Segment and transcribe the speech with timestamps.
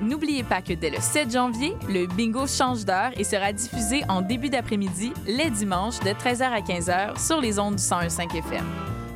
[0.00, 4.20] N'oubliez pas que dès le 7 janvier, le bingo change d'heure et sera diffusé en
[4.20, 8.64] début d'après-midi, les dimanches, de 13h à 15h sur les ondes du 101.5 FM.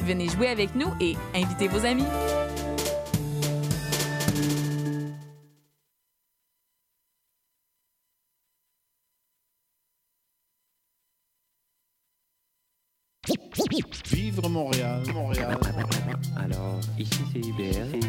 [0.04, 2.06] Venez jouer avec nous et invitez vos amis.
[14.40, 15.58] Vivre Montréal, Montréal.
[16.36, 18.00] Alors, ici c'est IBL.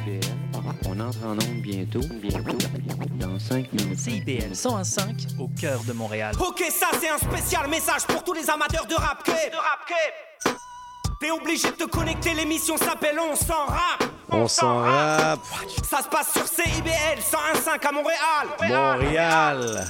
[0.87, 1.99] On entre en onde bientôt.
[2.21, 2.57] Bientôt.
[3.15, 3.99] Dans 5 minutes.
[3.99, 6.33] CIBL 105 au cœur de Montréal.
[6.39, 10.57] Ok, ça c'est un spécial message pour tous les amateurs de rap De rap
[11.19, 14.03] T'es obligé de te connecter, l'émission s'appelle On s'en rap.
[14.29, 15.39] On s'en rap.
[15.83, 18.99] Ça se passe sur CIBL 101.5 à Montréal.
[19.01, 19.85] Montréal.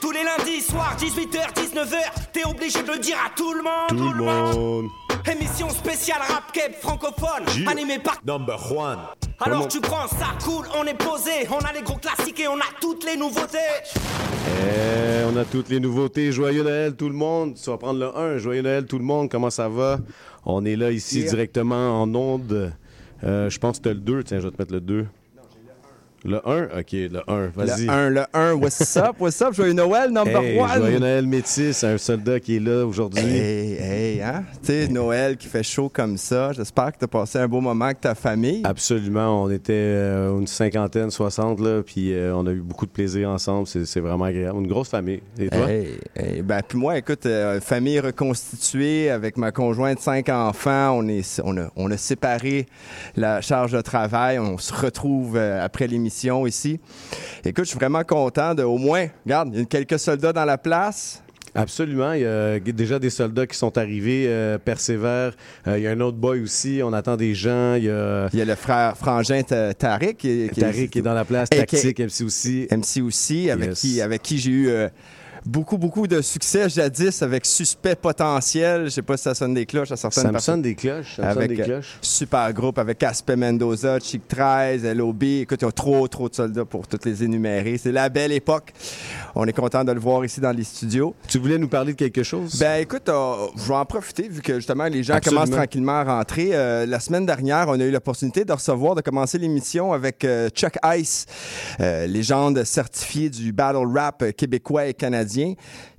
[0.00, 1.96] Tous les lundis soirs, 18h, 19h,
[2.32, 3.88] t'es obligé de le dire à tout le monde.
[3.88, 4.88] Tout le monde.
[5.30, 8.16] Émission spéciale rap cape francophone, animée par.
[8.26, 8.98] Number one.
[9.40, 12.48] Alors Comment- tu prends ça cool, on est posé, on a les gros classiques et
[12.48, 13.58] on a toutes les nouveautés.
[13.86, 16.32] Eh, on a toutes les nouveautés.
[16.32, 17.54] Joyeux Noël, tout le monde.
[17.54, 18.38] Tu vas prendre le 1.
[18.38, 19.30] Joyeux Noël, tout le monde.
[19.30, 19.98] Comment ça va?
[20.44, 21.30] On est là ici Yeah.
[21.30, 22.72] directement en onde.
[23.24, 24.24] Euh, je pense que tu le 2.
[24.24, 25.06] Tiens, je vais te mettre le 2.
[26.24, 26.78] Le 1?
[26.78, 27.46] OK, le 1.
[27.48, 27.86] Vas-y.
[27.86, 30.76] Le 1, le 1, what's up, what's up, joyeux Noël, number Hey, one.
[30.76, 33.24] Joyeux Noël métis, un soldat qui est là aujourd'hui.
[33.24, 34.44] Hey, hey, hein?
[34.62, 36.52] Tu sais, Noël qui fait chaud comme ça.
[36.52, 38.60] J'espère que tu as passé un beau moment avec ta famille.
[38.62, 39.42] Absolument.
[39.42, 43.28] On était euh, une cinquantaine, soixante, là, puis euh, on a eu beaucoup de plaisir
[43.28, 43.66] ensemble.
[43.66, 44.60] C'est vraiment agréable.
[44.60, 45.22] Une grosse famille.
[45.40, 45.68] Et toi?
[45.68, 50.92] Hey, hey, ben, puis moi, écoute, euh, famille reconstituée avec ma conjointe, cinq enfants.
[50.98, 52.66] On, est, on, a, on a séparé
[53.16, 54.38] la charge de travail.
[54.38, 56.11] On se retrouve après l'émission
[56.46, 56.78] ici.
[57.44, 60.44] Écoute, je suis vraiment content de, au moins, regarde, il y a quelques soldats dans
[60.44, 61.22] la place.
[61.54, 62.14] Absolument.
[62.14, 65.34] Il y a déjà des soldats qui sont arrivés, euh, persévèrent.
[65.66, 66.80] Euh, il y a un autre boy aussi.
[66.82, 67.74] On attend des gens.
[67.74, 70.16] Il y a Il y a le frère frangin Ta- Tariq.
[70.16, 72.66] Qui, qui- Tariq qui est dans la place, Tactique, MC aussi.
[72.70, 73.80] MC aussi, avec Yes.
[73.80, 74.88] qui, avec qui j'ai eu euh,
[75.44, 78.84] beaucoup, beaucoup de succès jadis avec Suspect Potentiel.
[78.84, 80.54] Je sais pas si ça sonne des cloches à certaines Ça me personnes.
[80.54, 81.16] sonne des cloches.
[81.16, 81.98] Ça me sonne Avec, des euh, cloches.
[82.00, 85.22] Super groupe avec Aspe Mendoza, Chic 13, LOB.
[85.22, 87.78] Écoute, il y a trop, trop de soldats pour toutes les énumérer.
[87.78, 88.72] C'est la belle époque.
[89.34, 91.14] On est content de le voir ici dans les studios.
[91.28, 92.58] Tu voulais nous parler de quelque chose?
[92.58, 95.42] Ben écoute, euh, je vais en profiter vu que justement les gens Absolument.
[95.42, 96.50] commencent tranquillement à rentrer.
[96.52, 100.74] Euh, la semaine dernière, on a eu l'opportunité de recevoir, de commencer l'émission avec Chuck
[100.96, 101.26] Ice,
[101.80, 105.31] légende certifiée du battle rap québécois et canadien,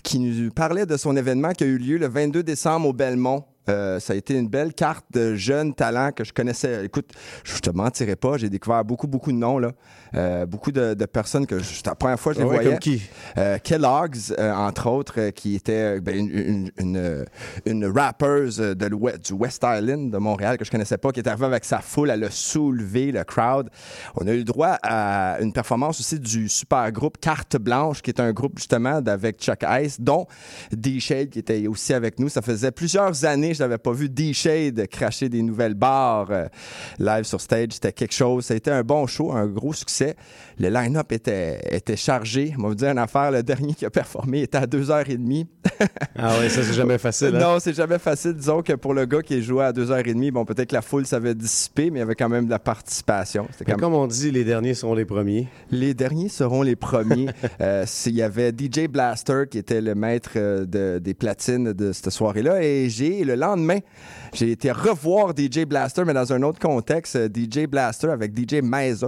[0.04, 3.44] qui nous parlait de son événement qui a eu lieu le 22 décembre au Belmont.
[3.70, 6.86] Euh, ça a été une belle carte de jeunes talents que je connaissais.
[6.86, 7.12] Écoute,
[7.44, 9.72] je te mentirais pas, j'ai découvert beaucoup, beaucoup de noms, là.
[10.16, 12.70] Euh, beaucoup de, de personnes que je- la première fois que je les Ouais, voyais.
[12.72, 13.02] comme qui?
[13.38, 17.26] Euh, Kellogg's, euh, entre autres, qui était ben, une, une, une,
[17.66, 21.28] une rappeuse de l'ouest- du West Island de Montréal que je connaissais pas, qui est
[21.28, 23.70] arrivée avec sa foule, elle a soulevé le crowd.
[24.16, 28.12] On a eu le droit à une performance aussi du super groupe Carte Blanche, qui
[28.12, 30.28] est un groupe justement avec Chuck Ice, dont
[30.72, 32.30] D-Shade qui était aussi avec nous.
[32.30, 36.46] Ça faisait plusieurs années je n'avais pas vu D-Shade cracher des nouvelles barres euh,
[37.00, 37.70] live sur stage.
[37.72, 38.46] C'était quelque chose.
[38.46, 40.16] Ça a été un bon show, un gros succès.
[40.60, 42.54] Le line-up était, était chargé.
[42.58, 45.46] On va vous dire une affaire, le dernier qui a performé était à 2h30.
[46.16, 47.36] Ah ouais, ça c'est jamais facile.
[47.36, 47.40] hein?
[47.40, 48.34] Non, c'est jamais facile.
[48.34, 51.34] Disons que pour le gars qui joué à 2h30, bon, peut-être que la foule s'avait
[51.36, 53.48] dissipé, mais il y avait quand même de la participation.
[53.52, 55.48] C'était Mais quand même- Comme on dit, les derniers seront les premiers.
[55.72, 57.28] Les derniers seront les premiers.
[57.62, 61.92] Euh, Il y avait DJ Blaster qui était le maître euh, de- des platines de
[61.92, 62.64] cette soirée-là.
[62.64, 63.84] Et j'ai, le lendemain,
[64.34, 67.16] j'ai été revoir DJ Blaster, mais dans un autre contexte.
[67.16, 69.08] euh, DJ Blaster avec DJ Miser,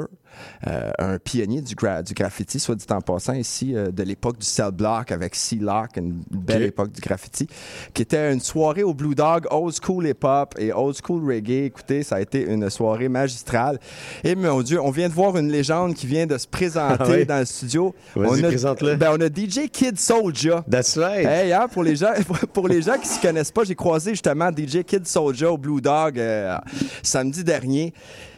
[0.68, 4.38] euh, un pionnier du, gra- du graffiti, soit dit en passant ici, euh, de l'époque
[4.38, 7.48] du cell block avec C-Lock, une belle époque du graffiti,
[7.94, 11.66] qui était une soirée au Blue Dog, old school hip-hop et old school reggae.
[11.66, 13.80] Écoutez, ça a été une soirée magistrale.
[14.24, 17.06] Et mon Dieu, on vient de voir une légende qui vient de se présenter Ah
[17.10, 17.25] oui?
[17.25, 17.95] dans le studio.
[18.16, 18.50] On a,
[18.98, 20.63] ben, on a DJ Kid Soulja.
[20.69, 21.25] That's right.
[21.25, 22.12] Hey, hein, pour les gens,
[22.54, 25.79] pour les gens qui s'y connaissent pas, j'ai croisé justement DJ Kid Soulja au Blue
[25.79, 26.57] Dog euh,
[27.01, 27.94] samedi dernier.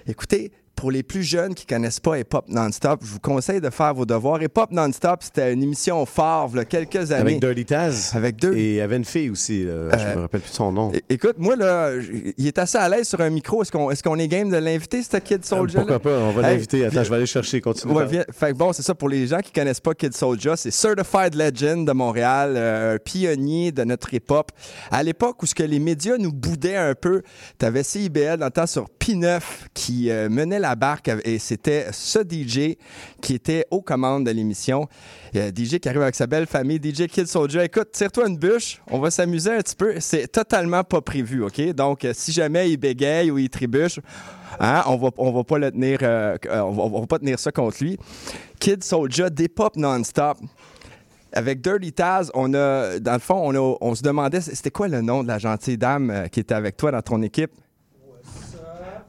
[0.05, 3.69] Écoutez, pour les plus jeunes qui connaissent pas Hip Hop Non-Stop, je vous conseille de
[3.69, 4.41] faire vos devoirs.
[4.41, 7.21] Hip Hop Non-Stop, c'était une émission phare, il y a quelques années.
[7.21, 8.11] Avec Dirty Taz.
[8.15, 8.53] Avec deux.
[8.55, 9.89] Et il y avait une fille aussi, là.
[9.97, 10.91] je Euh, me rappelle plus de son nom.
[11.09, 11.91] Écoute, moi, là,
[12.37, 13.63] il est assez à l'aise sur un micro.
[13.63, 13.71] Est-ce
[14.03, 15.79] qu'on est, game de l'inviter, ce Kid Soldier?
[15.79, 16.19] Euh, Pourquoi pas?
[16.19, 16.85] On va Hey, l'inviter.
[16.85, 17.59] Attends, je vais aller chercher.
[17.59, 17.93] Continue.
[17.93, 20.69] Ouais, viens- fait bon, c'est ça pour les gens qui connaissent pas Kid Soldier, c'est
[20.71, 24.51] Certified Legend de Montréal, euh, un pionnier de notre hip-hop.
[24.91, 27.23] À l'époque où ce que les médias nous boudaient un peu,
[27.57, 29.39] t'avais CIBL dans le temps sur P9
[29.73, 32.75] qui euh, menait la barque et c'était ce DJ
[33.21, 34.87] qui était aux commandes de l'émission.
[35.35, 37.63] Euh, DJ qui arrive avec sa belle famille, DJ Kid Soldier.
[37.63, 39.95] Écoute, tire-toi une bûche, on va s'amuser un petit peu.
[39.99, 41.61] C'est totalement pas prévu, OK?
[41.73, 43.99] Donc, euh, si jamais il bégaye ou il trébuche,
[44.59, 47.51] Hein, on va, on va pas le tenir, euh, on, va, va pas tenir ça
[47.51, 47.97] contre lui.
[48.59, 50.37] Kid Soldier, des pop non-stop.
[51.33, 55.23] Avec Dirty Taz, on a, dans le fond, on, se demandait, c'était quoi le nom
[55.23, 57.51] de la gentille dame qui était avec toi dans ton équipe?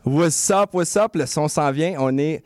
[0.08, 1.14] What's up, what's up?
[1.16, 1.96] Le son s'en vient.
[1.98, 2.42] On est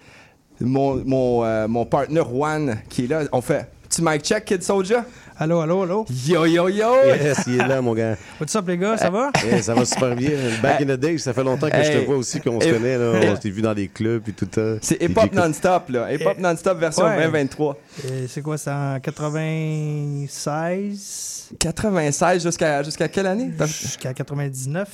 [0.61, 3.21] mon, mon, euh, mon partner Juan qui est là.
[3.31, 4.99] On fait, tu mic check, Kid Soldier?
[5.39, 6.05] Allô, allô, allô?
[6.27, 6.93] Yo, yo, yo!
[7.07, 8.17] Yes, il est là, mon gars.
[8.41, 9.31] What's up, les gars, ça va?
[9.49, 10.31] Eh, ça va super bien.
[10.61, 12.99] Back in the day, ça fait longtemps que je te vois aussi, qu'on se connaît.
[12.99, 13.13] Là.
[13.33, 14.61] On s'est vu dans des clubs et tout ça.
[14.83, 16.13] C'est Puis Hip Hop j'écoute- Non-Stop, là.
[16.13, 17.15] Hip Hop Eh, Non-Stop version ouais.
[17.17, 17.77] 2023.
[18.09, 23.53] Et C'est quoi, c'est en 96 96 jusqu'à jusqu'à quelle année?
[23.67, 24.89] jusqu'à 99?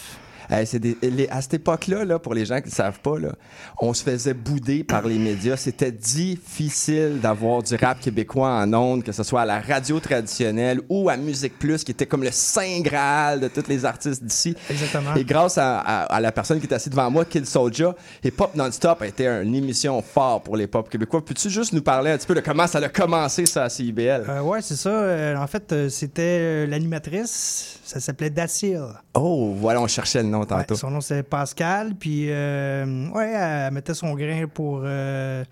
[0.51, 3.19] Hey, c'est des- les- à cette époque-là, là, pour les gens qui ne savent pas,
[3.19, 3.33] là,
[3.81, 5.57] on se faisait bouder par les médias.
[5.57, 10.81] C'était difficile d'avoir du rap québécois en ondes, que ce soit à la radio traditionnelle
[10.89, 14.57] ou à Musique Plus, qui était comme le saint graal de tous les artistes d'ici.
[14.71, 15.15] Exactement.
[15.17, 18.33] Et grâce à, à- à la personne qui est assise devant moi, Kid Soulja, Hip
[18.39, 21.25] Hop Non-Stop a été une émission forte pour les pop québécois.
[21.25, 24.25] Peux-tu juste nous parler un petit peu de comment ça a commencé, ça, à CIBL?
[24.29, 24.91] Euh, ouais, c'est ça.
[24.91, 27.78] Euh, en fait, euh, c'était euh, l'animatrice.
[27.89, 28.83] Ça s'appelait Dacil.
[29.15, 30.75] Oh, voilà, on cherchait le nom tantôt.
[30.75, 31.95] Ouais, son nom, c'est Pascal.
[31.95, 35.43] Puis, euh, ouais, elle mettait son grain pour euh,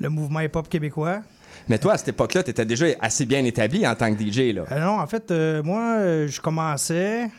[0.00, 1.20] le mouvement hip-hop québécois.
[1.68, 4.54] Mais toi, à cette époque-là, tu étais déjà assez bien établi en tant que DJ,
[4.54, 4.64] là.
[4.70, 7.30] Euh, non, en fait, euh, moi, euh, je commençais.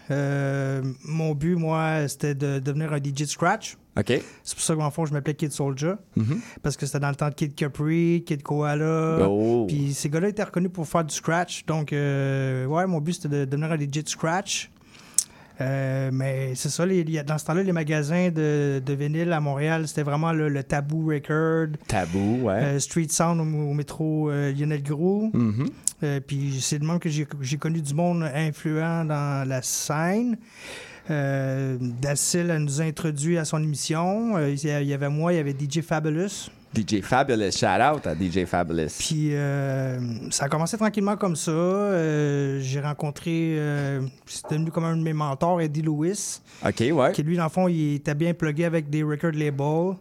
[1.03, 3.77] Mon but, moi, c'était de devenir un DJ de scratch.
[3.97, 4.21] OK?
[4.43, 5.93] C'est pour ça qu'en fond, je m'appelais Kid Soldier.
[6.15, 6.41] Mhm.
[6.61, 9.27] Parce que c'était dans le temps de Kid Capri, Kid Koala.
[9.27, 9.65] Oh.
[9.67, 11.65] Puis ces gars-là étaient reconnus pour faire du scratch.
[11.65, 14.69] Donc, euh, ouais, mon but, c'était de devenir un DJ de scratch.
[15.61, 19.39] Euh, mais c'est ça, les- les- dans ce temps-là, les magasins de, de vinyle à
[19.39, 22.53] Montréal, c'était vraiment le, le Taboo Record, Tabou, ouais.
[22.53, 25.31] euh, Street Sound au, au métro euh, Lionel Groux.
[25.33, 25.69] Mhm.
[26.03, 30.35] Euh, puis c'est de même que j'ai connu du monde influent dans la scène.
[31.09, 34.37] Dacil nous a introduit à son émission.
[34.47, 36.49] Il y avait moi, il y avait DJ Fabulous.
[36.75, 38.97] DJ Fabulous, shout out à DJ Fabulous.
[38.99, 39.97] Puis euh,
[40.29, 41.51] ça a commencé tranquillement comme ça.
[41.51, 47.11] Euh, j'ai rencontré, euh, c'est devenu comme un de mes mentors, Eddie Lewis, OK, ouais.
[47.13, 49.95] qui lui, dans le fond, il était bien plugué avec des record labels.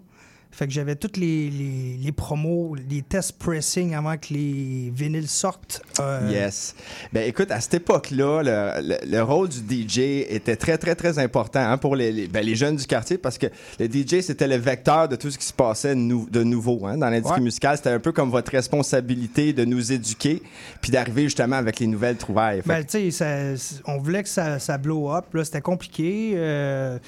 [0.56, 5.26] Fait que j'avais toutes les, les, les promos, les test pressing avant que les vinyles
[5.28, 5.82] sortent.
[5.98, 6.76] Euh, Yes.
[7.12, 9.98] Ben écoute, à cette époque-là, le, le- le rôle du DJ
[10.28, 13.36] était très, très, très important hein, pour les, les- ben, les jeunes du quartier parce
[13.36, 13.46] que
[13.80, 16.96] le DJ, c'était le vecteur de tout ce qui se passait nou- de nouveau hein,
[16.98, 17.44] dans l'industrie Ouais.
[17.44, 17.76] musicale.
[17.76, 20.40] C'était un peu comme votre responsabilité de nous éduquer
[20.80, 22.62] puis d'arriver justement avec les nouvelles trouvailles.
[22.62, 23.54] Fait Ben, tu sais,
[23.87, 25.34] on voulait que ça, ça blow up.
[25.34, 26.34] Là, c'était compliqué.
[26.37, 26.99] Euh,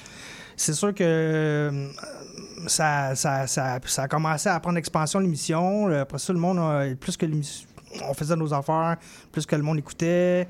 [0.59, 1.87] c'est sûr que euh,
[2.65, 5.89] ça, ça, ça, ça a commencé à prendre expansion l'émission.
[5.89, 6.59] Euh, Après ça, le monde,
[6.95, 7.67] plus que l'émission-
[8.09, 8.97] on faisait nos affaires,
[9.31, 10.47] plus que le monde écoutait.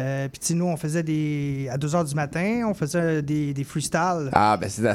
[0.00, 1.68] Euh, Puis, nous, on faisait des.
[1.70, 4.30] À 2 h du matin, on faisait des, des freestyles.
[4.32, 4.86] Ah, ben c'est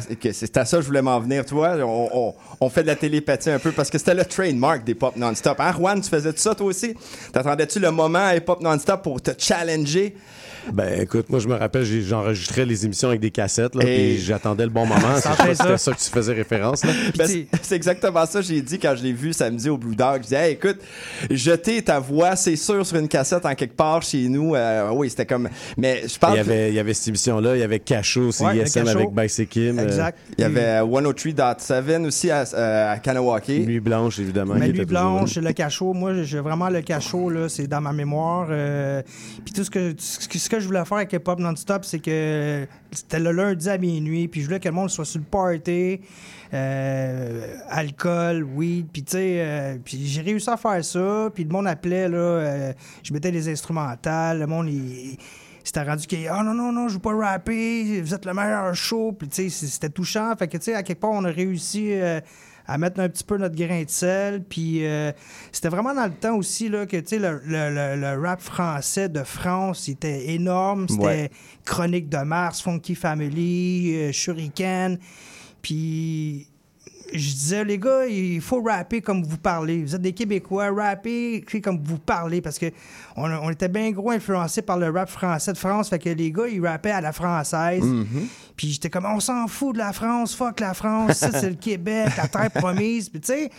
[0.57, 1.75] à, ça que je voulais m'en venir, tu vois.
[1.85, 5.15] On, on- fait de la télépathie un peu parce que c'était le trademark des pop
[5.17, 5.59] non-stop.
[5.59, 6.95] Hein, Juan, tu faisais ça toi aussi?
[7.33, 10.15] T'attendais-tu le moment à pop non-stop pour te challenger?
[10.71, 14.63] Ben écoute, moi je me rappelle, j'enregistrais les émissions avec des cassettes, là, Et- j'attendais
[14.63, 15.01] le bon moment.
[15.15, 15.77] C'est- ça.
[15.77, 16.85] ça que tu faisais référence.
[16.85, 16.91] Là.
[17.17, 17.27] Ben,
[17.61, 20.17] c'est exactement ça que j'ai dit quand je l'ai vu samedi au Blue Dog.
[20.17, 20.77] Je disais, hey, écoute,
[21.29, 24.55] jeter ta voix, c'est sûr, sur une cassette en quelque part chez nous.
[24.55, 25.49] Euh, oui, c'était comme.
[25.77, 26.37] Mais je Il parle.
[26.37, 29.09] y, avait, il y avait cette émission-là, il y avait Cachot, c'est Ouais, ISM avec
[29.11, 29.79] Bicykim.
[29.79, 30.17] euh, Exact.
[30.37, 33.49] Il y avait euh, 103.7 aussi à, euh, à Kanawake.
[33.49, 34.55] Nuit Blanche, évidemment.
[34.57, 38.47] Mais toujours blanche, le cachot, moi j'ai vraiment le cachot là, c'est dans ma mémoire.
[38.49, 39.01] euh,
[39.43, 41.83] puis tout ce que ce que- ce que je voulais faire avec Hip Hop Non-Stop,
[41.83, 45.19] c'est que c'était le lundi à minuit, puis je voulais que le monde soit sur
[45.19, 45.99] le party,
[46.53, 51.49] euh, alcool, weed, puis tu sais, euh, puis j'ai réussi à faire ça, puis le
[51.49, 55.17] monde appelait là, euh, je mettais des instrumentales, le monde il
[55.63, 58.75] c'était rendu que ah non non non je veux pas rapper vous êtes le meilleur
[58.75, 61.29] show puis tu sais c'était touchant fait que tu sais à quelque part on a
[61.29, 62.19] réussi euh,
[62.67, 64.43] à mettre un petit peu notre grain de sel.
[64.43, 65.11] Puis euh,
[65.51, 68.41] c'était vraiment dans le temps aussi là que tu sais le, le- le- le rap
[68.41, 70.87] français de France il était énorme.
[70.89, 71.31] C'était Ouais.
[71.65, 74.97] Chronique de Mars Funky Family euh, Shuriken.
[75.61, 76.47] Puis
[77.13, 79.83] je disais, les gars, il faut rapper comme vous parlez.
[79.83, 82.41] Vous êtes des Québécois, rapper comme vous parlez.
[82.41, 82.67] Parce que
[83.15, 85.89] on, on était bien gros influencés par le rap français de France.
[85.89, 87.83] Fait que les gars, ils rappaient à la française.
[88.55, 91.55] Puis j'étais comme, on s'en fout de la France, fuck la France, ça c'est le
[91.55, 93.09] Québec, la terre promise.
[93.09, 93.49] Puis tu sais,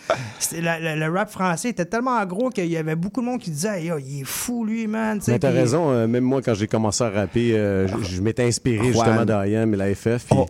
[0.53, 3.87] le rap français était tellement gros qu'il y avait beaucoup de monde qui disait, Hey,
[3.87, 5.19] yo, il est fou lui, man.
[5.27, 8.91] Mais t'as raison, euh, même moi, quand j'ai commencé à rapper, euh, je- m'étais inspiré
[8.91, 9.05] Juan.
[9.05, 10.25] justement d'IAM et la FF.
[10.31, 10.45] On-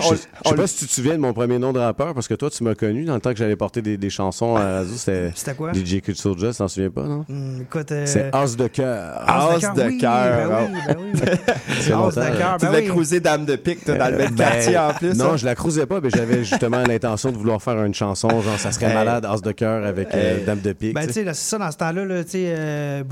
[0.00, 2.34] je sais pas si tu te souviens de mon premier nom de rappeur, parce que
[2.34, 4.92] toi, tu m'as connu dans le temps que j'allais porter des, des chansons à radio.
[4.96, 5.72] C'était quoi?
[5.72, 7.24] DJ Soulja, tu t'en souviens pas, non?
[7.60, 9.22] Écoute, euh, C'est As de cœur.
[9.26, 11.20] As As de oui, cœur, Ben oui, ben oui.
[11.80, 12.86] C'est As longtemps, de cœur, Tu ben oui.
[12.88, 15.14] cruiser Dame de Pique toi, dans le même Ben, quartier en plus.
[15.16, 15.36] Non, hein?
[15.36, 18.72] je la cruisais pas, mais j'avais justement l'intention de vouloir faire une chanson, genre ça
[18.72, 20.44] serait malade, As de cœur avec euh.
[20.44, 20.94] Dame de Pique.
[20.94, 21.24] Ben, tu sais.
[21.24, 23.02] c'est ça, dans ce temps-là, là, tu sais, euh,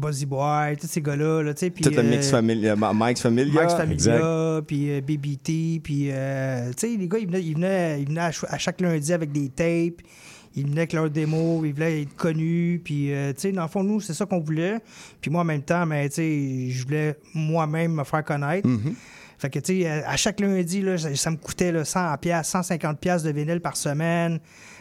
[0.00, 1.70] Buzzy Boy, tous ces gars-là, là, puis...
[1.84, 3.52] Tout le euh, mix familia, Ma- Mike's Familia.
[3.54, 4.66] Max Familia, Exact.
[4.66, 8.20] puis euh, BBT, puis, euh, tu sais, les gars, ils venaient, ils venaient, ils venaient
[8.20, 10.00] à, ch- à chaque lundi avec des tapes,
[10.56, 13.68] ils venaient avec leurs démos, ils voulaient être connus, puis, euh, tu sais, dans le
[13.68, 14.78] fond, nous, c'est ça qu'on voulait.
[15.20, 18.66] Puis moi, en même temps, mais, tu sais, je voulais moi-même me faire connaître.
[18.68, 18.94] Mm-hmm.
[19.38, 22.50] Fait que, tu sais, à chaque lundi, là, ça, ça me coûtait là, 100 piastres,
[22.52, 24.38] 150 piastres de vinyle par semaine.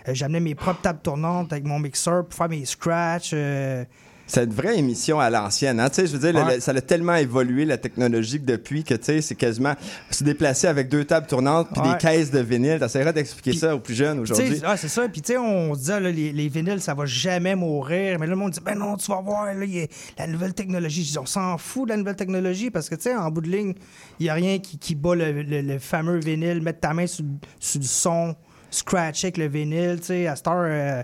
[0.07, 3.31] Euh, J'amenais mes propres tables tournantes avec mon mixeur pour faire mes scratchs.
[3.33, 3.85] euh,
[4.31, 5.79] C'est une vraie émission à l'ancienne.
[5.79, 5.89] Hein?
[5.89, 6.55] Tu sais, Je veux dire, le- Ouais.
[6.57, 9.73] le- ça a tellement évolué, la technologie, que depuis que tu sais, c'est quasiment
[10.11, 11.93] se déplacer avec deux tables tournantes puis Ouais.
[11.93, 12.77] des caisses de vinyle.
[12.79, 14.61] T'essaieras d'expliquer ça aux plus jeunes aujourd'hui.
[14.63, 15.09] ah, c'est ça.
[15.09, 18.19] Puis, tu sais, on se disait, là, les, les vinyles, ça va jamais mourir.
[18.19, 19.87] Mais là, le monde dit, ben non, tu vas voir, là, y a
[20.19, 21.03] la nouvelle technologie.
[21.03, 23.41] Je dis, on s'en fout de la nouvelle technologie parce que, tu sais, en bout
[23.41, 23.73] de ligne,
[24.19, 27.07] il n'y a rien qui, qui bat le, le- le fameux vinyle, mettre ta main
[27.07, 27.25] sur,
[27.59, 28.35] sur le son,
[28.71, 29.97] scratcher avec le vinyle.
[29.99, 31.01] Tu sais, à cette heure, euh,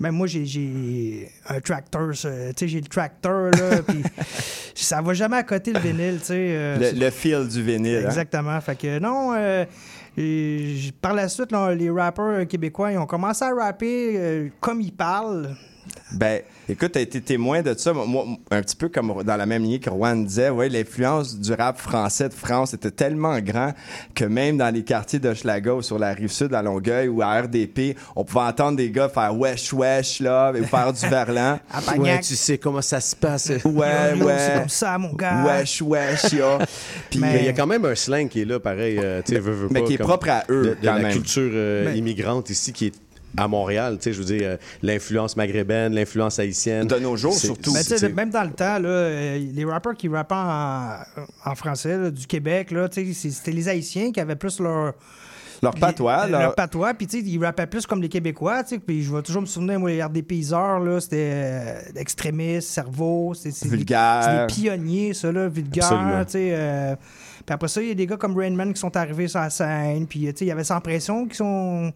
[0.00, 2.16] même moi, j'ai- un tracteur.
[2.16, 3.82] ça, Tu sais, j'ai le tracteur, là.
[3.86, 4.02] puis
[4.74, 6.34] ça va jamais à côté le vinyle, tu sais.
[6.36, 7.96] euh, Le, le fil du vinyle.
[8.04, 8.06] hein?
[8.08, 8.60] Exactement.
[8.60, 9.64] Fait que non, euh,
[10.16, 14.80] et par la suite, là, les rappeurs québécois, ils ont commencé à rapper euh, comme
[14.80, 15.54] ils parlent.
[16.12, 17.92] Ben, écoute, t'as été témoin de ça.
[17.92, 21.52] Moi, un petit peu comme dans la même lignée que Juan disait, ouais, l'influence du
[21.52, 23.72] rap français de France était tellement grand
[24.14, 27.40] que même dans les quartiers d'Hochelaga ou sur la rive sud à Longueuil ou à
[27.40, 31.58] RDP, on pouvait entendre des gars faire wesh wesh là, ou faire du verlan.
[31.72, 33.48] À Ouais, tu sais comment ça se passe.
[33.64, 34.58] Ouais, Yo, yo, C'est ouais.
[34.60, 35.44] comme ça, mon gars.
[35.44, 36.58] Wesh wesh ya.
[37.10, 39.34] Puis Mais- il y a quand même un slang qui est là, pareil, euh, tu
[39.34, 41.12] sais, veux, veux mais pas, qui est propre à eux de, de quand la même.
[41.12, 42.94] culture euh, Mais- immigrante ici qui est
[43.36, 46.86] à Montréal, tu sais, je veux dire, euh, l'influence maghrébine, l'influence haïtienne.
[46.86, 47.72] De nos jours, surtout.
[47.72, 50.96] Ben, tu sais, c'est- même dans le temps, là, euh, les rappeurs qui rappaient en,
[51.44, 52.74] en français là, du Québec,
[53.14, 54.94] c'était les Haïtiens qui avaient plus leur,
[55.62, 58.70] Leur patois, leur- leur patois, puis tu sais, ils rappaient plus comme les Québécois, tu
[58.70, 62.68] sais, puis je vais toujours me souvenir, moi, les RDP Isard, là, c'était euh, extrémistes,
[62.70, 64.22] cerveau, c'est des- Vulgaire.
[64.24, 66.96] c'est des pionniers, ça, là, vulgaire, tu sais.
[67.50, 69.50] Puis après ça, il y a des gars comme Rainman qui sont arrivés sur la
[69.50, 71.92] scène, puis tu sais, il y avait Sans Pression qui sont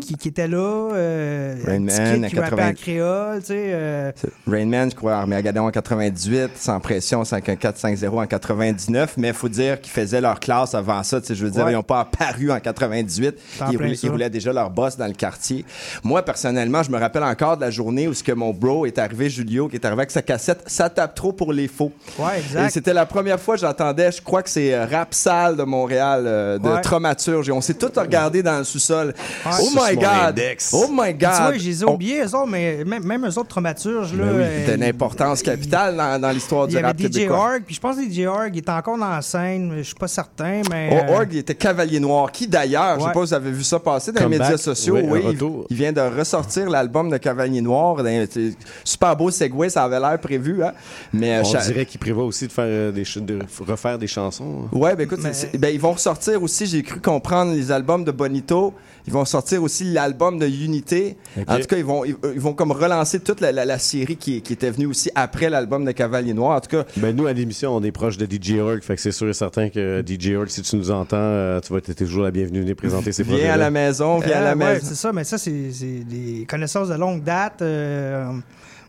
[0.00, 2.68] qui, qui étaient là, euh, Rain un petit Man, kid à qui rappait 80.
[2.68, 3.70] en créole, tu sais.
[3.72, 4.12] euh,
[4.46, 9.48] Rain Man, je crois, Armageddon en 98, Sans Pression 51450 en 99, mais il faut
[9.48, 11.20] dire qu'ils faisaient leur classe avant ça.
[11.20, 11.72] tu sais, Je veux dire, Ouais.
[11.72, 13.34] ils n'ont pas apparu en 98.
[13.58, 15.64] T'en Ils voulaient déjà leur boss dans le quartier.
[16.04, 18.98] Moi, personnellement, je me rappelle encore de la journée où ce que mon bro est
[18.98, 21.92] arrivé, Julio, qui est arrivé avec sa cassette Ça tape trop pour les faux.
[22.18, 22.70] Ouais, Et exact.
[22.70, 26.24] c'était la première fois que j'entendais, je crois que c'est euh, Rap Salle de Montréal,
[26.26, 26.80] euh, de Ouais.
[26.80, 27.48] Traumaturge.
[27.48, 29.14] Et on s'est tous regardé dans le sous-sol.
[29.46, 30.08] Oh Sur my mon God!
[30.28, 30.70] index.
[30.72, 31.58] Oh my Puis Tu vois, God!
[31.60, 34.24] je les ai On- oubliés, eux autres, mais même, même eux autres traumaturges, là.
[34.24, 34.42] Ben oui,
[34.82, 37.38] euh, importance capitale dans, dans l'histoire Il du y avait rap DJ québécois.
[37.38, 39.94] Org, puis je pense que DJ Org, il était encore dans la scène, je suis
[39.94, 40.88] pas certain, mais...
[40.92, 43.12] Oh, euh, Org, il était cavalier noir, qui d'ailleurs, je sais Ouais.
[43.12, 45.26] pas si vous avez vu ça passer dans les Comeback, médias sociaux, un oui, il,
[45.28, 45.66] retour.
[45.70, 50.00] il vient de ressortir l'album de Cavalier Noir, d'un- c'est- super beau segway, ça avait
[50.00, 50.72] l'air prévu, hein?
[51.12, 53.98] mais euh, On cha- dirait qu'il prévoit aussi de faire euh, des ch- de refaire
[53.98, 54.64] des chansons.
[54.64, 54.68] hein.
[54.82, 57.70] Ouais, ben écoute, Mais- c'est- c'est- ben, ils vont ressortir aussi, j'ai cru comprendre les
[57.70, 58.74] albums de Bonito.
[59.06, 61.16] Ils vont sortir aussi l'album de Unité.
[61.48, 64.16] En tout cas, ils vont, ils, ils vont comme relancer toute la, la- la série
[64.16, 66.56] qui, qui était venue aussi après l'album de Cavalier Noir.
[66.56, 69.00] En tout cas, Ben nous, à l'émission, on est proche de DJ Org, fait que
[69.02, 71.92] c'est sûr et certain que DJ Org, si tu nous entends, euh, tu vas être
[71.94, 74.44] toujours la bienvenue de venir présenter ces projets viens à la maison, viens à euh,
[74.44, 74.86] la ouais, maison.
[74.88, 77.62] c'est ça, mais ça, c'est c'est des connaissances de longue date.
[77.62, 78.32] euh,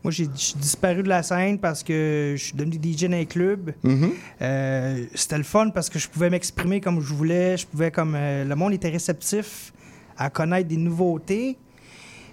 [0.03, 3.71] moi, j'ai disparu de la scène parce que je suis devenu DJ dans les clubs.
[3.83, 4.11] Mhm.
[4.41, 7.55] Euh, C'était le fun parce que je pouvais m'exprimer comme je voulais.
[7.55, 9.71] Je pouvais comme euh, le monde était réceptif
[10.17, 11.57] à connaître des nouveautés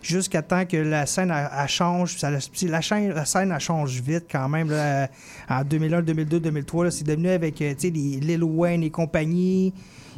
[0.02, 2.16] jusqu'à temps que la scène elle change.
[2.16, 4.70] Ça, la, chaîne, la scène elle change vite quand même.
[4.70, 5.08] là.
[5.48, 9.72] en 2001, 2002, 2003, là, c'est devenu avec euh, les Lil Wayne et compagnie.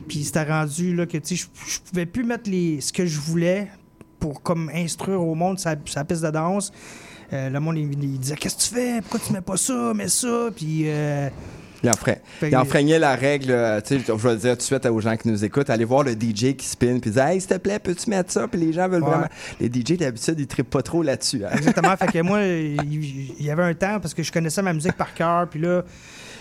[0.08, 3.68] Puis c'était rendu là, que je je pouvais plus mettre les, ce que je voulais
[4.18, 6.72] pour comme instruire au monde sa, sa piste de danse.
[7.32, 9.00] Euh, le monde, il, il disait Qu'est-ce que tu fais?
[9.00, 10.48] Pourquoi tu mets pas ça Mets ça?
[10.54, 10.82] Puis.
[10.86, 11.28] euh,
[11.82, 12.18] Il, enfreint-
[12.54, 15.16] enfreignait la règle, euh, tu sais, je vais le dire tout de suite aux gens
[15.16, 17.78] qui nous écoutent, allez voir le DJ qui spin, puis dire Hey, s'il te plaît,
[17.80, 18.46] peux-tu mettre ça?
[18.46, 19.08] Puis les gens veulent Ouais.
[19.10, 19.28] vraiment.
[19.60, 21.44] Les DJ, d'habitude, ils trippent pas trop là-dessus.
[21.44, 21.50] hein.
[21.56, 21.96] Exactement.
[21.96, 25.12] fait que moi, il y avait un temps parce que je connaissais ma musique par
[25.14, 25.48] cœur.
[25.48, 25.82] Puis là,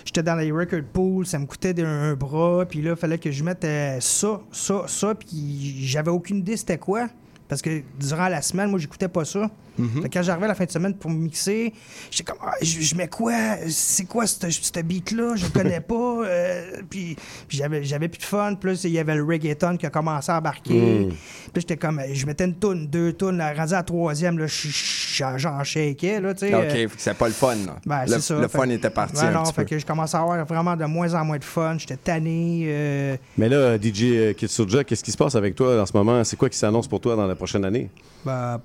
[0.05, 2.65] j'étais dans les record pools, ça me coûtait un bras.
[2.69, 3.65] Puis là, il fallait que je mette
[3.99, 5.15] ça, ça, ça.
[5.15, 7.07] Puis j'avais aucune idée c'était quoi.
[7.47, 9.49] Parce que durant la semaine, moi, j'écoutais pas ça.
[9.77, 11.73] Que quand j'arrivais à la fin de semaine pour me mixer,
[12.11, 13.33] j'étais comme, Ah, je, je mets quoi?
[13.69, 15.35] C'est quoi ce ce beat-là?
[15.35, 15.95] Je le connais pas.
[16.25, 17.15] Euh, puis
[17.47, 18.55] puis j'avais, j'avais plus de fun.
[18.55, 21.07] Plus, il y avait le reggaeton qui a commencé à embarquer.
[21.53, 23.37] Puis j'étais comme, je mettais une toune, deux tounes.
[23.37, 26.53] là, Rendu à la troisième, là, j'en shakeais, là, tu sais.
[26.55, 27.55] OK, Euh, c'est pas le fun.
[27.65, 27.75] là.
[27.85, 28.35] ben, le c'est ça.
[28.39, 29.69] le Fait fun était parti un non, petit fait peu.
[29.69, 31.75] que je commençais à avoir vraiment de moins en moins de fun.
[31.77, 32.63] J'étais tanné.
[32.67, 35.95] euh, Mais là, DJ euh, Kid Soulja, qu'est-ce qui se passe avec toi en ce
[35.95, 36.23] moment?
[36.23, 37.89] C'est quoi qui s'annonce pour toi dans la prochaine année?
[38.25, 38.59] ben,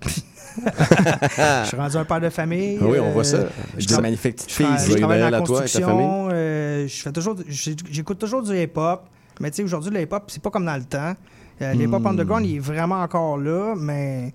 [1.63, 2.79] je suis rendu un père de famille.
[2.81, 3.37] Oui, on voit ça.
[3.39, 4.67] euh, Je je dis magnifique petite Je, fille.
[4.67, 4.85] tra- ici.
[4.85, 6.29] je Joyeux travaille dans la construction.
[6.33, 9.03] euh, je fais toujours, j'ai- j'écoute toujours du hip-hop.
[9.41, 11.15] Mais tu sais, aujourd'hui, le hip-hop, c'est pas comme dans le temps.
[11.63, 11.79] Euh, Hmm.
[11.79, 14.33] L'hip-hop underground, il est vraiment encore là, mais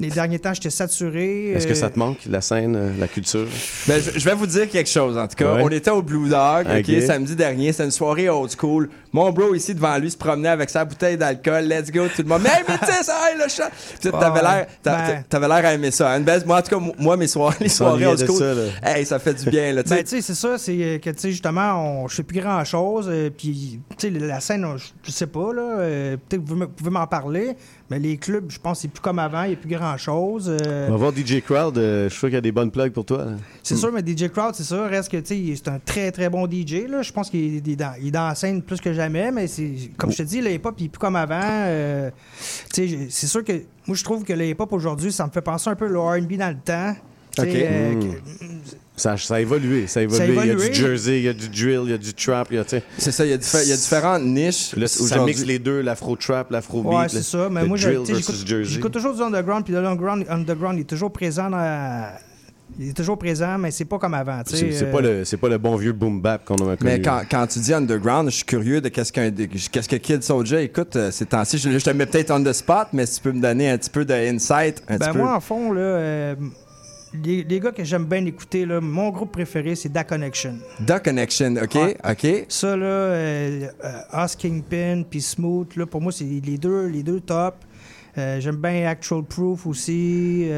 [0.00, 1.50] les derniers temps, j'étais saturé.
[1.52, 3.46] Est-ce que euh, ça te manque, la scène, euh, la culture?
[3.86, 5.54] Ben, je, je vais vous dire quelque chose, en tout cas.
[5.54, 5.62] Ouais.
[5.64, 6.66] On était au Blue Dog,
[7.06, 7.72] samedi dernier.
[7.72, 8.88] C'était une soirée old school.
[9.12, 11.64] Mon bro, ici, devant lui, se promenait avec sa bouteille d'alcool.
[11.68, 12.42] Let's go, tout le monde.
[12.42, 13.70] Mais, hey, mais tu sais, hey, le chat.
[14.00, 16.10] Puis Ouais, T'avais l'air t'a- t'avais l'air à aimer ça.
[16.12, 16.18] hein.
[16.18, 18.38] Une belle- moi, en tout cas, moi, mes soirées, les soirées old school,
[18.82, 19.96] ça, hey, ça fait du bien, là, tu sais.
[19.96, 22.40] Ben, tu sais, c'est ça, c'est euh, que, tu sais, justement, on, je fais plus
[22.40, 23.06] grand-chose.
[23.08, 24.66] euh, Puis, tu sais, la scène,
[25.04, 25.62] je, sais pas, là.
[25.78, 27.54] euh, Peut-être que vous pouvez m'en parler,
[27.90, 30.48] mais les clubs, je pense c'est plus comme avant, il n'y a plus grand-chose.
[30.48, 31.76] euh, On va voir DJ Crowd.
[31.76, 33.26] euh, je suis sûr qu'il y a des bonnes plugs pour toi.
[33.62, 34.86] c'est sûr, mais DJ Crowd, c'est ça.
[34.86, 37.02] Reste que, c'est un très, très bon DJ, là?
[37.02, 40.18] Je pense qu'il est, est dans, la scène plus que jamais, mais c'est, comme je
[40.18, 41.40] te dis, le hip-hop, il est plus comme avant.
[41.42, 42.10] euh,
[42.72, 43.52] c'est sûr que,
[43.86, 46.32] moi, je trouve que le hip-hop aujourd'hui, ça me fait penser un peu au R&B
[46.36, 46.94] dans le temps.
[47.36, 47.42] Mm.
[47.42, 49.86] que- Ça, ça a évolué.
[49.88, 50.18] Ça a évolué.
[50.18, 51.98] Ça a Il y a du jersey, il y a du drill, il y a
[51.98, 52.48] du trap.
[52.50, 52.64] Il y a.
[52.98, 54.74] C'est ça, il y, a diffé- il y a différentes niches.
[54.76, 56.92] Là, ça mixe les deux, l'afro-trap, l'afro-beat.
[56.92, 57.48] Ouais, le- c'est ça.
[57.50, 58.64] Mais le moi, j'écoute jersey.
[58.74, 62.08] j'écoute toujours du underground, puis le underground, underground il est toujours présent dans.
[62.78, 64.40] Il est toujours présent, mais c'est pas comme avant.
[64.46, 66.78] C'est c'est euh, pas, le- c'est pas le bon vieux boom bap qu'on a connu.
[66.82, 70.22] Mais quand, quand tu dis underground, je suis curieux de qu'est-ce qu'un qu'est-ce que Kid
[70.24, 71.58] Soldier écoute euh, ces temps-ci.
[71.58, 73.78] Je, je te mets peut-être on the spot, mais si tu peux me donner un
[73.78, 74.82] petit peu d'insight.
[74.88, 76.34] Ben petit moi, en fond, là, euh,
[77.22, 80.58] les, les gars que j'aime bien écouter, là, mon groupe préféré, c'est Da Connection.
[80.80, 81.74] Da Connection, OK?
[81.74, 81.96] Ouais.
[82.08, 82.46] OK.
[82.48, 87.02] Ça, là, euh, euh, Us Kingpin puis Smooth, là, pour moi, c'est les deux, les
[87.02, 87.56] deux top.
[88.16, 90.48] Euh, j'aime bien Actual Proof aussi.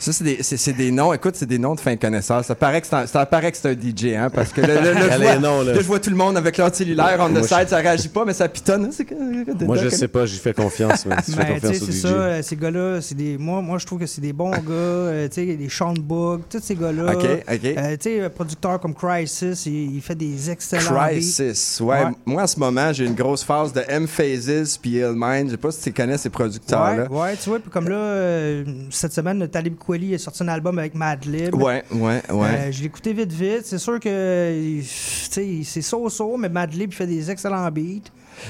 [0.00, 1.12] Ça, c'est des, c'est- c'est des noms.
[1.12, 2.46] Écoute, c'est des noms de fin de connaissance.
[2.46, 4.74] Ça paraît que c'est un, ça paraît que c'est un DJ, hein, parce que là,
[4.80, 5.72] là, là, je, Allez, vois, non, là.
[5.74, 8.24] là, je vois tout le monde avec leur cellulaire on the side, ça réagit pas,
[8.24, 8.86] mais ça pitonne.
[8.86, 11.04] hein, que- Moi, je sais pas, j'y fais confiance.
[11.06, 12.00] mais au c'est DJ.
[12.00, 13.36] ça, euh, ces gars-là, c'est des.
[13.38, 14.60] Moi, moi, je trouve que c'est des bons gars.
[14.70, 17.12] euh, tu sais, les Sean Boog, tous ces gars-là.
[17.14, 17.64] OK, OK.
[17.64, 21.06] Euh, tu sais, un producteur comme Crisis, il, il fait des excellents.
[21.08, 21.78] Crisis.
[21.80, 22.04] Ouais.
[22.04, 22.10] Ouais.
[22.24, 25.46] Moi, en ce moment, j'ai une grosse phase de M-Phases puis Illmind.
[25.46, 27.06] Je sais pas si tu connais ces producteurs-là.
[27.10, 30.48] Ouais, ouais, tu vois, puis comme là, euh, cette semaine, Talib Kweli a sorti un
[30.48, 31.52] album avec Madlib.
[31.54, 32.46] Ouais, ouais, ouais.
[32.48, 33.62] Euh, je l'ai écouté vite, vite.
[33.64, 38.08] C'est sûr que il- tu sais, c'est so-so, mais Madlib fait des excellents beats.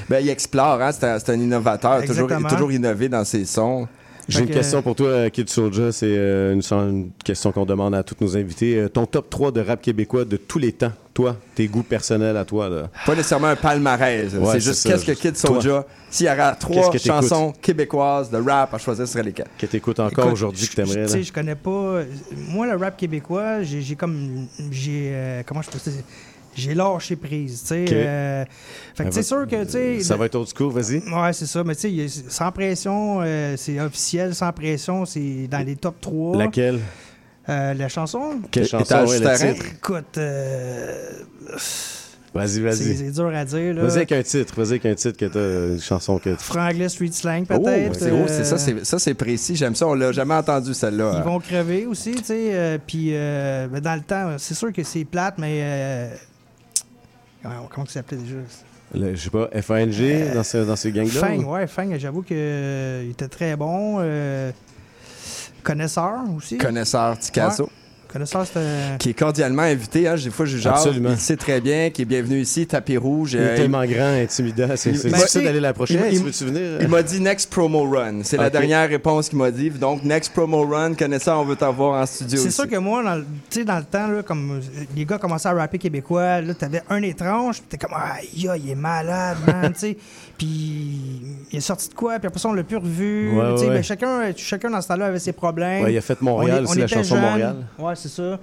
[0.08, 0.92] Ben, il explore, hein?
[0.92, 2.04] C'est un, c'est un innovateur.
[2.04, 3.88] Toujours, toujours innové dans ses sons.
[4.28, 5.90] J'ai une que- question pour toi, Kid Soulja.
[5.92, 8.76] C'est euh, une, une question qu'on demande à tous nos invités.
[8.76, 12.36] Euh, ton top 3 de rap québécois de tous les temps, toi, tes goûts personnels
[12.36, 12.68] à toi.
[12.68, 12.90] Là.
[13.06, 14.32] Pas nécessairement un palmarès.
[14.34, 15.84] Ouais, c'est juste qu'est-ce que Kid Soulja.
[16.10, 19.46] S'il y aura trois chansons québécoises de rap à choisir, ce serait lesquelles?
[19.58, 21.04] Que t'écoutes encore aujourd'hui que t'aimerais.
[21.06, 22.00] Tu sais, je connais pas.
[22.48, 24.46] Moi, le rap québécois, j'ai comme.
[24.70, 25.10] J'ai.
[25.12, 26.02] euh, comment je peux dire
[26.56, 27.84] J'ai lâché prise, tu sais.
[27.92, 28.44] Euh,
[28.94, 30.00] fait que Ah, c'est sûr que, tu sais.
[30.00, 30.98] Ça va être old school, vas-y.
[30.98, 31.62] Ouais, c'est ça.
[31.62, 34.34] Mais tu sais, sans pression, euh, c'est officiel.
[34.34, 36.36] Sans pression, c'est dans les top 3.
[36.38, 36.80] Laquelle?
[37.50, 38.40] Euh, la chanson?
[38.50, 41.10] Quelle chanson ouais, le titre Écoute, euh,
[42.32, 42.96] Vas-y, vas-y.
[42.96, 43.74] c'est dur à dire.
[43.74, 43.82] là.
[43.82, 44.54] Vas-y avec un titre.
[44.56, 45.74] Vas-y avec un titre que t'as.
[45.74, 46.36] Une chanson que.
[46.36, 47.96] Franglais Street Slang, Oh, peut-être.
[47.98, 49.56] c'est oh, c'est ça, c'est- ça, c'est précis.
[49.56, 49.88] J'aime ça.
[49.88, 51.14] On l'a jamais entendu, celle-là.
[51.16, 52.50] Ils vont crever aussi, tu sais.
[52.54, 55.58] euh, Puis, euh, dans le temps, c'est sûr que c'est plate, mais.
[55.60, 56.08] euh,
[57.42, 58.36] comment comment ça s'appelait déjà?
[58.94, 62.22] Le- je sais pas, FANG dans, ce- dans ces gangs-là Fang, ou- ouais, Fang, j'avoue
[62.22, 62.36] qu'il
[63.10, 63.98] était très bon.
[65.60, 66.58] Connaisseur aussi?
[66.58, 67.68] Connaisseur Ticasso.
[68.12, 68.60] connaisseur, c'était.
[68.98, 71.10] Qui est cordialement invité, hein, des fois je genre, Absolument.
[71.12, 73.34] il sait très bien, qui est bienvenu ici, tapis rouge.
[73.34, 74.66] Il est euh, tellement grand, intimidant.
[74.74, 76.02] C'est Ben, difficile d'aller la prochaine.
[76.10, 76.78] il- venir?
[76.80, 78.22] Il m'a dit next promo run.
[78.24, 79.70] C'est la dernière réponse qu'il m'a dit.
[79.70, 82.40] Donc, next promo run, connaissant, on veut t'avoir en studio.
[82.40, 85.04] C'est sûr que moi, dans, le- tu sais, dans le temps, là, comme euh, les
[85.04, 88.70] gars commençaient à rapper québécois, là, t'avais un étrange, puis t'es comme, aïe, aïe, il
[88.72, 89.72] est malade, man.
[90.40, 91.20] Puis
[91.52, 93.36] il est sorti de quoi, puis après ça, on l'a plus revu.
[93.36, 93.74] Ouais, sais, ouais.
[93.74, 95.84] ben, chacun, chacun dans ce temps-là avait ses problèmes.
[95.84, 97.24] Ouais, il a fait Montréal On est- aussi, on la chanson jeunes.
[97.24, 97.56] Montréal.
[97.78, 98.40] Ouais, c'est ça.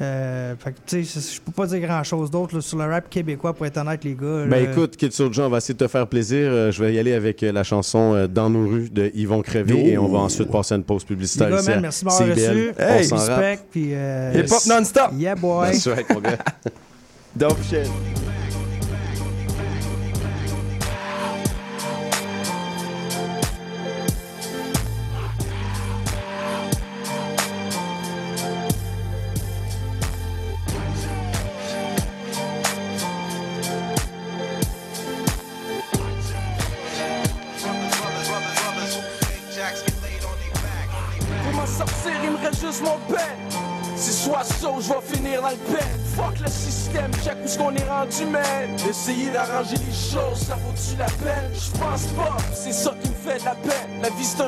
[0.00, 3.54] Euh, fait que, tu sais, je peux pas dire grand-chose d'autre sur le rap québécois,
[3.54, 4.44] pour être honnête, les gars.
[4.46, 4.60] Ben là.
[4.70, 6.38] écoute, Kid Soulja, on va essayer de te faire plaisir.
[6.52, 9.40] Euh, je vais y aller avec euh, la chanson euh, Dans nos rues de Yvon
[9.40, 9.88] Crevé Oh.
[9.88, 12.10] et on va ensuite passer à une pause les publicitaire gars, ici man, merci de
[12.10, 12.72] m'avoir reçu.
[12.78, 13.28] On Hey, rappe.
[13.40, 13.90] Respect, puis...
[13.92, 15.10] Hip-hop non-stop.
[15.16, 15.70] Yeah, boy.
[15.72, 16.38] That's right, mon gars.
[17.34, 17.88] Dope shit.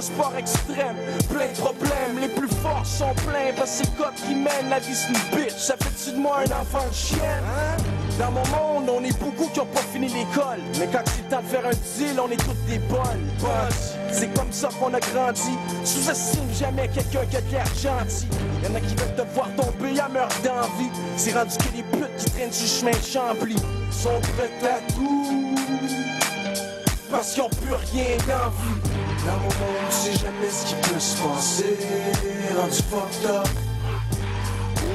[0.00, 0.96] Sport extrême,
[1.28, 2.18] plein de problèmes.
[2.20, 4.68] Les plus forts sont pleins, parce que c'est cop qui mène.
[4.68, 7.44] La vie une bitch, ça fait-tu de moi un enfant de chienne?
[8.18, 10.60] Dans mon monde, on est beaucoup qui ont pas fini l'école.
[10.78, 13.30] Mais quand c'est temps de faire un deal, on est toutes des bonnes.
[14.12, 15.56] C'est comme ça qu'on a grandi.
[15.84, 18.28] Sous-estime jamais quelqu'un qui a de l'air gentil.
[18.62, 20.90] Y'en a qui veulent te voir tomber à meurtre d'envie.
[21.16, 23.56] C'est rendu que les putes qui traînent sur le chemin de Chambly
[23.90, 25.49] sont prêtes à tout.
[27.12, 28.80] Ont plus rien d'envie.
[29.26, 31.76] Dans mon monde, tu sais jamais ce qui peut se passer.
[32.56, 33.48] Rendu fucked up.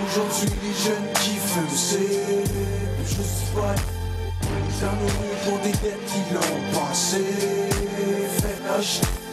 [0.05, 1.97] Aujourd'hui, les jeunes qui fument, c'est
[3.03, 3.75] plus.
[4.81, 7.21] Dans nos rues pour des dettes qui l'ont passé.
[8.41, 9.24] Fait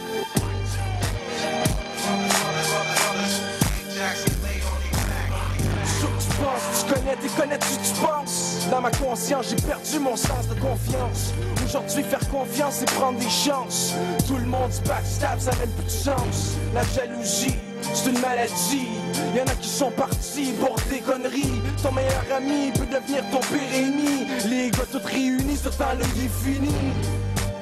[7.15, 8.67] connais, connais-tu, tu penses.
[8.71, 11.33] Dans ma conscience, j'ai perdu mon sens de confiance.
[11.65, 13.93] Aujourd'hui, faire confiance, c'est prendre des chances.
[14.27, 16.55] Tout le monde se backstab, ça n'a plus de sens.
[16.73, 17.55] La jalousie,
[17.93, 18.87] c'est une maladie.
[19.35, 21.61] Y'en a qui sont partis pour des conneries.
[21.81, 24.27] Ton meilleur ami peut devenir ton pire ennemi.
[24.49, 26.73] Les gars tous réunis, ce temps-là, il est fini.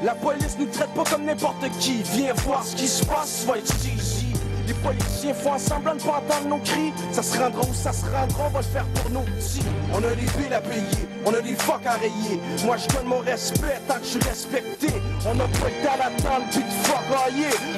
[0.04, 2.02] La police nous traite pas comme n'importe qui.
[2.14, 4.31] Viens voir ce qui se passe, être cheesy.
[4.67, 6.93] Les politiciens font semblant de pas entendre nos cris.
[7.12, 9.63] Ça se rendra où ça se rendra, on va le faire pour nos petits.
[9.93, 12.39] On a des billes à payer, on a des fuck à rayer.
[12.65, 14.88] Moi je donne mon respect tant que je suis respecté.
[15.26, 17.02] On a pas le temps d'attendre pis de fuck.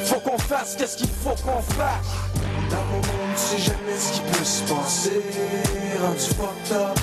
[0.06, 2.08] Faut qu'on fasse qu'est-ce qu'il faut qu'on fasse.
[2.69, 5.22] Dans mon monde, tu sais jamais ce qui peut se passer.
[6.02, 7.00] Rendu fucked up.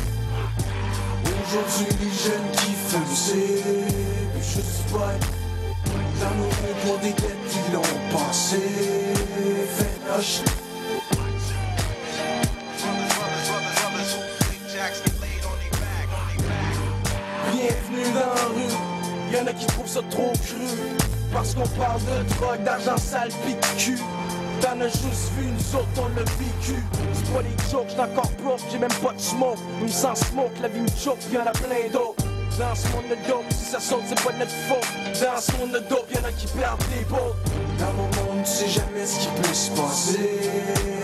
[1.24, 3.62] Aujourd'hui, les jeunes qui fument, c'est
[4.32, 5.12] plus juste pas.
[6.20, 9.09] Dans nos rues pour des dettes qui l'ont passé.
[10.20, 10.36] Bienvenue
[18.12, 19.32] dans la rue.
[19.32, 20.66] Y'en a qui trouvent ça trop cru.
[21.32, 23.98] Parce qu'on parle de drogue, d'argent sale, pis cul.
[24.60, 26.84] T'en as juste vu, nous autres on l'a vécu.
[27.14, 29.58] C'est pas les jokes, j'suis encore broke, j'ai même pas de smoke.
[29.80, 32.19] Nous sans smoke, la vie me choque, y'en a plein d'autres.
[32.60, 34.86] Dans ce monde de dope, si ça saute, c'est pas notre faute.
[35.18, 37.34] Dans ce monde de dope, y'en a qui perdent des beaux.
[37.78, 40.40] Dans mon monde, tu sais jamais ce qui peut se passer.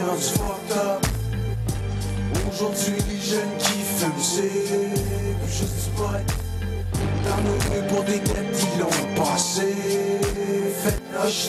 [0.06, 1.06] Rendu fucked up.
[2.52, 6.10] Aujourd'hui, les jeunes qui fument, c'est juste du pot.
[7.24, 9.74] Dans nos rues pour des dettes qui l'ont passé.
[10.82, 11.48] Faites lâche.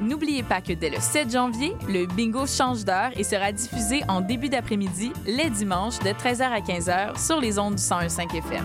[0.00, 4.20] N'oubliez pas que dès le 7 janvier, le bingo change d'heure et sera diffusé en
[4.20, 8.64] début d'après-midi, les dimanches, de 13h à 15h sur les ondes du 101.5 FM.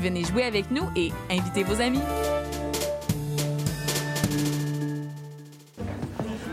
[0.00, 2.00] Venez jouer avec nous et invitez vos amis.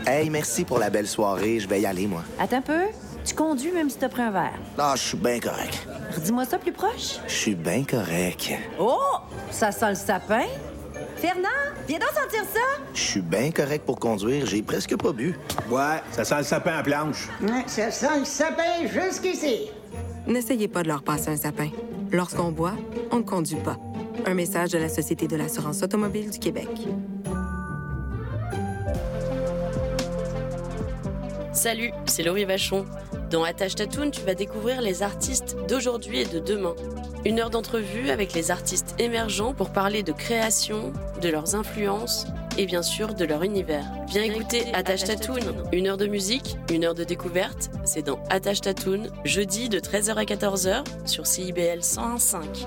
[0.06, 1.58] Hey, merci pour la belle soirée.
[1.58, 2.22] Je vais y aller, moi.
[2.38, 2.82] Attends un peu.
[3.24, 4.58] Tu conduis même si t'as pris un verre.
[4.78, 5.86] Ah, je suis bien correct.
[6.14, 7.18] Redis-moi ça plus proche.
[7.26, 8.52] Je suis bien correct.
[8.80, 8.98] Oh!
[9.50, 10.44] Ça sent le sapin.
[11.16, 11.48] Fernand,
[11.86, 12.60] viens donc sentir ça.
[12.94, 14.46] Je suis bien correct pour conduire.
[14.46, 15.36] J'ai presque pas bu.
[15.70, 17.28] Ouais, ça sent le sapin à planche.
[17.40, 19.70] Ouais, ça sent le sapin jusqu'ici.
[20.26, 21.68] N'essayez pas de leur passer un sapin.
[22.10, 22.74] Lorsqu'on boit,
[23.10, 23.76] on ne conduit pas.
[24.26, 26.68] Un message de la Société de l'assurance automobile du Québec.
[31.52, 32.84] Salut, c'est Laurie Vachon.
[33.30, 36.74] Dans Attache Tatoon, tu vas découvrir les artistes d'aujourd'hui et de demain.
[37.24, 42.26] Une heure d'entrevue avec les artistes émergents pour parler de création, de leurs influences
[42.58, 43.84] et bien sûr de leur univers.
[44.08, 45.38] Viens écouter Attache Tatoon.
[45.72, 47.70] Une heure de musique, une heure de découverte.
[47.84, 52.66] C'est dans Attache Tatoon, jeudi de 13h à 14h sur CIBL 101.5.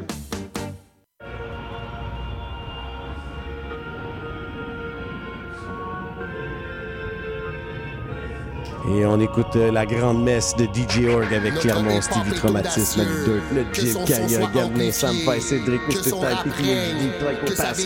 [8.89, 13.43] Et on écoute euh, la grande messe de DJ Org avec Clermont, Stevie Traumatisme, Dirt,
[13.53, 16.01] le Jim Kaya, Gavin, Sam Fay, Cédric, Mr.
[16.01, 17.11] Type, P.T.D.
[17.19, 17.77] Psycho Pass,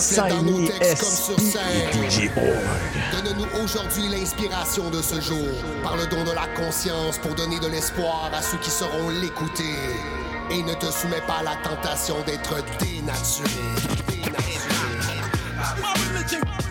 [0.00, 3.24] Simon SP et DJ Org.
[3.24, 5.48] Donne-nous aujourd'hui l'inspiration de ce jour,
[5.82, 9.64] par le don de la conscience pour donner de l'espoir à ceux qui sauront l'écouter.
[10.50, 13.50] Et ne te soumets pas à la tentation d'être dénaturé.
[15.82, 16.67] Au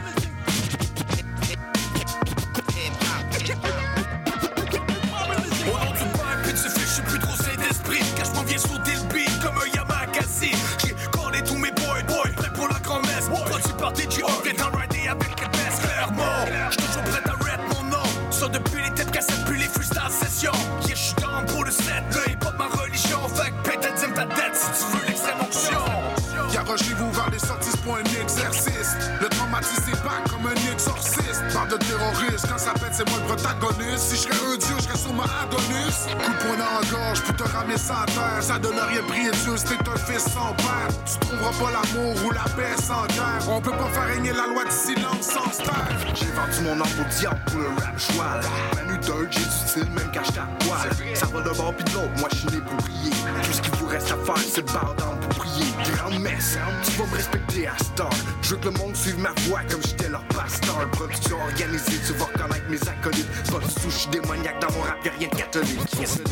[33.98, 36.06] Si je serais un dieu, je serais sur ma Adonis.
[36.12, 38.42] Coup de poing dans la gorge pour te ramener sans terre.
[38.42, 40.88] Ça donne rien de prier Dieu t'es un fils sans père.
[41.06, 43.50] Tu trouveras pas l'amour ou la paix sans guerre.
[43.50, 45.90] On peut pas faire régner la loi du silence sans se taire.
[46.14, 48.40] J'ai vendu mon âme au diable pour le rap joie.
[48.76, 51.16] Manu dirt, j'ai du style même quand à poil.
[51.16, 53.12] Ça va d'un bord pis de l'autre, moi j'suis né pour prier.
[53.44, 55.66] Tout ce qu'il vous reste à faire, c'est le bar pour prier.
[55.96, 58.10] Grande messe, tu vas me respecter à Star.
[58.44, 60.24] Je veux que le monde suive ma voix comme j'étais leur
[60.60, 60.90] pasteur.
[60.92, 63.28] Production organisée, tu vas reconnaître mes acolytes.
[63.52, 65.80] Pas tout, j'suis démoniaque dans mon rap, y'a rien de catholique.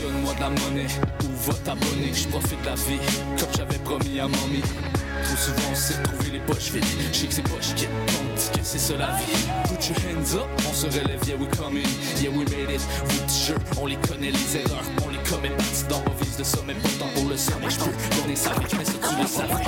[0.01, 0.87] Donne-moi de la monnaie
[1.23, 2.13] ou va t'abonner?
[2.13, 2.99] Je profite de la vie
[3.37, 4.63] comme j'avais promis à mamie.
[5.23, 6.83] Trop souvent, on s'est retrouvé les poches vides.
[7.11, 7.87] Je sais que c'est poches qui
[8.35, 9.47] ticket, c'est ça la vie.
[9.65, 11.87] Put your hands up, on se relève, yeah, we coming.
[12.21, 12.81] Yeah, we made it.
[13.05, 14.83] Vos t-shirts, on les connaît, les erreurs,
[15.33, 15.55] on les commet.
[15.55, 17.69] Parti dans ma vise de ça, même pas tant pour le sommet.
[17.69, 19.63] Je peux donner ça, mais ça, tu le savais.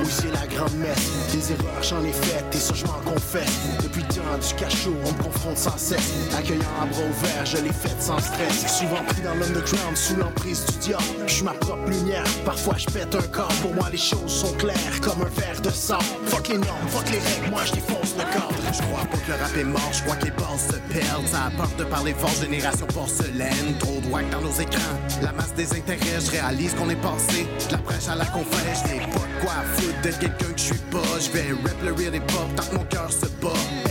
[0.00, 1.32] Oui, c'est la grande messe.
[1.32, 3.50] Des erreurs, j'en ai faites, et ça, je m'en confesse.
[3.82, 6.12] Depuis le temps du cachot, on me confronte sans cesse.
[6.36, 8.78] Accueillant à bras ouverts, je l'ai faite sans stress.
[8.78, 11.04] Souvent pris dans l'underground, sous l'emprise du diable.
[11.26, 13.52] Je suis ma propre lumière, parfois je pète un corps.
[13.62, 15.98] Pour moi, les choses sont claires comme un verre de sang.
[16.26, 18.52] Fuck les normes, fuck les règles, moi je défonce le corps.
[18.72, 21.26] Je crois pas que le rap est mort, je crois les bases se perdent.
[21.26, 23.76] Ça apporte de parler fort, génération porcelaine.
[23.78, 24.96] Trop de dans nos écrans.
[25.22, 27.46] La masse des intérêts, je réalise qu'on est passé.
[27.70, 30.82] La prêche à la confesse, je n'ai pas quoi foutre d'être quelqu'un que je suis
[30.90, 31.20] pas.
[31.20, 33.48] Je vais rap le real hip hop tant que mon cœur se bat.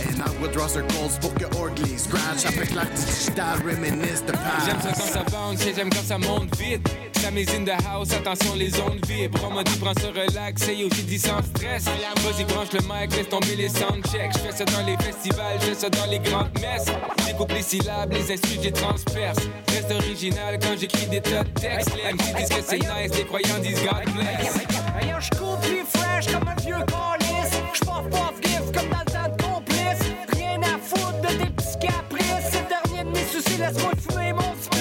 [0.08, 2.46] And I would draw circles pour que Orgley scratch.
[2.46, 4.66] Avec l'art digital, reminisce de past.
[4.66, 6.88] J'aime ça quand ça bounce j'aime quand ça monte vite.
[7.32, 9.48] Mise in the house, attention les ondes vibrent.
[9.50, 11.84] On m'a dit prends ça relax, et aussi dit sans stress.
[11.84, 14.32] Vas-y branche le mic, laisse tomber les soundchecks.
[14.32, 16.86] Je fais ça dans les festivals, je fais ça dans les grandes messes.
[17.26, 19.38] Découpe les syllabes, les instruments, j'ai transperce.
[19.68, 21.90] Reste original quand j'écris des tas de textes.
[21.90, 24.58] MC disent que c'est nice, les croyants disent God bless.
[25.00, 27.52] Ailleurs, je coupe plus fresh comme un vieux calice.
[27.74, 30.36] Je paf gift comme dans le temps de.
[30.36, 32.50] Rien à foutre de tes petits caprices.
[32.50, 34.75] C'est le dernier de mes soucis, laisse-moi fumer mon spliff.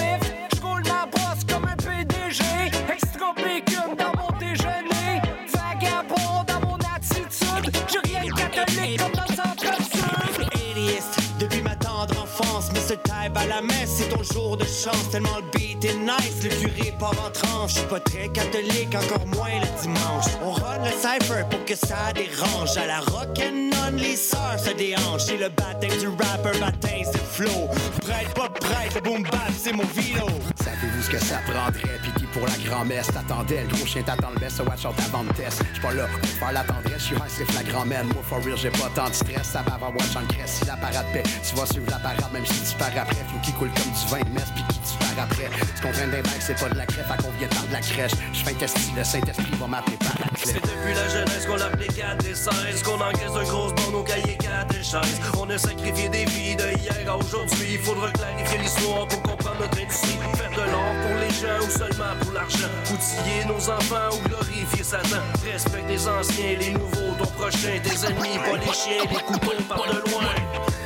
[13.35, 15.09] À la messe, c'est ton jour de chance.
[15.11, 17.75] Tellement le beat est nice, le curé part en tranche.
[17.75, 20.25] Je pas très catholique, encore moins le dimanche.
[20.43, 22.77] On run le cypher pour que ça dérange.
[22.77, 25.25] À la rock'n'on, les sœurs se déhanchent.
[25.27, 27.69] C'est le baptême du rapper, baptême c'est flow.
[28.01, 30.27] Prête, pas prête, boom bap, c'est mon vino.
[30.63, 31.99] Savez-vous ce que ça prendrait?
[32.03, 33.63] Pis pour la grand-messe t'attendais?
[33.63, 35.63] Le gros chien t'attend le best, watch out avant de test.
[35.71, 38.03] J'suis pas là pour faire la tendresse, j'suis high, c'est la grand-mère.
[38.03, 39.47] Moi, for real, j'ai pas tant de stress.
[39.53, 40.59] Ça va avoir watch en crèche.
[40.59, 43.23] Si la parade paix, tu vas suivre la parade, même si tu pars après.
[43.31, 45.49] Faut qu'il coule comme du vin de messe, pis qui tu pars après.
[45.75, 47.79] Ce qu'on traîne d'un bac, c'est pas de la crève, à qu'on vient de la
[47.79, 48.11] crèche.
[48.33, 51.87] J'fais un testi, le Saint-Esprit va m'appeler par la C'est depuis la jeunesse qu'on l'appelait
[51.87, 55.57] 4 et 16 Qu'on encaisse de grosses bandes au cahier 4 et 16 On a
[55.57, 60.71] sacrifié des vies de hier à aujourd'hui Il faudra clarifier l'histoire pour comprendre Faire de
[60.71, 62.67] l'or pour les gens ou seulement pour l'argent.
[62.91, 65.23] Outiller nos enfants ou glorifier Satan.
[65.45, 69.85] Respecte les anciens, les nouveaux, ton prochain, tes ennemis, pas les chiens, les couteaux par
[69.87, 70.23] de loin.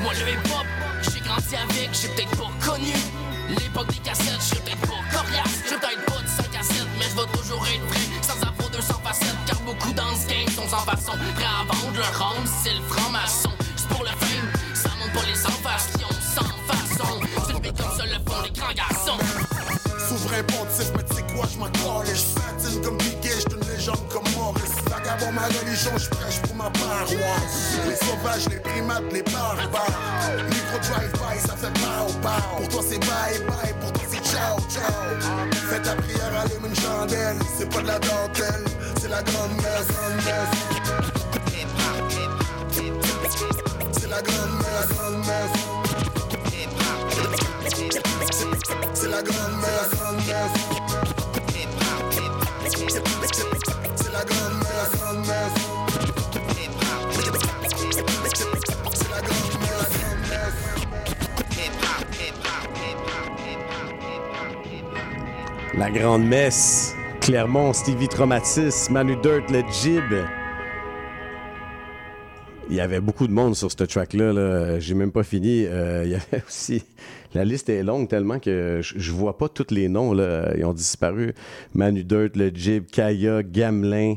[0.01, 0.67] Moi le hip-hop,
[1.01, 2.93] j'ai grandi avec, j'ai peut-être pas connu
[3.49, 7.05] L'époque des cassettes, j'ai peut-être pas coriace J'ai peut-être pas de 5 à 7, mais
[7.09, 10.67] je vais toujours être prêt Sans avoir 200 facettes, car beaucoup dans ce game sont
[10.67, 13.48] sans façon Prêts à vendre leur c'est le franc-maçon
[20.43, 22.35] Pontif, mais tu sais quoi, j'm'en calisse.
[22.35, 24.75] Patine comme Piquet, j'suis une légende comme Maurice.
[24.89, 27.77] Vagabond ma religion, j'prêche pour ma paroisse.
[27.87, 30.39] Les sauvages, les primates, les barbares.
[30.49, 32.57] Micro drive-by, ça fait pow pow.
[32.57, 35.49] Pour toi c'est bye bye, pour toi c'est ciao ciao.
[35.69, 37.37] Fais ta prière, allume une chandelle.
[37.57, 38.65] C'est pas de la dentelle,
[39.01, 39.87] c'est la grande messe.
[43.99, 45.78] C'est la grande messe, grande.
[48.93, 49.99] C'est la grande messe.
[65.79, 70.03] La Grande Messe, Clermont, Stevie Traumatis, Manu Dirt, le Jib.
[72.69, 74.31] Il y avait beaucoup de monde sur ce track-là.
[74.31, 74.79] Là.
[74.79, 75.65] J'ai même pas fini.
[75.65, 76.83] Euh, il y avait aussi.
[77.33, 80.13] La liste est longue tellement que je, je vois pas tous les noms.
[80.13, 80.53] Là.
[80.55, 81.33] Ils ont disparu.
[81.73, 84.15] Manu Dirt, le Jib, Kaya, Gamelin,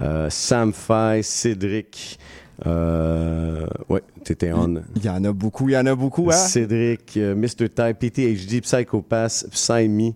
[0.00, 2.18] euh, Sam Fay, Cédric.
[2.66, 4.82] Euh, ouais, t'étais on.
[4.96, 6.34] Il y en a beaucoup, il y en a beaucoup, hein?
[6.34, 7.68] Cédric, euh, Mr.
[7.68, 10.12] Type, PTHD, Psychopath, Psyme.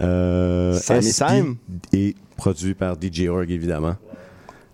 [0.00, 1.56] Euh, Sam.
[1.92, 3.96] Et produit par DJ Org, évidemment.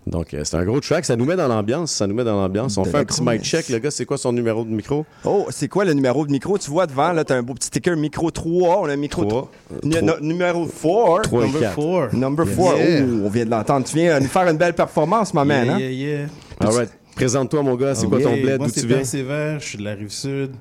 [0.07, 1.05] Donc, euh, c'est un gros track.
[1.05, 1.91] Ça nous met dans l'ambiance.
[1.91, 2.75] Ça nous met dans l'ambiance.
[2.77, 3.69] On De fait un petit mic check.
[3.69, 5.05] Le gars, c'est quoi son numéro de micro?
[5.25, 6.57] Oh, c'est quoi le numéro de micro?
[6.57, 8.79] Tu vois devant, là, t'as un beau petit sticker micro 3.
[8.81, 9.51] On a un micro Trois.
[9.81, 10.19] 3.
[10.21, 11.21] numéro 4.
[11.21, 11.73] Trois et Number quatre.
[11.73, 12.07] four.
[12.13, 12.55] Number Yes.
[12.57, 12.77] 4.
[12.79, 13.03] Yeah.
[13.25, 13.85] on vient de l'entendre.
[13.85, 15.77] Tu viens euh, nous faire une belle performance, ma man, hein?
[15.79, 16.27] Yeah, yeah, yeah.
[16.67, 16.89] All right.
[17.15, 17.93] Présente-toi, mon gars.
[17.93, 18.57] C'est quoi ton bled?
[18.57, 18.97] Moi, D'où c'est tu viens?
[18.97, 20.51] Persévère, je suis de la rive sud.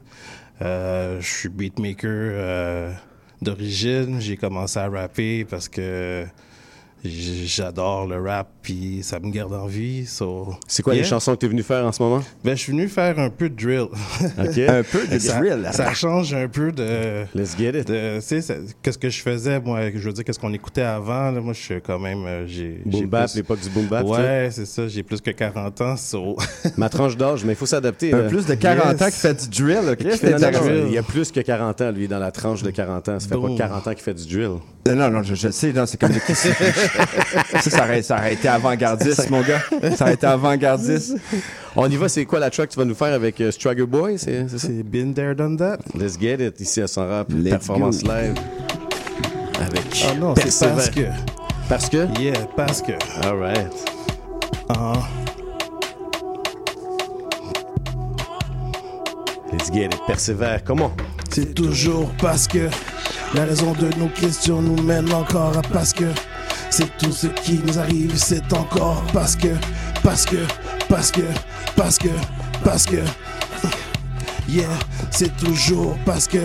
[0.61, 2.93] Euh, je suis beatmaker euh,
[3.41, 4.21] d'origine.
[4.21, 6.25] J'ai commencé à rapper parce que
[7.03, 10.07] j'adore le rap puis ça me garde en vie.
[10.07, 12.23] so- C'est quoi les chansons que tu es venu faire en ce moment?
[12.45, 13.87] Ben, je suis venu faire un peu de drill.
[14.39, 15.69] Un peu de ça, drill.
[15.73, 17.25] Ça change un peu de.
[17.35, 17.89] Let's get it.
[17.89, 20.83] de- Tu sais, ça- qu'est-ce que je faisais, moi, je veux dire, qu'est-ce qu'on écoutait
[20.83, 21.31] avant.
[21.31, 22.25] là, moi, je suis quand même.
[22.27, 25.31] euh, j'ai, Boom bap, plus- l'époque du boom bap, Ouais, c'est ça, j'ai plus que
[25.31, 25.97] 40 ans.
[25.97, 26.37] so-
[26.77, 28.13] Ma tranche d'âge, mais il faut s'adapter.
[28.13, 29.03] Un plus de 40 Yes.
[29.03, 29.97] ans qui fait du drill.
[29.97, 30.35] Qui fait-
[30.89, 33.19] il y a plus que 40 ans, lui, dans la tranche de 40 ans.
[33.21, 33.57] Ça fait Boom.
[33.57, 34.59] pas 40 ans qu'il fait du drill.
[34.89, 36.11] Non, non, je, je sais, non, c'est comme.
[36.35, 39.61] ça, ça ça aurait été avant-gardiste, mon gars.
[39.97, 41.17] Ça aurait été avant-gardiste.
[41.77, 43.87] On y va, c'est quoi la track que tu vas nous faire avec euh, Struggle
[43.87, 44.19] Boy?
[44.19, 44.67] C'est c'est ça?
[44.69, 45.79] C'est Been There, Done That.
[45.99, 48.11] Let's get it, ici à son rap, Let's performance go.
[48.13, 48.35] live.
[49.61, 50.75] Avec Ah non, c'est Persévère.
[50.77, 51.01] parce que.
[51.69, 52.21] Parce que?
[52.21, 52.93] Yeah, parce que.
[53.23, 53.73] All right.
[54.69, 54.93] Ah,
[59.53, 60.63] Let's get it, persévère.
[60.65, 60.93] Comment?
[61.31, 62.69] C'est toujours parce que
[63.35, 66.05] la raison de nos questions nous mène encore à parce que
[66.71, 69.49] c'est tout ce qui nous arrive, c'est encore parce que,
[70.03, 70.47] parce que,
[70.89, 71.23] parce que,
[71.77, 72.09] parce que,
[72.65, 73.03] parce que.
[74.49, 74.67] Yeah,
[75.11, 76.41] c'est toujours parce que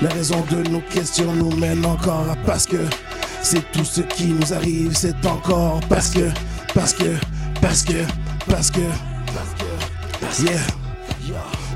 [0.00, 2.76] la raison de nos questions nous mène encore à parce que
[3.42, 6.30] c'est tout ce qui nous arrive, c'est encore parce que,
[6.74, 7.16] parce que,
[7.60, 8.04] parce que,
[8.48, 8.80] parce que,
[10.44, 10.81] yeah.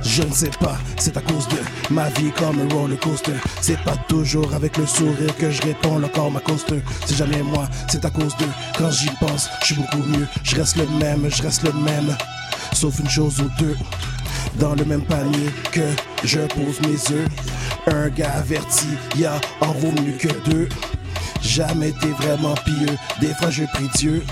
[0.08, 1.56] Je ne sais pas, c'est à cause de
[1.90, 3.32] ma vie comme un roller coaster.
[3.60, 6.80] C'est pas toujours avec le sourire que je réponds le corps ma coaster.
[7.04, 8.46] C'est jamais moi, c'est à cause de
[8.78, 10.26] quand j'y pense, je suis beaucoup mieux.
[10.44, 12.16] Je reste le même, je reste le même.
[12.72, 13.76] Sauf une chose ou deux.
[14.60, 15.82] Dans le même panier que
[16.22, 17.28] je pose mes œufs.
[17.88, 20.68] Un gars averti, y a en vaut mieux que deux.
[21.42, 22.96] Jamais été vraiment pieux.
[23.20, 24.22] Des fois, je prie Dieu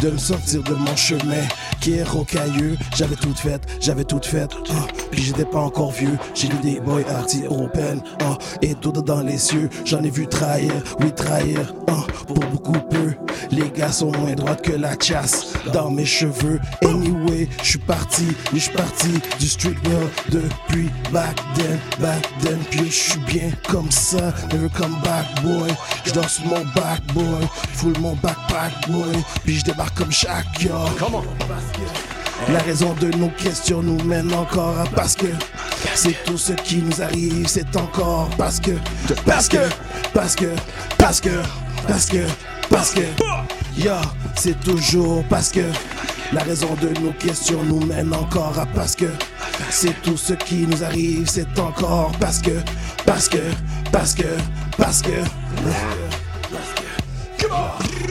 [0.00, 1.42] de me sortir de mon chemin
[1.80, 2.76] qui est rocailleux.
[2.96, 4.48] J'avais tout fait, j'avais tout fait.
[4.70, 6.18] ah, puis j'étais pas encore vieux.
[6.34, 8.02] J'ai lu des boys arty européennes.
[8.20, 9.70] ah, et tout dans les cieux.
[9.84, 11.72] J'en ai vu trahir, oui, trahir.
[11.88, 13.14] ah, pour beaucoup peu.
[13.50, 16.60] Les gars sont moins droits que la chasse dans mes cheveux.
[16.82, 22.58] Anyway, je suis parti, je suis parti du street world depuis back then, back then.
[22.70, 25.70] Puis je suis bien comme ça, never come back, boy.
[26.04, 27.46] Je sur mon back, boy.
[27.74, 29.22] Full mon backpack, boy.
[29.44, 30.72] Puis je débarque comme chaque yo.
[32.52, 35.26] La raison de nos questions nous mène encore à parce que
[35.94, 38.72] c'est tout ce qui nous arrive, c'est encore parce que,
[39.24, 39.68] parce que,
[40.12, 40.46] parce que,
[40.98, 41.30] parce que,
[41.86, 42.26] parce que,
[42.68, 43.00] parce que,
[43.78, 44.00] ya,
[44.36, 45.62] c'est toujours parce que
[46.32, 49.06] la raison de nos questions nous mène encore à parce que
[49.70, 52.58] c'est tout ce qui nous arrive, c'est encore parce que,
[53.06, 53.38] parce que,
[53.92, 54.26] parce que,
[54.76, 56.23] parce que.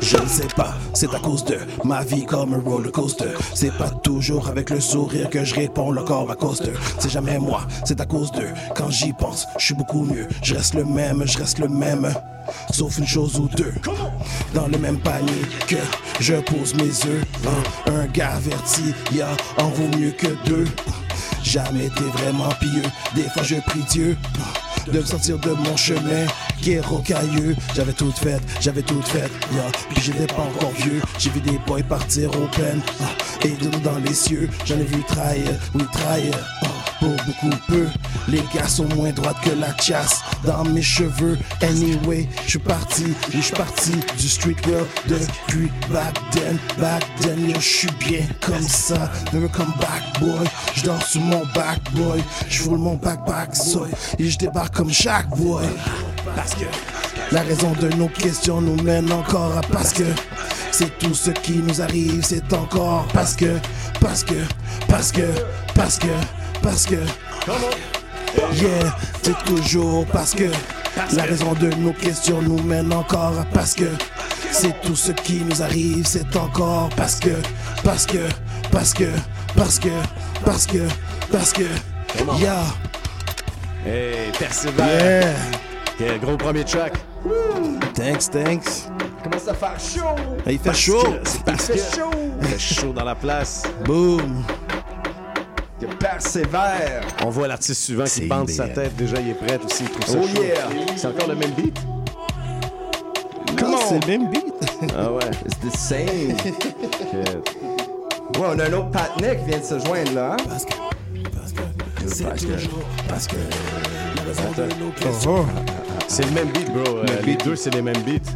[0.03, 3.31] Je ne sais pas, c'est à cause de ma vie comme un roller coaster.
[3.53, 6.73] C'est pas toujours avec le sourire que je réponds le corps à cause de.
[6.99, 8.43] C'est jamais moi, c'est à cause de.
[8.75, 10.27] Quand j'y pense, je suis beaucoup mieux.
[10.43, 12.13] Je reste le même, je reste le même.
[12.69, 13.73] Sauf une chose ou deux.
[14.53, 15.77] Dans le même panier que
[16.19, 17.23] je pose mes œufs.
[17.87, 20.67] Un, gars averti, y'a en vaut mieux que deux.
[21.43, 22.83] Jamais été vraiment pieux.
[23.15, 24.17] Des fois je prie Dieu
[24.91, 26.25] de me sortir de mon chemin
[26.61, 27.55] qui est rocailleux.
[27.75, 29.63] J'avais tout fait, j'avais tout fait, yeah.
[29.89, 31.01] puis j'étais pas encore vieux.
[31.17, 34.49] J'ai vu des boys partir au peine ah, et de nous dans les cieux.
[34.65, 36.33] J'en ai vu trahir, oui trahir.
[36.63, 36.67] ah,
[36.99, 37.87] pour beaucoup peu,
[38.29, 41.37] les gars sont moins droites que la chasse dans mes cheveux.
[41.61, 47.53] Anyway, je suis parti, je suis parti du street world depuis back then, back then.
[47.55, 49.11] Je suis bien comme ça.
[49.33, 50.47] Never come back, boy.
[50.75, 52.23] Je dors sur mon back, boy.
[52.49, 53.85] Je mon backpack, so,
[54.19, 55.65] et je débarque comme chaque boy.
[56.35, 56.65] Parce que
[57.31, 60.03] la raison de nos questions nous mène encore à parce que
[60.71, 63.57] c'est tout ce qui nous arrive, c'est encore parce que,
[63.99, 64.33] parce que,
[64.87, 65.27] parce que,
[65.75, 66.07] parce que,
[66.61, 66.95] parce que.
[68.53, 70.49] Yeah, c'est toujours parce que
[71.15, 73.85] la raison de nos questions nous mène encore à parce que
[74.51, 77.35] c'est tout ce qui nous arrive, c'est encore parce que,
[77.83, 78.27] parce que,
[78.71, 79.05] parce que,
[79.55, 79.89] parce que,
[80.43, 80.87] parce que,
[81.31, 81.63] parce que,
[82.39, 82.63] yeah.
[83.85, 85.23] Hey, Persévère.
[85.23, 85.33] Yeah.
[85.97, 86.93] Quel gros premier track.
[87.93, 88.87] Thanks, thanks.
[89.23, 90.15] Commence à faire chaud?
[90.45, 91.03] Il fait Parce chaud.
[91.23, 92.11] C'est parce Il que fait chaud.
[92.41, 93.63] il fait chaud dans la place.
[93.85, 94.43] Boom.
[95.79, 97.03] Que persévère.
[97.25, 98.95] On voit l'artiste suivant qui bande sa tête.
[98.95, 99.83] Déjà, il est prêt aussi.
[99.83, 100.43] Il trouve ça Oh chaud.
[100.43, 100.95] yeah.
[100.95, 101.77] C'est encore le même beat?
[103.61, 104.43] Non, c'est le même beat.
[104.97, 105.23] Ah ouais.
[105.45, 106.35] It's the same.
[108.35, 108.39] Ok.
[108.39, 110.35] Ouais, on a un autre patinet qui vient de se joindre là.
[110.39, 110.57] Hein?
[112.07, 112.45] C'est Parce que-
[113.07, 115.45] parce que nos questions.
[116.07, 116.97] C'est le même beat, bro.
[116.97, 118.29] Euh, les deux, c'est les mêmes beats.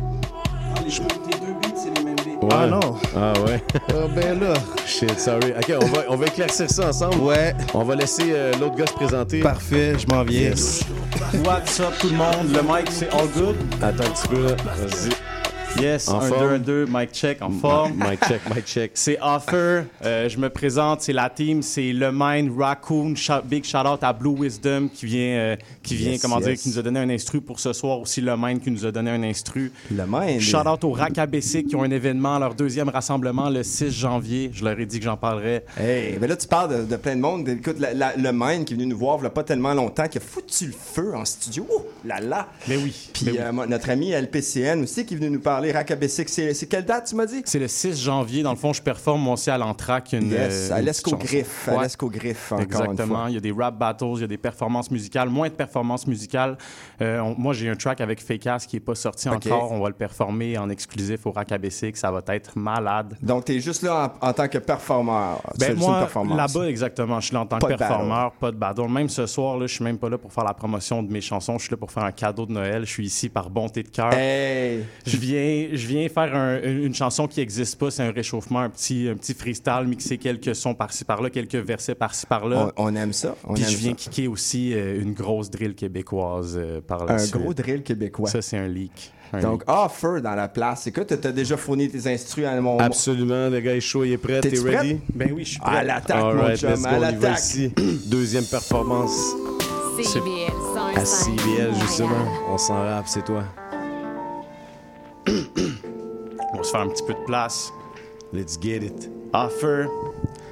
[0.86, 2.46] Les deux beats, c'est les mêmes beats.
[2.46, 2.50] Ouais.
[2.52, 2.96] Ah non.
[3.16, 3.62] Ah ouais.
[3.90, 4.54] Ah ben là.
[4.86, 5.52] Shit, sorry.
[5.58, 7.18] Ok, on va, on va éclaircir ça ensemble.
[7.22, 7.54] Ouais.
[7.74, 9.40] On va laisser euh, l'autre gars se présenter.
[9.42, 10.50] Parfait, je m'en viens.
[10.50, 10.84] Yes.
[11.46, 12.54] What's up tout le monde?
[12.54, 13.56] Le mic c'est all good?
[13.82, 14.56] Attends un petit peu là.
[14.66, 15.10] Vas-y.
[15.80, 16.54] Yes, En 1, 2, forme.
[16.54, 17.94] 1, 2, mic check, en forme.
[17.98, 18.92] Mic check, mic check.
[18.96, 23.64] C'est Offer, euh, je me présente, c'est la team, c'est Le Mind, Raccoon, shout- big
[23.64, 26.80] shout out à Blue Wisdom qui vient, euh, qui vient Yes, comment dire, qui nous
[26.80, 29.22] a donné un instru pour ce soir, aussi Le Mind qui nous a donné un
[29.24, 29.72] instru.
[29.92, 30.40] Le Mind.
[30.42, 34.50] Shout out aux Rack ABC qui ont un événement, leur deuxième rassemblement le 6 janvier.
[34.54, 35.64] Je leur ai dit que j'en parlerais.
[35.80, 37.48] Hey, ben là, tu parles de, de plein de monde.
[37.50, 39.74] Écoute, la- la- le Mind qui est venu nous voir il y a pas tellement
[39.74, 41.68] longtemps, qui a foutu le feu en studio.
[41.70, 42.48] Oh là là!
[42.68, 43.10] Mais oui.
[43.14, 43.38] Puis mais oui.
[43.42, 45.67] euh, notre ami LPCN aussi qui est venu nous parler.
[45.72, 47.42] Rakabessic, c'est c'est quelle date, tu m'as dit?
[47.46, 48.44] C'est le 6 janvier.
[48.44, 50.14] Dans le fond, je performe moi aussi à l'Entrac.
[50.14, 51.36] Une, Yes, euh, à une l'Esco petite chanson.
[51.38, 51.68] Griffe.
[51.70, 51.84] À Ouais.
[51.84, 52.92] l'Esco Griffe, encore Exactement.
[52.92, 53.26] une fois.
[53.30, 56.08] Il y a des rap battles, il y a des performances musicales, moins de performances
[56.08, 56.58] musicales.
[57.02, 59.36] Euh, on- moi, j'ai un track avec Fakeas qui n'est pas sorti Ok.
[59.48, 59.72] encore.
[59.72, 63.16] On va le performer en exclusif au Rack ABC, que ça va être malade.
[63.22, 65.42] Donc, tu es juste là en, en tant que performeur.
[65.60, 67.20] Ben moi, là-bas, exactement.
[67.20, 68.88] Je suis là en tant Pas que de performeur, pas de battle.
[68.90, 71.22] Même ce soir, là, je suis même pas là pour faire la promotion de mes
[71.22, 71.58] chansons.
[71.58, 72.86] Je suis là pour faire un cadeau de Noël.
[72.86, 74.14] Je suis ici par bonté de cœur.
[74.14, 74.84] Hey!
[75.06, 77.92] Je viens, je viens faire un- une chanson qui n'existe pas.
[77.92, 81.96] C'est un réchauffement, un petit, un petit freestyle, mixer quelques sons par-ci par-là, quelques versets
[81.96, 82.72] par-ci par-là.
[82.78, 83.36] On, on aime ça.
[83.46, 83.96] On Puis aime je viens ça.
[83.98, 87.36] kicker aussi euh, une grosse drill québécoise euh, par la Un suite.
[87.38, 88.30] gros drill québécois.
[88.30, 89.12] Ça, c'est un leak.
[89.34, 89.70] Un Donc, leak.
[89.70, 90.88] offer dans la place.
[90.88, 92.80] Écoute, t'as déjà fourni tes instrus à mon.
[92.80, 94.40] Absolument, le gars est chaud, il est prêt.
[94.40, 95.00] T'es ready?
[95.14, 95.78] Ben oui, je suis prêt.
[95.78, 97.38] À l'attaque, All mon right, chum, à l'attaque.
[97.40, 97.72] ici.
[98.06, 99.36] Deuxième performance
[100.02, 100.52] CBL
[100.96, 102.26] à CBL, justement.
[102.50, 103.44] On s'en rappe, c'est toi.
[106.54, 107.72] On va se faire un petit peu de place.
[108.34, 109.10] Let's get it.
[109.34, 109.88] Offer,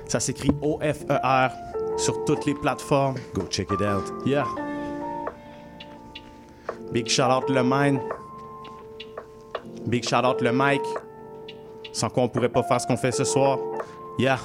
[0.08, 1.52] ça s'écrit O-F-E-R
[1.98, 3.16] sur toutes les plateformes.
[3.34, 4.04] Go check it out.
[4.26, 4.46] Yeah.
[6.92, 8.00] Big shout out le mine.
[9.88, 10.82] Big shout out le mic.
[11.94, 13.58] Sans quoi on pourrait pas faire ce qu'on fait ce soir.
[14.20, 14.40] Yeah.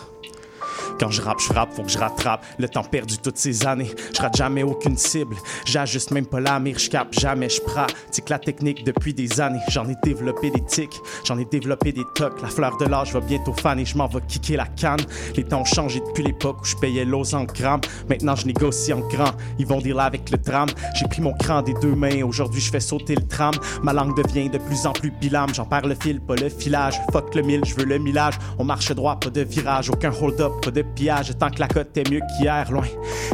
[1.00, 3.90] Quand je rappe, je frappe, faut que je rattrape le temps perdu toutes ces années.
[4.14, 5.34] Je rate jamais aucune cible.
[5.64, 9.60] J'ajuste même pas la mire, je capte jamais, je pratique la technique depuis des années.
[9.68, 12.42] J'en ai développé des tics, j'en ai développé des tocs.
[12.42, 15.00] La fleur de l'âge va bientôt faner, je m'en vais kicker la canne.
[15.36, 17.80] Les temps ont changé depuis l'époque où je payais l'os en grammes.
[18.10, 20.68] Maintenant je négocie en grand, ils vont dire là avec le drame.
[20.96, 23.54] J'ai pris mon cran des deux mains, aujourd'hui je fais sauter le tram.
[23.82, 27.00] Ma langue devient de plus en plus bilame, j'en perds le fil, pas le filage.
[27.10, 28.34] Fuck le mille, je veux le millage.
[28.58, 31.96] On marche droit, pas de virage, aucun hold-up, pas de pillage, tant que la cote
[31.96, 32.86] est mieux qu'hier, loin.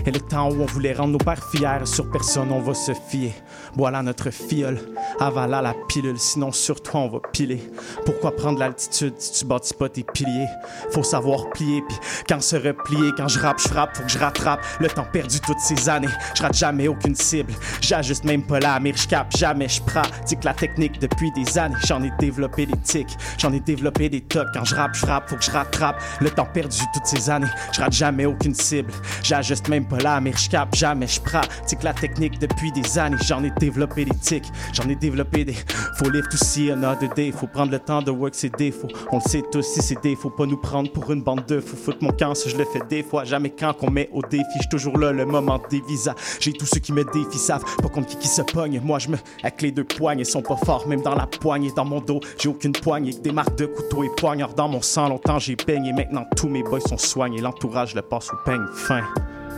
[0.04, 2.92] Et le temps où on voulait rendre nos pères fiers, sur personne on va se
[2.92, 3.32] fier.
[3.76, 4.78] Voilà notre fiole,
[5.20, 7.62] avala la pilule, sinon sur toi on va piler.
[8.06, 10.48] Pourquoi prendre l'altitude si tu bâtis pas tes piliers?
[10.92, 14.18] Faut savoir plier, puis quand se replier, quand je rappe, je frappe, faut que je
[14.18, 16.08] rattrape le temps perdu toutes ces années.
[16.34, 17.52] Je rate jamais aucune cible,
[17.82, 21.76] j'ajuste même pas la mire, je capte jamais, je pratique la technique depuis des années.
[21.84, 24.48] J'en ai développé des tics, j'en ai développé des tocs.
[24.54, 27.46] Quand je rappe, je frappe, faut que je rattrape le temps perdu toutes ces années.
[27.72, 28.90] Je rate jamais aucune cible,
[29.22, 33.18] j'ajuste même pas la mire, je capte jamais, je pratique la technique depuis des années.
[33.22, 35.54] J'en ai des tics, j'en ai développé des.
[35.96, 38.88] Faut live to see another day, faut prendre le temps de work ses défauts.
[39.12, 41.60] On le sait tous si c'est des, faut pas nous prendre pour une bande de
[41.60, 41.76] fous.
[41.76, 44.44] Foutre mon camp, je le fais des fois, jamais quand qu'on met au défi.
[44.56, 46.14] J'suis toujours là, le moment des visas.
[46.40, 48.80] J'ai tous ceux qui me défient, savent pas contre qui qui se pogne.
[48.82, 49.16] Moi je me.
[49.42, 52.20] Avec les deux poignes, ils sont pas forts, même dans la poignée, dans mon dos.
[52.40, 55.08] J'ai aucune poignée, que des marques de couteau et poignard dans mon sang.
[55.08, 57.40] Longtemps j'ai peigné, maintenant tous mes boys sont soignés.
[57.40, 59.02] L'entourage le passe au peigne fin.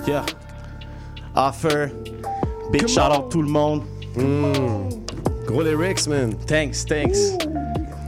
[0.06, 0.24] Yeah.
[1.34, 1.92] Offer.
[2.72, 3.82] Big shout out tout le monde.
[5.46, 6.34] Gros lyrics, man.
[6.46, 7.36] Thanks, thanks.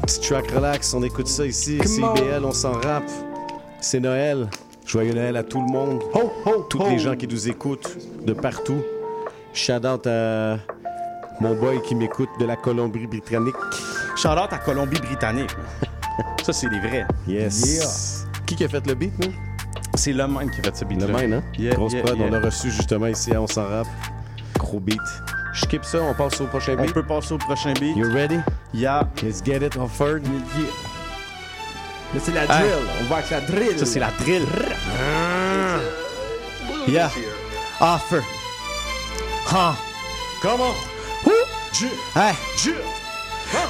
[0.02, 1.78] Petit track relax, on écoute ça ici.
[1.78, 2.16] Come on.
[2.16, 3.10] CIBL, on s'en rappe.
[3.80, 4.48] C'est Noël.
[4.84, 6.02] Joyeux Noël à tout le monde.
[6.68, 7.96] Tous les gens qui nous écoutent
[8.26, 8.82] de partout.
[9.52, 10.58] Shout out à
[11.40, 13.54] mon boy qui m'écoute de la Colombie-Britannique.
[14.16, 15.50] Shout out à Colombie-Britannique.
[16.42, 17.06] Ça, c'est les vrais.
[17.26, 18.26] Yes.
[18.46, 19.32] Qui qui a fait le beat, man?
[19.94, 21.42] C'est le même qui a fait ce beat Le même, hein?
[21.58, 22.26] Yeah, Grosse yeah, prod, yeah.
[22.26, 23.86] on l'a reçu justement ici à On s'en rappe.
[24.58, 24.98] Gros beat.
[25.52, 26.94] Je skip ça, on passe au prochain On beat.
[26.94, 27.96] peut passer au prochain beat.
[27.96, 28.38] You ready?
[28.72, 29.02] Yeah.
[29.22, 30.22] Let's get it offered.
[32.14, 32.46] Mais c'est la Hey.
[32.48, 32.88] drill.
[33.00, 33.78] On voit que c'est la drill.
[33.78, 34.46] Ça, c'est la drill.
[36.88, 37.10] Yeah.
[37.80, 38.20] Offer.
[39.50, 39.74] Huh.
[40.42, 40.74] Comment?
[42.14, 42.34] Hey.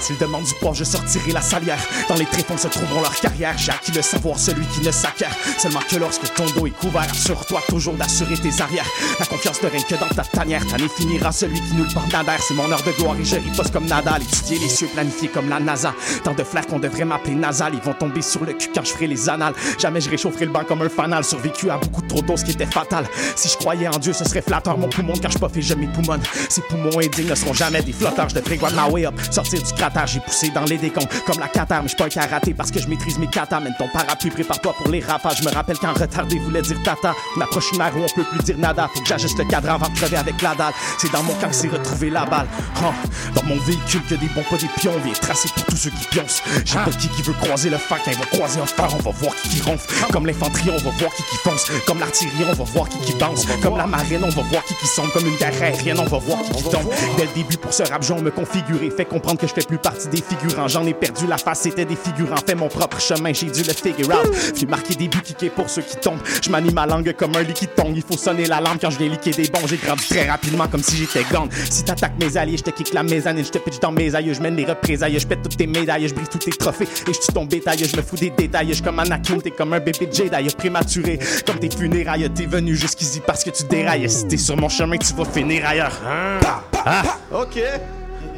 [0.00, 1.78] S'ils demandent du poids, je sortirai la salière.
[2.08, 3.56] Dans les tréfonds se trouveront leur carrière.
[3.58, 5.34] J'ai acquis le savoir, celui qui ne s'acquiert.
[5.58, 8.86] Seulement que lorsque ton dos est couvert, assure-toi toujours d'assurer tes arrières.
[9.18, 10.66] La confiance ne règne que dans ta tanière.
[10.66, 12.10] T'année finira celui qui nous le porte.
[12.40, 14.22] C'est mon heure de gloire et je riposte comme Nadal.
[14.22, 15.94] Étudier les cieux, planifier comme la NASA.
[16.24, 17.74] Tant de flairs qu'on devrait m'appeler nasal.
[17.74, 19.54] Ils vont tomber sur le cul quand je ferai les annales.
[19.78, 21.24] Jamais je réchaufferai le banc comme un fanal.
[21.24, 23.06] Survécu à beaucoup trop doses qui étaient fatales.
[23.36, 24.76] Si je croyais en Dieu, ce serait flatteur.
[24.78, 26.20] Mon poumon, car je pas fait, je mes poumons.
[26.48, 28.28] Ces poumons indignes ne seront jamais des flotteurs.
[28.28, 29.14] Je devrais ma way up.
[29.30, 31.82] Sortir du cratère, j'ai poussé dans les décombres comme la catar.
[31.82, 33.60] Mais je suis pas un karaté parce que je maîtrise mes katas.
[33.60, 35.38] Mène ton parapluie, prépare-toi pour les rafages.
[35.38, 37.14] Je me rappelle quand retardé voulait dire tata.
[37.36, 38.88] On approche une où on peut plus dire nada.
[38.94, 40.72] Faut que j'ajuste le cadran avant de crever avec la dalle.
[40.98, 42.46] C'est dans mon camp que c'est retrouvé la balle.
[42.82, 42.92] Oh,
[43.34, 44.92] dans mon véhicule que des bons pas des pions.
[45.04, 46.42] Viens tracer pour tous ceux qui pioncent.
[46.64, 47.78] J'ai pas qui qui veut croiser le.
[47.90, 50.12] Quand ils vont croiser un fer, on va voir qui qui ronfle.
[50.12, 51.66] Comme l'infanterie, on va voir qui qui fonce.
[51.86, 53.44] Comme l'artillerie, on va voir qui qui bounce.
[53.62, 55.12] Comme la marine, on va voir qui qui sombre.
[55.12, 56.88] Comme une guerre aérienne, on va voir qui qui tombe.
[57.16, 58.90] Dès le début, pour ce rap, on me configurer.
[58.90, 60.68] Fait comprendre que je fais plus partie des figurants.
[60.68, 62.36] J'en ai perdu la face, c'était des figurants.
[62.46, 64.30] Fais mon propre chemin, j'ai dû le figure out.
[64.54, 66.20] Puis marquer des buts kickés pour ceux qui tombent.
[66.42, 67.92] Je manie ma langue comme un liquide tombe.
[67.94, 69.66] Il faut sonner la lampe quand je viens liquer des bons.
[69.66, 71.48] J'ai grandi très rapidement comme si j'étais gone.
[71.70, 73.44] Si t'attaques mes alliés, je te kick la mezzanine.
[73.44, 75.18] Je te pitch dans mes aïeux, je mène les représailles.
[75.18, 76.88] Je pète toutes tes médailles, je brise tous tes trophées.
[77.08, 78.72] Et je tue ton bétail, je me fous des détails.
[78.72, 80.54] Je comme Anakin, t'es comme un bébé Jedi.
[80.56, 82.28] Prématuré, comme tes funérailles.
[82.34, 84.08] T'es venu jusqu'ici parce que tu dérailles.
[84.08, 85.98] Si t'es sur mon chemin, tu vas finir ailleurs.
[86.04, 87.02] Ah.
[87.32, 87.58] OK.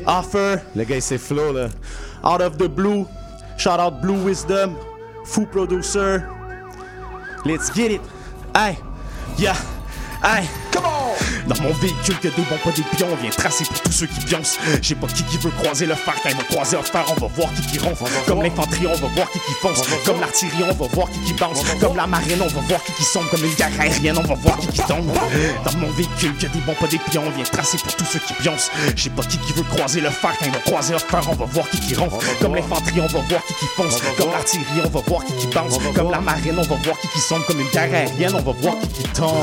[0.07, 0.61] Offer.
[0.75, 1.69] Le gars, c'est flow, là.
[2.25, 3.07] Out of the blue.
[3.57, 4.77] Shout out Blue Wisdom.
[5.25, 6.23] Fou producer.
[7.45, 8.01] Let's get it.
[8.55, 8.79] Hey.
[9.39, 9.57] Yeah.
[10.23, 10.49] Hey.
[10.71, 11.17] Come on.
[11.47, 13.09] Dans mon véhicule que des bons pas des pions.
[13.21, 14.59] Viens tracer pour tous ceux qui pioncent.
[14.81, 16.15] J'ai pas qui qui veut croiser le fer.
[16.23, 18.05] Quand ils vont croiser un fer, on va voir qui qui ronfle.
[18.27, 19.83] Comme l'infanterie, on va voir qui qui fonce.
[20.05, 21.63] Comme l'artillerie, on va voir qui qui bounce.
[21.81, 23.31] Comme la marine, on va voir qui qui sombre.
[23.31, 25.11] Comme une guerre aérienne, on va voir qui qui tombe.
[25.65, 27.25] Dans mon véhicule que des bons pas des pions.
[27.35, 28.71] Viens tracer pour tous ceux qui pioncent.
[28.97, 30.33] J'ai pas qui qui veut croiser le fer.
[30.39, 32.25] Quand ils vont croiser un fer, on va voir qui qui ronfle.
[32.41, 34.01] Comme l'infanterie, on va voir qui qui fonce.
[34.17, 35.79] Comme l'artillerie, on va voir qui qui bounce.
[35.95, 37.45] Comme la marine, on va voir qui qui sombre.
[37.47, 39.37] Comme une guerre aérienne, on va voir qui qui tombe.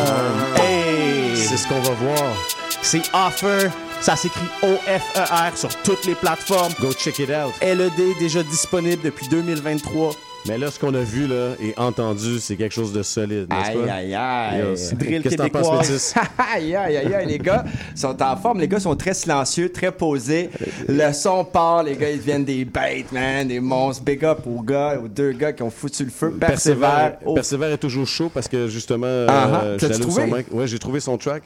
[0.55, 1.28] Hey!
[1.47, 2.35] C'est ce qu'on va voir.
[2.81, 3.69] C'est Offer.
[4.01, 6.73] Ça s'écrit O-F-E-R sur toutes les plateformes.
[6.79, 7.53] Go check it out.
[7.61, 10.11] LED déjà disponible depuis 2023.
[10.47, 13.77] Mais là, ce qu'on a vu là, et entendu, c'est quelque chose de solide, n'est-ce
[13.77, 13.93] pas?
[13.93, 14.95] Aïe, aïe, aïe.
[14.95, 15.89] Drill Qu'est-ce que t'en penses.
[15.89, 16.15] Métis?
[16.55, 18.59] aïe, aïe, aïe, aïe, les gars sont en forme.
[18.61, 20.49] Les gars sont très silencieux, très posés.
[20.87, 24.03] Le son part, les gars, ils deviennent des bêtes, man, des monstres.
[24.03, 26.31] Big up aux gars, aux deux gars qui ont foutu le feu.
[26.31, 26.79] Persévère.
[26.89, 27.33] Persévère, Oh.
[27.35, 30.45] Persévère est toujours chaud parce que justement, je T'as-tu l'allume trouvé?
[30.49, 30.57] son.
[30.57, 31.43] Ouais, j'ai trouvé son track.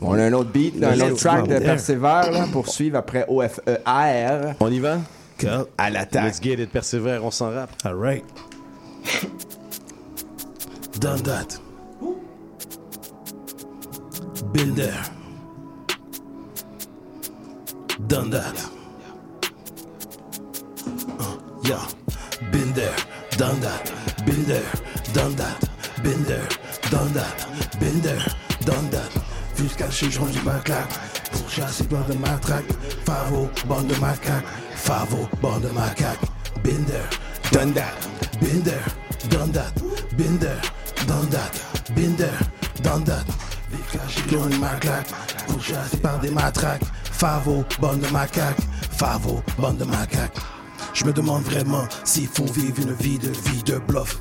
[0.00, 1.58] On a un autre beat, là, un autre track de.
[1.58, 4.54] Persévère là, pour suivre après O-F-E-R.
[4.60, 4.98] On y va?
[5.78, 6.24] À l'attaque.
[6.24, 7.70] Let's get it, Persévère, on s'en rappe.
[7.84, 8.24] All right.
[11.00, 11.58] Done that.
[14.52, 15.02] Been there.
[18.06, 18.70] Done that.
[21.18, 21.86] Uh, yeah.
[22.52, 22.96] Been there.
[23.36, 23.92] Done that.
[24.24, 24.70] Been there.
[25.12, 25.68] Done that.
[26.04, 26.46] Binder,
[26.90, 27.46] done that,
[27.80, 28.22] Binder,
[28.66, 29.10] done that.
[29.56, 30.88] Jusqu'à chez Jean du Maclac,
[31.32, 32.64] pour chasser plein de matraque.
[33.06, 34.44] Favo, bande de macaques,
[34.74, 36.18] Favo, bande de macaques.
[36.62, 37.04] Binder,
[37.52, 37.72] done
[38.40, 38.80] Binder,
[39.30, 39.52] done
[40.16, 40.60] Binder,
[41.06, 41.52] done that,
[41.94, 42.32] Binder,
[42.82, 43.24] done that.
[44.08, 45.06] Chez Jean du Maclac,
[45.46, 46.82] pour chasser par des matraques.
[47.04, 50.36] Favo, bande de macaques, Favo, bande de macaques.
[50.92, 54.20] Je me demande vraiment s'il faut vivre une vie de vie de bluff.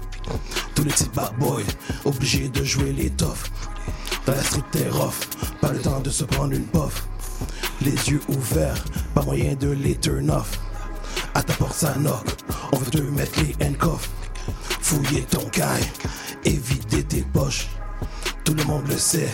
[0.76, 1.62] Tous les petits bad boys,
[2.06, 3.12] obligés de jouer les.
[4.26, 5.20] Dans la street t'es rough,
[5.62, 7.08] pas le temps de se prendre une puff.
[7.82, 10.60] Les yeux ouverts, pas moyen de les turn off.
[11.34, 12.26] À ta porte ça knock,
[12.72, 14.10] on veut te mettre les handcuffs.
[14.82, 15.90] Fouiller ton caille
[16.46, 17.68] et vider tes poches.
[18.44, 19.30] Tout le monde le sait,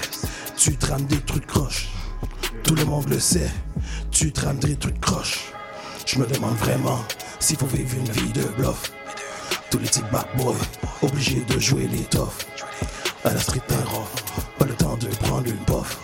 [0.56, 1.90] tu trames des trucs croches.
[2.64, 3.50] Tout le monde le sait,
[4.12, 5.52] tu trames des trucs croches.
[6.06, 7.00] Je me demande vraiment
[7.40, 8.92] s'il faut vivre une vie de bluff.
[9.70, 10.56] Tous les petits bad boys,
[11.02, 12.46] obligés de jouer les toughs.
[13.26, 14.08] À la street rough,
[14.58, 16.00] pas le temps de prendre une puff.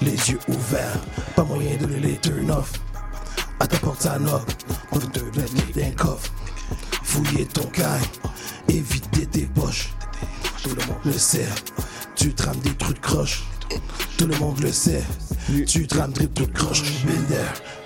[0.00, 1.00] Les yeux ouverts,
[1.34, 2.72] pas moyen de les turn off.
[3.58, 4.46] À ta porte ça knock,
[4.92, 6.30] on te mettre les handcuffs.
[7.02, 8.02] Fouiller ton caille
[8.68, 9.92] et vider tes poches.
[10.62, 11.48] Tout le monde le sait,
[12.14, 13.42] tu trames des trucs croches.
[14.16, 15.02] Tout le monde le sait,
[15.66, 16.82] tu trames des trucs croches.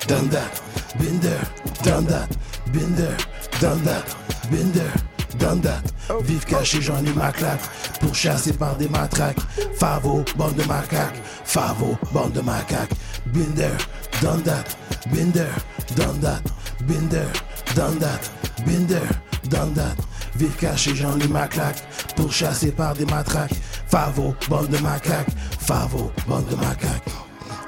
[0.06, 0.50] Done that,
[0.98, 1.38] Binder,
[1.82, 2.28] done that,
[2.72, 3.16] Binder,
[3.61, 4.04] done that,
[4.50, 4.90] Binder,
[5.39, 5.83] done that.
[6.22, 7.61] Vive caché, j'en ai ma claque.
[8.01, 9.41] Pour chasser par des matraques.
[9.78, 11.20] Favo, bande de macaques.
[11.45, 12.95] Favo, bande de macaques.
[13.26, 13.76] Binder,
[14.20, 14.76] done that,
[15.12, 15.51] Binder,
[15.97, 16.43] done that,
[16.87, 17.28] Binder,
[17.74, 18.31] done that,
[18.66, 19.09] Binder,
[19.49, 19.97] done that.
[20.37, 21.83] Vive caché, j'en ai ma claque.
[22.16, 23.55] Pour chasser par des matraques.
[23.89, 25.31] Favo, bande de macaques.
[25.61, 27.09] Favo, bande de macaques.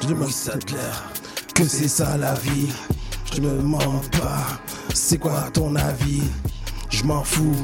[0.00, 0.30] Je demande
[0.66, 1.04] clair
[1.54, 2.72] que c'est ça la vie.
[3.34, 4.46] Je me demande pas,
[4.92, 6.22] c'est quoi ton avis?
[6.92, 7.56] Je m'en fous,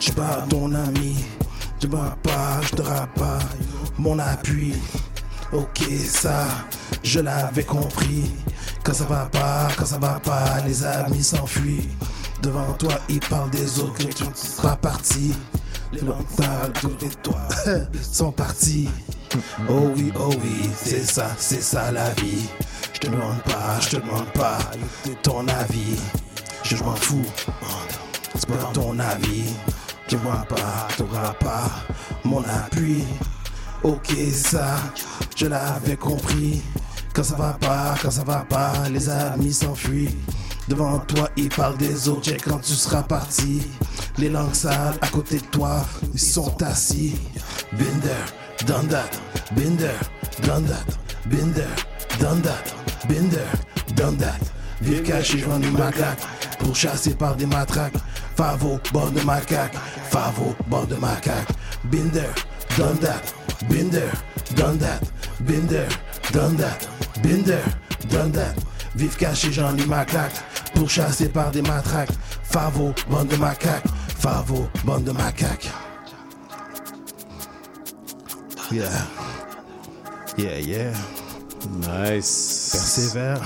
[0.00, 1.24] je pas ton ami.
[1.84, 3.38] Je bats pas, je te pas
[3.98, 4.72] mon appui.
[5.52, 6.46] Ok, ça,
[7.02, 8.32] je l'avais compris.
[8.82, 11.90] Quand ça va pas, quand ça va pas, les amis s'enfuient.
[12.42, 15.34] Devant toi, ils parlent des autres, que tu ne seras parti.
[15.92, 17.46] Les mentales de toi
[18.02, 18.88] sont partis.
[19.68, 22.48] Oh oui, oh oui, c'est ça, c'est ça la vie.
[22.94, 24.58] Je te demande pas, je te demande pas
[25.22, 26.00] ton avis.
[26.62, 27.26] Je m'en fous,
[28.34, 29.52] c'est pas ton avis.
[30.08, 31.70] Tu vois pas, t'auras pas
[32.24, 33.04] mon appui.
[33.82, 34.76] Ok, ça,
[35.36, 36.62] je l'avais compris.
[37.14, 40.16] Quand ça va pas, quand ça va pas, les amis s'enfuient.
[40.68, 43.62] Devant toi, ils parlent des check quand tu seras parti.
[44.18, 47.14] Les langues sales à côté de toi, ils sont assis.
[47.72, 48.24] Binder,
[48.66, 49.10] done that,
[49.54, 49.98] Binder,
[50.42, 50.84] done that,
[51.26, 51.68] Binder,
[52.18, 52.42] done
[53.08, 53.38] Binder,
[53.94, 54.53] done.
[54.80, 56.20] Vive caché, je du macaque
[56.58, 57.94] pour chasser par des matraques.
[58.36, 59.74] Favo, bande de macaque,
[60.10, 61.48] Favo, bande de macaque.
[61.84, 62.30] Binder,
[62.76, 63.22] done that,
[63.68, 64.10] Binder,
[64.56, 65.00] done that,
[65.40, 65.86] Binder,
[66.32, 66.88] done that,
[67.22, 67.62] Binder,
[68.10, 68.54] done that.
[68.96, 70.42] Vive caché, j'en ai ma claque
[70.74, 72.12] pour chasser par des matraques.
[72.42, 73.84] Favo, bande de macaques,
[74.18, 75.70] Favo, bande de macaques.
[78.72, 79.06] Yeah.
[80.36, 80.92] Yeah, yeah.
[81.80, 82.70] Nice.
[82.72, 83.40] Persévère.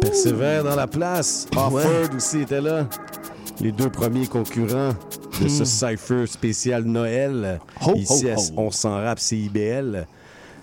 [0.00, 1.46] Persévère dans la place.
[1.56, 2.86] Offord aussi était là.
[3.60, 4.94] Les deux premiers concurrents
[5.40, 5.64] de ce Hmm.
[5.96, 7.60] Cypher spécial Noël.
[7.86, 8.42] Ho, Ici, ho, à ho.
[8.56, 10.06] On s'en rap CIBL.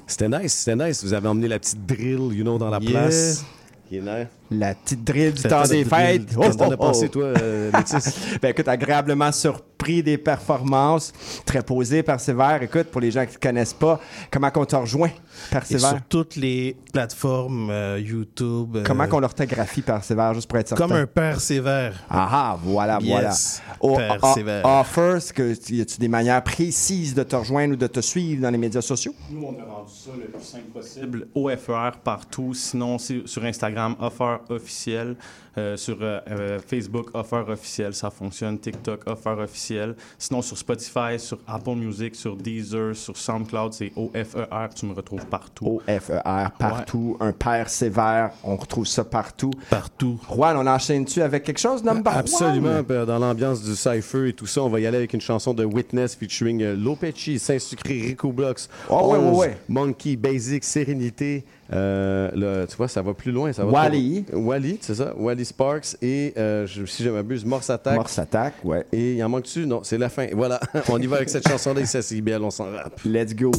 [0.07, 1.03] C'était nice, c'était nice.
[1.03, 2.91] Vous avez emmené la petite drill, you know, dans la Yeah.
[2.91, 3.45] place.
[3.87, 4.27] Qui est nice.
[4.51, 6.25] La petite drill du temps des fêtes.
[6.35, 8.15] Qu'est-ce que t'en as pensé, toi, euh, Métis?
[8.41, 11.13] ben écoute, agréablement surpris des performances.
[11.45, 12.61] Très posé, Persévère.
[12.63, 13.99] Écoute, pour les gens qui ne connaissent pas,
[14.31, 15.89] comment qu'on te rejoint, Et Persévère?
[15.89, 18.77] sur toutes les plateformes euh, YouTube.
[18.77, 20.87] euh, Comment qu'on l'orthographie, Persévère, juste pour être certain?
[20.87, 21.93] Comme un père sévère.
[22.09, 23.33] Ah ah, voilà, Yes, voilà.
[23.81, 24.65] Au- Père o- sévère.
[24.65, 28.41] Offer, est-ce que y a-tu des manières précises de te rejoindre ou de te suivre
[28.41, 29.13] dans les médias sociaux?
[29.29, 31.27] Nous, on a rendu ça le plus simple possible.
[31.35, 32.53] OFR partout.
[32.55, 35.17] Sinon, c'est sur Instagram, Offer officiel.
[35.59, 38.57] Euh, sur euh, euh, Facebook, Offer officiel, ça fonctionne.
[38.59, 39.95] TikTok, Offer officiel.
[40.17, 44.45] Sinon, sur Spotify, sur Apple Music, sur Deezer, sur SoundCloud, c'est OFER.
[44.75, 45.81] Tu me retrouves partout.
[45.87, 46.21] OFER,
[46.57, 47.17] partout.
[47.19, 49.51] Un père sévère, on retrouve ça partout.
[49.69, 50.17] Partout.
[50.33, 52.79] Juan, on enchaîne-tu avec quelque chose, number Absolument.
[52.87, 53.05] one?
[53.05, 55.65] Dans l'ambiance du Cypher et tout ça, on va y aller avec une chanson de
[55.65, 59.57] Witness featuring Lopechi, Saint-Sucré, Rico Blocks, Oh, ouais, ouais, 11, ouais.
[59.67, 61.43] Monkey, Basic, Sérénité.
[61.71, 63.53] Euh, là, tu vois, ça va plus loin.
[63.53, 64.23] Ça va Wally.
[64.23, 65.13] trop- Wally, c'est ça?
[65.15, 67.95] Wally Sparks et, euh, je- si je m'abuse, Morse Attack.
[67.95, 68.85] Morse Attack, ouais.
[68.91, 69.65] Et il en manque-tu?
[69.65, 70.27] Non, c'est la fin.
[70.33, 70.59] Voilà.
[70.89, 72.99] on y va avec cette chanson-là CIBL, on s'en rappe.
[73.05, 73.51] Let's go.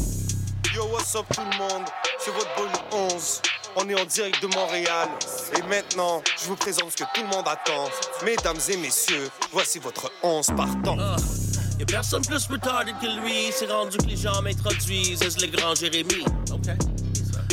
[0.74, 1.86] Yo, what's up tout le monde?
[2.18, 3.42] C'est votre bonne 11.
[3.76, 5.08] On est en direct de Montréal.
[5.56, 7.88] Et maintenant, je vous présente ce que tout le monde attend.
[8.24, 10.96] Mesdames et messieurs, voici votre 11 partant.
[11.78, 15.74] Y'a personne plus retarded que lui, c'est rendu que les gens m'introduisent as le grand
[15.74, 16.24] Jérémy?
[16.52, 16.68] OK?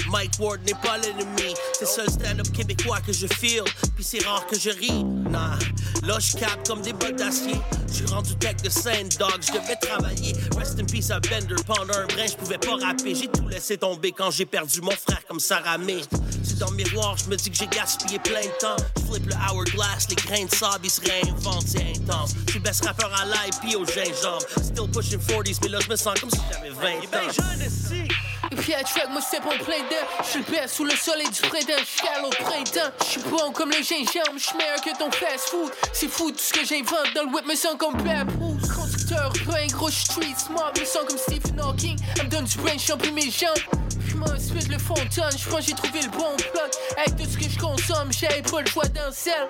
[0.10, 3.64] Mike Ward n'est pas l'ennemi, c'est seul stand-up québécois que je feel,
[3.96, 5.04] puis c'est rare que je ris.
[5.04, 5.58] Nah,
[6.04, 6.38] là je
[6.68, 7.56] comme des bottes d'acier.
[7.90, 10.34] Je suis rendu tech de scène, dog, je devais travailler.
[10.58, 13.16] Rest in peace à Bender, pendant un brin, je pouvais pas rapper.
[13.16, 16.02] J'ai tout laissé tomber quand j'ai perdu mon frère comme Sarah May.
[16.44, 18.84] C'est dans le miroir, je me dis que j'ai gaspillé plein de temps.
[18.98, 22.34] Je flippe le hourglass, les grains de sable, ils se réinventent, c'est intense.
[22.46, 24.46] Je suis best rappeur à live, puis au gingembre.
[24.62, 26.86] Still pushing 40s, mais là je me sens comme si j'avais 20
[27.18, 28.27] ans.
[28.58, 30.06] À track, moi c'est en plein d'air.
[30.24, 32.92] Je suis le sous le soleil du printemps, je au printemps.
[33.00, 35.72] Je suis bon comme le gingembre, je meilleur que ton fast food.
[35.94, 38.68] C'est fou tout ce que j'invente dans le whip, me sens comme Papoose.
[38.76, 41.98] Conducteur, plein gros street smart, me sens comme Stephen Hawking.
[42.18, 43.84] Elle me donne du brain, je mes jambes.
[44.16, 46.72] M'inspire le fontaine, je pense j'ai trouvé le bon plug.
[46.98, 49.48] Avec tout ce que je consomme, j'avais pas le choix d'un sel.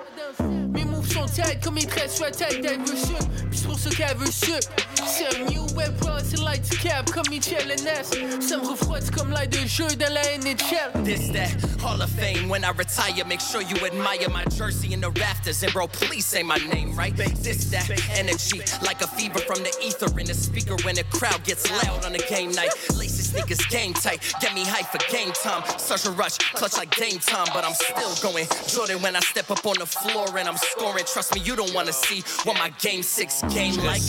[1.08, 3.26] Sont tight comme mes traits sur la tête d'elle veut sucre.
[3.50, 4.68] Puis pour ça qu'elle veut sucre.
[5.06, 5.66] C'est un new
[6.00, 8.10] bro, c'est light cap comme Michel Ness.
[8.46, 11.04] Ça me refroidit comme l'air de jeu dans la NHL.
[11.04, 11.50] This that
[11.82, 12.48] Hall of Fame.
[12.48, 15.62] When I retire, make sure you admire my jersey in the rafters.
[15.62, 17.16] And bro, please say my name right.
[17.16, 21.42] This that energy, like a fever from the ether in the speaker when the crowd
[21.44, 22.70] gets loud on a game night.
[22.96, 25.62] Laces sneakers game tight, get me hype for game time.
[25.78, 28.46] Such a rush, clutch like game time, but I'm still going.
[28.66, 31.04] Jordan when I step up on the floor and I'm scoring.
[31.04, 34.02] Trust me, you don't wanna see what my game six game like.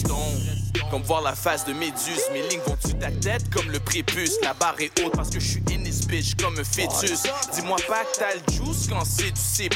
[0.90, 4.38] Comme voir la face de Méduse, mes lignes vont dessus ta tête comme le prépuce.
[4.42, 7.24] La barre est haute parce que je suis in this bitch comme un fœtus.
[7.54, 9.70] Dis-moi pas que t'as le juice quand c'est du C.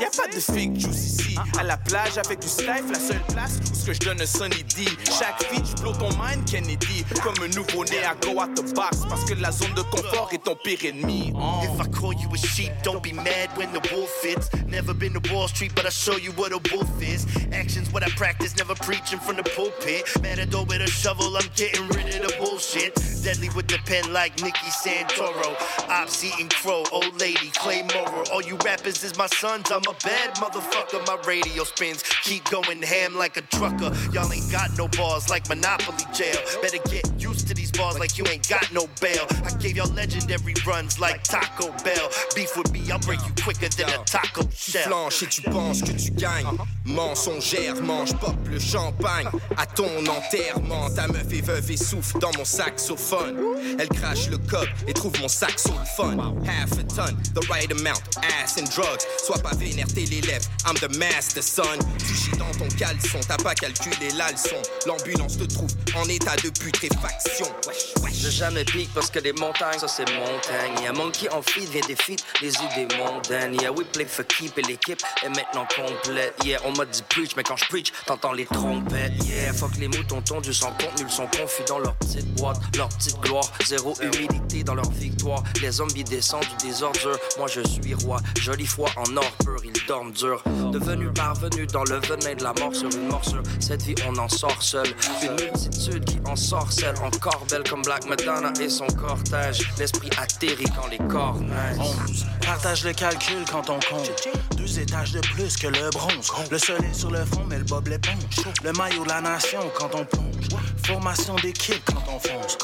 [0.00, 1.36] Y'a pas de fake juice ici.
[1.58, 4.26] À la plage avec du slife, la seule place où ce que je donne un
[4.26, 4.84] Sunny D.
[5.06, 7.04] Chaque feat, blow ton mind, Kennedy.
[7.22, 8.98] Comme un nouveau-né à go out the box.
[9.08, 11.32] Parce que la zone de confort est ton pire ennemi.
[11.34, 11.62] Oh.
[11.64, 14.48] If I call you a sheep, don't be mad when the wolf fits.
[14.68, 17.26] Never been to Wall Street, but I show you what a wolf is.
[17.52, 19.77] Actions what I practice, never preaching from the pulpit.
[20.22, 22.94] Matador with a shovel, I'm getting rid of the bullshit.
[23.22, 25.54] Deadly with the pen like Nicky Santoro.
[25.88, 28.24] Ops eating crow, old lady, Clay Morrow.
[28.32, 31.06] All you rappers is my sons, I'm a bad motherfucker.
[31.06, 33.92] My radio spins, keep going ham like a trucker.
[34.12, 36.36] Y'all ain't got no balls like Monopoly jail.
[36.60, 39.26] Better get used to these balls like you ain't got no bail.
[39.44, 42.08] I gave y'all legendary runs like Taco Bell.
[42.34, 44.88] Beef with me, I'll break you quicker than a taco Tu shell.
[44.88, 46.46] flanches et tu penses que tu gagnes.
[46.46, 46.64] Uh-huh.
[46.84, 49.28] Mensongère, mange pop le champagne.
[49.56, 53.36] À ton enterrement, ta meuf est veuve et souffle dans mon saxophone.
[53.78, 56.16] Elle crache le coq et trouve mon saxo le fun.
[56.46, 58.02] Half a ton, the right amount,
[58.42, 59.02] ass and drugs.
[59.24, 61.62] Sois pas vénère, t'es l'élève, I'm the master son.
[61.98, 64.60] Tu chies dans ton caleçon, t'as pas calculé la leçon.
[64.86, 67.46] L'ambulance te trouve en état de putréfaction.
[67.66, 68.14] Wesh, wesh.
[68.22, 70.82] Je jamais pique parce que les montagnes, ça c'est montagne.
[70.82, 71.96] Y'a Monkey en feed, vient des
[72.42, 73.54] les idées mondaines.
[73.60, 76.34] Yeah, we play for keep et l'équipe est maintenant complète.
[76.44, 79.12] Yeah, on m'a dit preach, mais quand je preach, t'entends les trompettes.
[79.24, 82.88] Yeah, fuck les moutons tondus sans contenu, ils sont confus dans leur petite boîte, leur
[82.90, 83.44] petite gloire.
[83.66, 85.42] Zéro humilité dans leur victoire.
[85.60, 87.18] Les zombies descendent des ordures.
[87.38, 90.42] Moi je suis roi, jolie foi en or pur, ils dorment dur.
[90.72, 93.42] Devenu parvenu dans le venin de la mort sur une morsure.
[93.58, 94.86] Cette vie, on en sort seul.
[95.22, 99.68] Une multitude qui en sorcelle, encore belle comme Black Madonna et son cortège.
[99.78, 102.24] L'esprit atterrit quand les corps naissent.
[102.44, 104.28] Partage le calcul quand on compte.
[104.68, 106.30] Deux étages de plus que le bronze.
[106.50, 108.14] Le soleil sur le fond, mais le bob l'éponge.
[108.62, 110.48] Le maillot de la nation quand on plonge.
[110.84, 112.58] Formation d'équipe quand on fonce.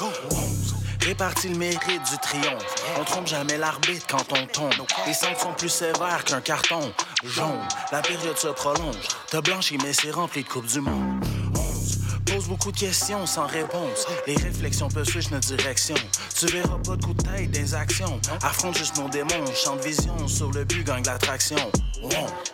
[1.01, 2.75] Répartit le mérite du triomphe.
[2.99, 4.87] On trompe jamais l'arbitre quand on tombe.
[5.07, 6.93] Les sont plus sévères qu'un carton
[7.25, 7.61] jaune.
[7.91, 9.09] La période se prolonge.
[9.31, 11.25] Te blanchis, mais c'est rempli de Coupe du Monde.
[12.27, 14.07] Pose beaucoup de questions sans réponse.
[14.27, 15.95] Les réflexions peuvent switch notre direction.
[16.37, 18.21] Tu verras pas de coup de tête des actions.
[18.43, 19.29] Affronte juste mon démon.
[19.55, 21.57] Champ de vision sur le but, gagne l'attraction.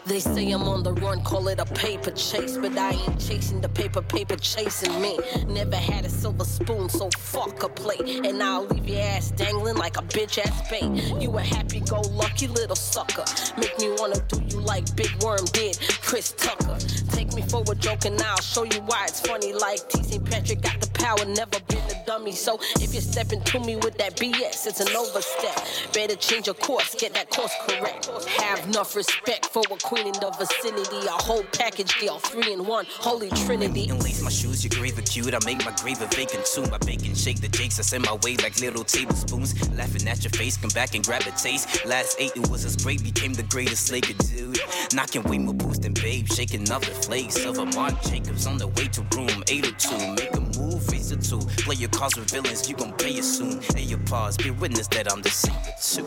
[0.07, 3.61] They say I'm on the run, call it a paper chase, but I ain't chasing
[3.61, 5.19] the paper, paper chasing me.
[5.49, 8.25] Never had a silver spoon, so fuck a plate.
[8.25, 10.85] And I'll leave your ass dangling like a bitch ass bait.
[11.21, 13.25] You a happy go lucky little sucker.
[13.59, 16.79] Make me wanna do you like Big Worm did Chris Tucker.
[17.11, 19.53] Take me for a joke and I'll show you why it's funny.
[19.61, 20.03] Like T.
[20.03, 20.25] St.
[20.25, 22.33] Patrick got the power, never been a dummy.
[22.33, 25.93] So if you're stepping to me with that BS, it's an overstep.
[25.93, 28.07] Better change your course, get that course correct.
[28.41, 31.07] Have enough respect for a queen in the vicinity.
[31.07, 33.89] A whole package deal, three in one, holy trinity.
[33.91, 35.35] And lace my shoes, your grave acute.
[35.35, 36.73] I make my grave a vacant tomb.
[36.73, 37.79] I bake and shake the jakes.
[37.79, 39.53] I send my way like little tablespoons.
[39.77, 41.85] Laughing at your face, come back and grab a taste.
[41.85, 44.59] Last eight, it was as great, became the greatest Laker dude.
[44.95, 47.45] Knocking way more boost than babe, shaking other flakes.
[47.45, 50.15] Of a Mark Jacobs on the way to room 802.
[50.15, 51.41] Make a move, face it two.
[51.65, 53.61] Play your cards with villains, you gon' pay it soon.
[53.75, 56.05] Hey, your pause, be witness that I'm the secret too.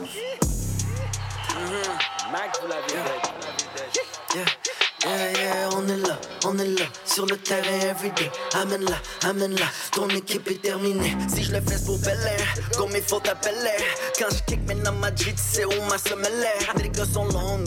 [2.32, 2.94] Mac, vous l'avez
[4.34, 4.46] Yeah.
[4.46, 4.46] Yeah,
[5.06, 8.32] on est là, on est là, sur le terrain everyday.
[8.54, 11.16] Amène-la, amène-la, ton équipe est terminée.
[11.28, 13.84] Si je le fais pour Bel Air, comme il faut t'appeler.
[14.18, 16.82] Quand je kick maintenant ma G, tu sais où ma semelle est?
[16.82, 17.64] Les gars sont longs,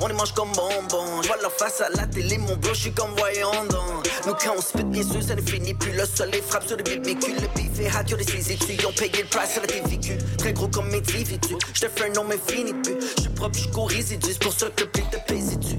[0.00, 1.22] on les mange comme bonbons.
[1.22, 4.06] Je vois leur face à la télé, mon bro, je suis comme voyant donc.
[4.26, 5.92] Nous, quand on spit, bien sûr, ça ne finit plus.
[5.92, 9.22] Le soleil frappe sur le véhicule, le beef est hot, y'a des ils ont payé
[9.22, 10.18] le price, a été vécu.
[10.38, 12.96] Très gros comme mes individus, je te fais un nom, mais fini de plus.
[13.16, 15.76] Je suis propre, je c'est pour ça que le te tu.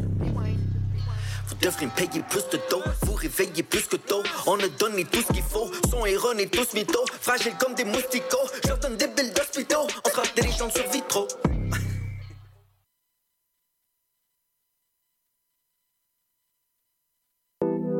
[1.63, 4.23] Me payer plus de dos, vous réveillez plus que tôt.
[4.45, 7.05] On a donné tout ce qu'il faut, son héros et tous mythos.
[7.21, 9.87] Fragile comme des mousticots, je donne des billes d'hospitaux.
[10.05, 11.27] On sera des sur vitro.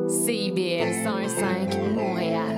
[0.08, 2.57] CIBL 105 Montréal.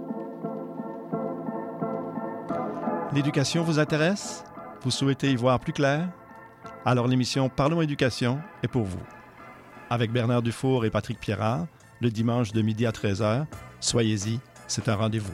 [3.13, 4.45] L'éducation vous intéresse?
[4.83, 6.07] Vous souhaitez y voir plus clair?
[6.85, 9.01] Alors l'émission Parlons éducation est pour vous.
[9.89, 11.67] Avec Bernard Dufour et Patrick Pierrard,
[11.99, 13.47] le dimanche de midi à 13h,
[13.81, 15.33] soyez-y, c'est un rendez-vous.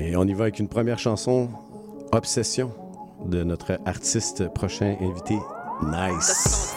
[0.00, 1.50] Et on y va avec une première chanson,
[2.12, 2.72] Obsession,
[3.26, 5.36] de notre artiste prochain invité,
[5.82, 6.69] Nice.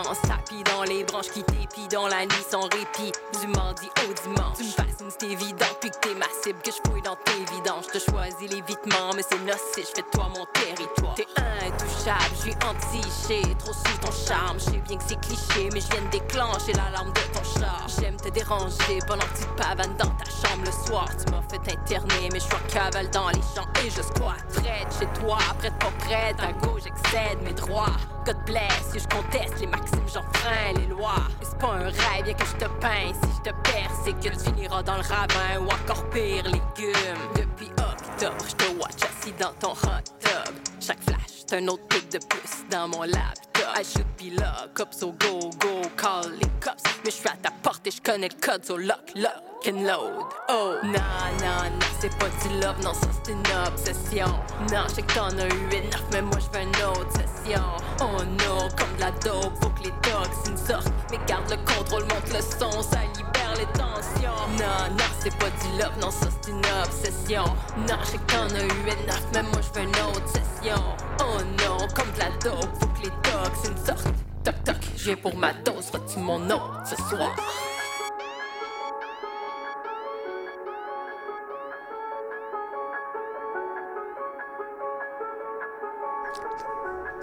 [0.00, 3.12] Tapis dans les branches qui t'épient dans la nuit sans répit.
[3.40, 6.70] Du mardi au dimanche tu me fascines c'est évident puis que t'es ma cible que
[6.70, 7.84] je fouille dans tes vidanges.
[7.92, 11.14] Je te choisis l'évitement mais c'est nocif je fais toi mon territoire.
[11.14, 14.58] T'es intouchable je suis entiché trop sous ton charme.
[14.58, 17.86] Je sais bien que c'est cliché mais je viens de déclencher l'alarme de ton char.
[18.00, 21.08] J'aime te déranger pendant que tu te pavanes dans ta chambre le soir.
[21.18, 24.46] Tu m'as fait interner mais je suis en cavale dans les champs et je squatte.
[24.54, 27.96] Près de chez toi prête pas prête à gauche j'excède mes droits.
[28.24, 31.26] God bless je conteste les maximes j'enfreins les lois.
[31.42, 33.12] C'est pas un rêve bien que je te peins.
[33.22, 37.22] Si je te perds c'est que tu finiras dans le ravin ou encore pire légumes.
[37.36, 40.54] Depuis octobre je te watch assis dans ton hot tub.
[40.80, 43.42] Chaque flash c'est un autre pic de plus dans mon laptop.
[43.76, 46.82] I should be lock up so go go call les cops.
[47.04, 50.74] Mais je suis à ta porte et je connais le code so lock lock oh
[50.82, 50.92] non
[51.40, 54.26] non non c'est pas du love non ça c'est une obsession.
[54.72, 57.62] Non je sais que t'en as eu enough mais moi je une autre session.
[58.00, 62.02] Oh non comme de la dope faut que les toxines sortent mais garde le contrôle
[62.02, 64.48] monte le son ça libère les tensions.
[64.58, 67.44] Non non c'est pas du love non ça c'est une obsession.
[67.88, 70.82] Non je sais que t'en eu enough mais moi je veux une autre session.
[71.20, 75.36] Oh non comme de la dope faut que les toxines sortent toc toc viens pour
[75.36, 77.30] ma dose retire mon nom ce soir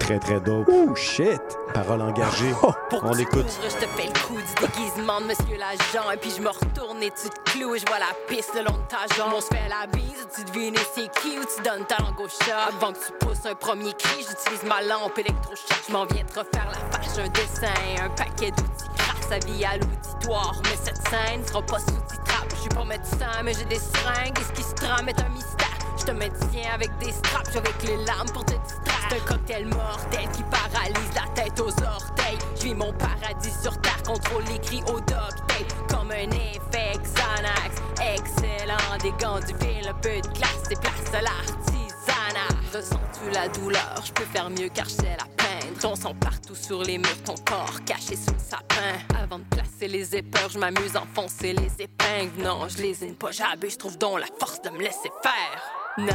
[0.09, 0.67] Très, très dope.
[0.71, 1.39] Oh, shit!
[1.71, 2.51] Parole engagée.
[2.89, 3.45] Pour on que tu écoute.
[3.61, 7.03] je te fais le coup du déguisement de monsieur l'agent Et puis je me retourne
[7.03, 9.39] et tu te cloues et je vois la piste le long de ta jambe On
[9.39, 12.57] se fait la bise, tu devines c'est qui ou tu donnes ta langue au chat
[12.69, 16.39] Avant que tu pousses un premier cri, j'utilise ma lampe électrochoc Je m'en viens te
[16.39, 21.07] refaire la fâche, un dessin, un paquet d'outils Craque sa vie à l'auditoire, mais cette
[21.07, 24.63] scène sera pas sous-titrable Je suis pas médecin, mais j'ai des seringues et ce qui
[24.63, 28.45] se trame est un mystère Je te maintiens avec des straps, avec les larmes pour
[28.45, 29.09] te distraire.
[29.11, 32.37] Un cocktail mortel qui paralyse la tête aux orteils.
[32.57, 35.73] Je vis mon paradis sur terre, contrôle les cris au duct tape.
[35.89, 37.81] Comme un effet Xanax,
[38.15, 38.97] excellent.
[39.01, 42.68] Des gants du ville, un peu de classe, et place à l'artisanat.
[42.73, 44.03] Ressens-tu la douleur?
[44.05, 45.73] Je peux faire mieux car j'ai la peine.
[45.81, 48.99] Ton sang partout sur les murs, ton corps caché sous le sapin.
[49.19, 52.43] Avant de placer les épeurs, je m'amuse à enfoncer les épingles.
[52.43, 55.63] Non, je les aime pas, j'abuse, je trouve donc la force de me laisser faire.
[55.97, 56.05] Non,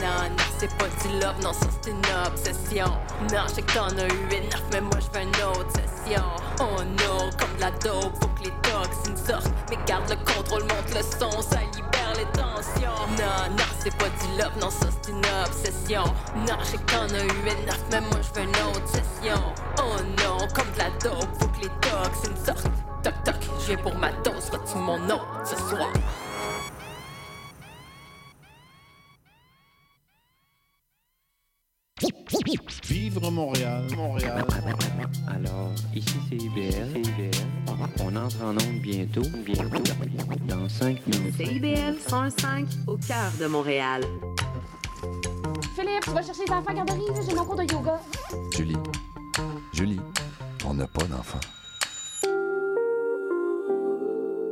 [0.00, 2.86] non, non, c'est pas du love, non, ça c'est une obsession.
[3.32, 4.28] Non, je sais que t'en as eu
[4.72, 6.22] mais moi je veux une autre session.
[6.60, 9.52] Oh no, comme de la dope, faut que les toxines sortent.
[9.68, 13.06] Mais garde le contrôle, monte le son, ça libère les tensions.
[13.18, 16.03] Non, non, c'est pas du love, non, ça c'est une obsession.
[16.46, 19.40] Non, je sais que t'en as eu enough, mais moi je veux une autre session.
[19.78, 22.70] Oh non, comme de la dope, faut que les toxines sortent.
[23.02, 25.92] Toc toc, je viens pour ma dose, retire mon nom ce soir.
[32.88, 34.44] Vivre Montréal, Montréal.
[35.28, 37.02] Alors, ici c'est IBL.
[38.00, 39.82] On entre en onde bientôt, bientôt,
[40.46, 41.36] dans 5 minutes.
[41.36, 44.02] CIBL 105 au cœur de Montréal.
[45.74, 48.00] Philippe, tu vas chercher les enfants à garderie, j'ai mon cours de yoga.
[48.52, 48.76] Julie.
[49.72, 50.00] Julie,
[50.64, 51.40] on n'a pas d'enfant.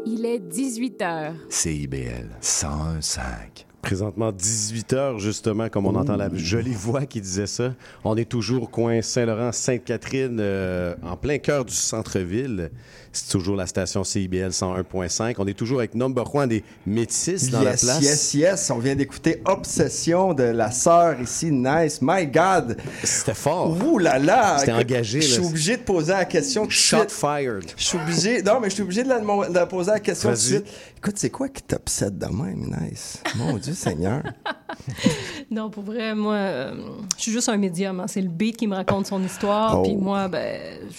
[0.04, 1.34] Il est 18 h.
[1.48, 3.66] CIBL 101.5.
[3.82, 7.74] Présentement, 18h, justement, comme on entend la jolie voix qui disait ça.
[8.04, 12.70] On est toujours coin Saint-Laurent, Sainte-Catherine, euh, en plein cœur du centre-ville.
[13.12, 15.34] C'est toujours la station CIBL 101.5.
[15.38, 18.00] On est toujours avec Number One des Métis dans la place.
[18.00, 18.70] yes, yes.
[18.70, 21.50] On vient d'écouter Obsession de la sœur ici.
[21.50, 21.98] Nice.
[22.00, 22.76] My God.
[23.02, 23.76] C'était fort.
[23.84, 24.58] Ouh là là.
[24.58, 26.68] C'était engagé, Je suis obligé de poser la question.
[26.70, 27.10] Shot suite.
[27.10, 27.64] fired.
[27.76, 28.42] Je suis obligé.
[28.42, 30.66] Non, mais je suis obligé de la, de la poser la question tout de suite.
[31.04, 33.20] Écoute, c'est quoi qui t'obsède de même, Nice?
[33.36, 34.22] Mon Dieu Seigneur.
[35.50, 36.74] Non, pour vrai, moi, euh,
[37.16, 38.00] je suis juste un médium.
[38.00, 38.06] hein.
[38.08, 39.82] C'est le beat qui me raconte son histoire, Oh.
[39.82, 40.94] puis moi, ben, je,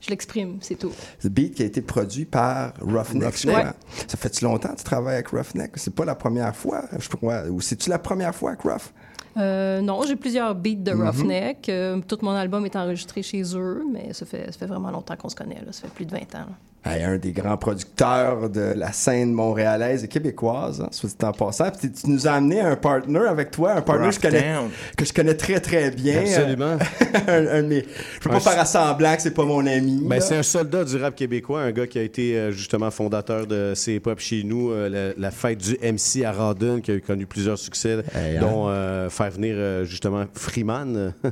[0.00, 0.90] je l'exprime, c'est tout.
[1.22, 3.36] Le beat qui a été produit par Roughneck.
[3.36, 3.66] je Roughneck.
[3.66, 3.74] crois.
[4.08, 5.72] Ça fait-tu longtemps que tu travailles avec Roughneck?
[5.76, 7.44] C'est pas la première fois, je crois.
[7.48, 8.90] Ou c'est-tu la première fois avec Rough?
[9.36, 11.08] Euh, non, j'ai plusieurs beats de Mhm.
[11.08, 11.68] Roughneck.
[11.68, 15.16] Euh, tout mon album est enregistré chez eux, mais ça fait, ça fait vraiment longtemps
[15.16, 15.60] qu'on se connaît.
[15.64, 15.72] Là.
[15.72, 16.46] Ça fait plus de 20 ans.
[16.48, 16.56] là.
[16.82, 21.70] Un des grands producteurs de la scène montréalaise et québécoise, hein, soit dit en passant.
[21.70, 24.54] Puis tu nous as amené un partner avec toi, un partner que je connais,
[24.96, 26.20] que je connais très très bien.
[26.20, 26.78] Absolument.
[27.28, 30.00] un, un mes- je peux pas faire à semblant que c'est pas mon ami.
[30.06, 33.46] Ben, c'est un soldat du rap québécois, un gars qui a été euh, justement fondateur
[33.46, 37.26] de C-Pop chez nous, euh, la, la fête du MC à Rawdon, qui a connu
[37.26, 38.40] plusieurs succès, Hey, hein?
[38.40, 41.12] dont euh, faire venir justement Freeman.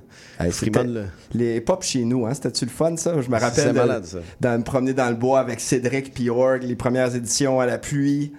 [0.40, 3.14] Hey, Freeman, le- Les pop chez nous, hein, c'était-tu le fun, ça?
[3.20, 4.18] Je me C'est rappelle de, malade, ça.
[4.40, 7.78] de me promener dans le bois avec Cédric puis Org, les premières éditions à la
[7.78, 8.32] pluie.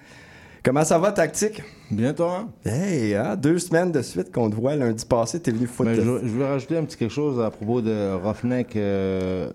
[0.64, 1.64] Comment ça va, Tactique?
[1.90, 2.48] Bien, toi?
[2.66, 5.90] Hey, hein, deux semaines de suite qu'on te voit lundi passé, t'es venu foutre...
[5.90, 8.76] Mais je, je veux rajouter un petit quelque chose à propos de Roughneck.
[8.76, 9.50] euh,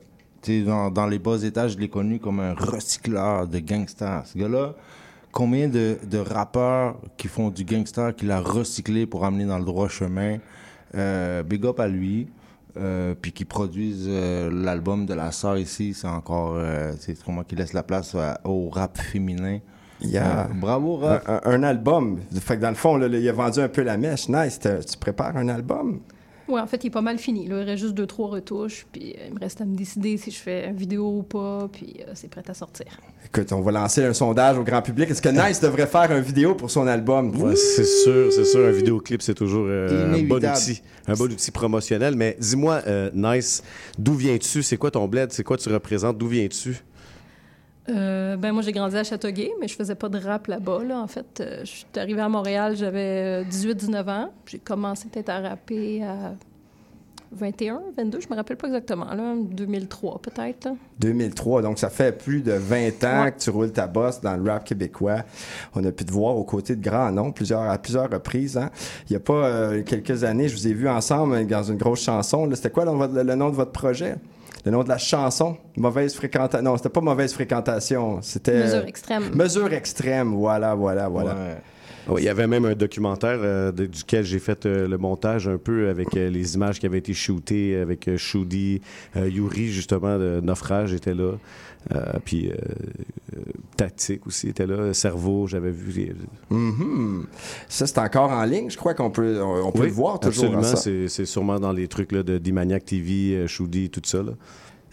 [0.47, 4.22] dans, dans les bas étages, je l'ai connu comme un recycleur de gangsters.
[4.26, 4.74] Ce gars-là,
[5.30, 9.64] combien de, de rappeurs qui font du gangster qu'il a recyclé pour amener dans le
[9.64, 10.38] droit chemin?
[10.95, 12.28] Euh, big up à lui.
[12.76, 17.44] Euh, puis qui produisent euh, l'album de la sœur ici, c'est encore, euh, c'est comment
[17.44, 19.60] qui laisse la place à- au rap féminin.
[20.00, 20.40] Yeah.
[20.50, 21.22] Euh, bravo, Raph.
[21.28, 22.18] Un, un- un album.
[22.40, 24.28] Fait que dans le fond, là, il a vendu un peu la mèche.
[24.28, 24.58] Nice.
[24.58, 26.00] Tu prépares un album?
[26.47, 27.49] Ouais, en fait, il est pas mal fini.
[27.49, 27.62] Là.
[27.62, 30.30] Il reste juste deux, trois retouches, puis euh, il me reste à me décider si
[30.30, 32.86] je fais une vidéo ou pas, puis euh, c'est prêt à sortir.
[33.24, 35.11] Écoute, on va lancer un sondage au grand public.
[35.11, 37.34] Est-ce que Nice devrait faire une vidéo pour son album?
[37.40, 38.66] Ouais, c'est sûr, c'est sûr.
[38.66, 40.82] Un vidéoclip, c'est toujours euh, un bon outil.
[41.09, 42.14] Un bon outil promotionnel.
[42.14, 43.62] Mais dis-moi, euh, Nice,
[43.99, 44.62] d'où viens-tu?
[44.62, 45.32] C'est quoi ton bled?
[45.32, 46.18] C'est quoi tu représentes?
[46.18, 46.76] D'où viens-tu?
[47.89, 50.82] Euh, ben moi, j'ai grandi à Châteauguay, mais je faisais pas de rap là-bas.
[50.85, 51.01] Là.
[51.01, 54.30] En fait, euh, je suis arrivée à Montréal, j'avais 18-19 ans.
[54.47, 56.35] J'ai commencé peut-être à rapper à
[57.32, 60.66] 21, 22, je me rappelle pas exactement, là, 2003 peut-être.
[60.66, 60.76] là.
[61.01, 64.49] 2003, donc ça fait plus de 20 ans que tu roules ta bosse dans le
[64.49, 65.24] rap québécois.
[65.74, 68.57] On a pu te voir aux côtés de grands noms plusieurs, à plusieurs reprises.
[68.57, 68.70] hein.
[69.11, 72.03] Il y a pas euh, quelques années, je vous ai vu ensemble dans une grosse
[72.05, 72.49] chanson.
[72.55, 74.14] C'était quoi le nom de votre projet?
[74.64, 75.56] Le nom de la chanson?
[75.76, 76.62] Mauvaise fréquentation.
[76.64, 78.20] Non, c'était pas mauvaise fréquentation.
[78.22, 78.62] C'était.
[78.64, 79.30] Mesure extrême.
[79.34, 80.34] Mesure extrême.
[80.34, 81.34] Voilà, voilà, voilà.
[82.06, 85.48] Ouais, il y avait même un documentaire euh, de- duquel j'ai fait euh, le montage
[85.48, 88.82] un peu avec euh, les images qui avaient été shootées avec euh, Shudi,
[89.16, 91.32] euh, Yuri justement de Naufrage était là,
[91.93, 92.55] Euh, puis euh,
[93.37, 93.41] euh,
[93.76, 96.14] Tactique aussi était là, Cerveau, j'avais vu.
[96.51, 97.26] Mhm.
[97.68, 98.70] Ça, c'est encore en ligne.
[98.70, 100.55] Je crois qu'on peut, on, on peut Oui, le voir toujours.
[100.57, 104.22] Absolument, hein, c'est sûrement dans les trucs là, de d'Imaniac TV, Shudi, tout ça.
[104.22, 104.32] Là.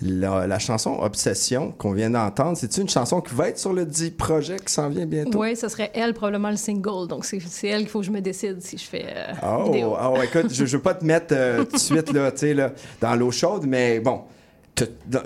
[0.04, 3.86] La, la chanson Obsession qu'on vient d'entendre, c'est une chanson qui va être sur le
[3.86, 5.40] dit projet qui s'en vient bientôt?
[5.42, 7.08] Oui, ce serait elle, probablement le single.
[7.08, 9.66] Donc, c'est c'est elle qu'il faut que je me décide si je fais euh, Oh,
[9.72, 9.96] vidéo.
[10.02, 12.54] oh, écoute, je, je veux pas te mettre euh, tout de suite là, tu sais,
[12.56, 14.22] là, dans l'eau chaude, mais bon,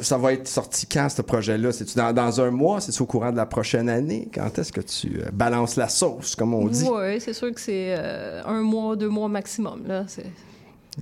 [0.01, 1.71] ça va être sorti quand ce projet-là?
[1.71, 2.81] C'est-tu dans, dans un mois?
[2.81, 4.27] C'est-tu au courant de la prochaine année?
[4.33, 6.85] Quand est-ce que tu euh, balances la sauce, comme on dit?
[6.91, 9.87] Oui, c'est sûr que c'est euh, un mois, deux mois maximum.
[9.87, 10.03] Là.
[10.07, 10.25] C'est-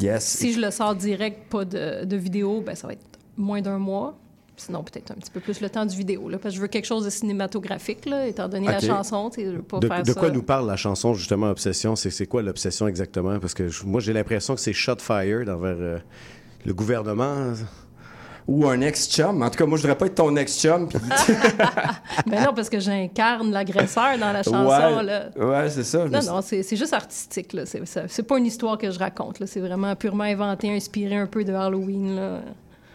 [0.01, 0.23] Yes.
[0.25, 3.05] Si je le sors direct, pas de, de vidéo, ben, ça va être
[3.37, 4.17] moins d'un mois.
[4.57, 6.29] Sinon, peut-être un petit peu plus le temps du vidéo.
[6.29, 9.29] Là, parce que je veux quelque chose de cinématographique, là, étant donné la chanson.
[9.37, 10.19] Je veux pas De, faire de ça.
[10.19, 11.95] quoi nous parle la chanson, justement, Obsession?
[11.95, 13.39] C'est c'est quoi l'obsession exactement?
[13.39, 15.97] Parce que je- moi, j'ai l'impression que c'est shot fire envers euh,
[16.65, 17.53] le gouvernement.
[18.47, 19.41] Ou un ex-chum.
[19.41, 20.89] En tout cas, moi, je voudrais pas être ton ex-chum.
[20.89, 20.99] puis-
[22.27, 24.97] Ben non, parce que j'incarne l'agresseur dans la chanson.
[24.97, 25.29] ouais, Là.
[25.37, 26.05] ouais c'est ça.
[26.05, 27.53] me Non, non, c'est juste artistique.
[27.53, 27.63] là.
[27.65, 29.45] C'est pas une histoire que je raconte.
[29.45, 32.15] C'est vraiment purement inventé, inspiré un peu de Halloween.
[32.15, 32.39] Là.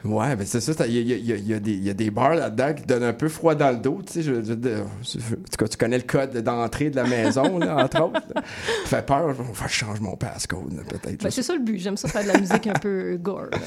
[0.04, 0.72] Ouais, ben c'est ça.
[0.86, 3.70] Il y y y y a des bars là-dedans qui donnent un peu froid dans
[3.72, 4.00] le dos.
[4.06, 8.02] Tu sais, je, je- je- tu connais le code d'entrée de la maison, là, entre
[8.04, 8.20] autres.
[8.34, 8.42] là.
[8.84, 9.36] Ça fait peur.
[9.36, 11.22] Que je change mon passcode, peut-être.
[11.24, 11.78] Ben, c'est ça le but.
[11.78, 13.46] J'aime ça faire de la musique un peu gore.
[13.50, 13.58] là.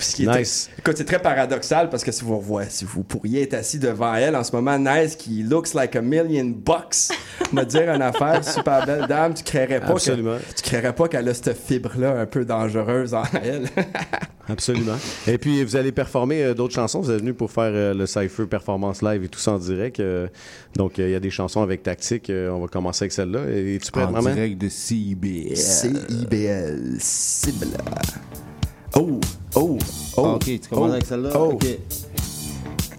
[0.00, 0.68] Ce qui est- Nice.
[0.78, 4.14] Écoute, c'est très paradoxal parce que si vous revoyez, si vous pourriez être assis devant
[4.14, 7.10] elle en ce moment, Nice, qui looks like a million bucks,
[7.52, 10.38] me dire une affaire, super belle dame, tu créerais pas Absolument.
[10.38, 13.68] que, tu créerais pas qu'elle a cette fibre-là un peu dangereuse en elle.
[14.48, 14.96] Absolument.
[15.28, 17.00] Et puis, vous allez performer euh, d'autres chansons.
[17.00, 20.00] Vous êtes venu pour faire euh, le Cypher Performance Live et tout ça en direct.
[20.00, 20.26] euh,
[20.76, 22.30] donc, euh, il y a des chansons avec Tactique.
[22.30, 23.40] euh, on va commencer avec celle-là.
[23.50, 24.32] Es-tu prêt, En maman?
[24.32, 25.56] direct de CIBL.
[25.56, 27.76] CIBL, cible.
[28.96, 29.20] Oh,
[29.54, 29.78] oh,
[30.16, 30.24] oh.
[30.24, 31.30] Ah, ok, tu commences oh, avec celle-là?
[31.34, 31.52] Oh.
[31.54, 31.66] Ok.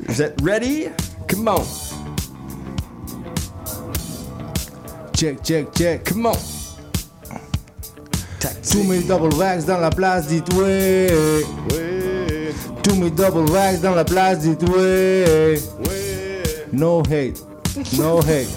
[0.07, 0.85] Vous êtes ready?
[1.27, 1.61] Come on.
[5.15, 6.03] Check, check, check.
[6.09, 6.31] Come on.
[8.69, 11.07] Tous mes double wax dans la place, dites ouais.
[12.83, 15.59] Tous mes double wax dans la place, dites ouais.
[16.71, 17.41] No hate,
[17.97, 18.47] no hate.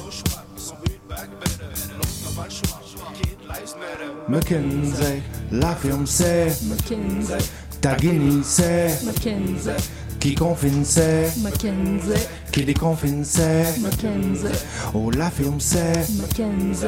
[4.29, 5.23] McKenzie,
[5.53, 6.47] la firme c'est.
[6.65, 7.49] Mackenzie,
[7.81, 8.99] Taguini c'est.
[9.05, 9.71] Mackenzie,
[10.19, 11.31] Qui confine c'est.
[11.43, 13.79] Mackenzie, Qui déconfine c'est.
[13.81, 14.59] Mackenzie,
[14.95, 16.09] Oh, la firme c'est.
[16.21, 16.87] Mackenzie,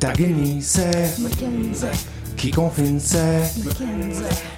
[0.00, 1.16] Taguini c'est.
[1.20, 1.86] Mackenzie,
[2.36, 2.52] Qui.
[2.56, 3.16] Mackenzie.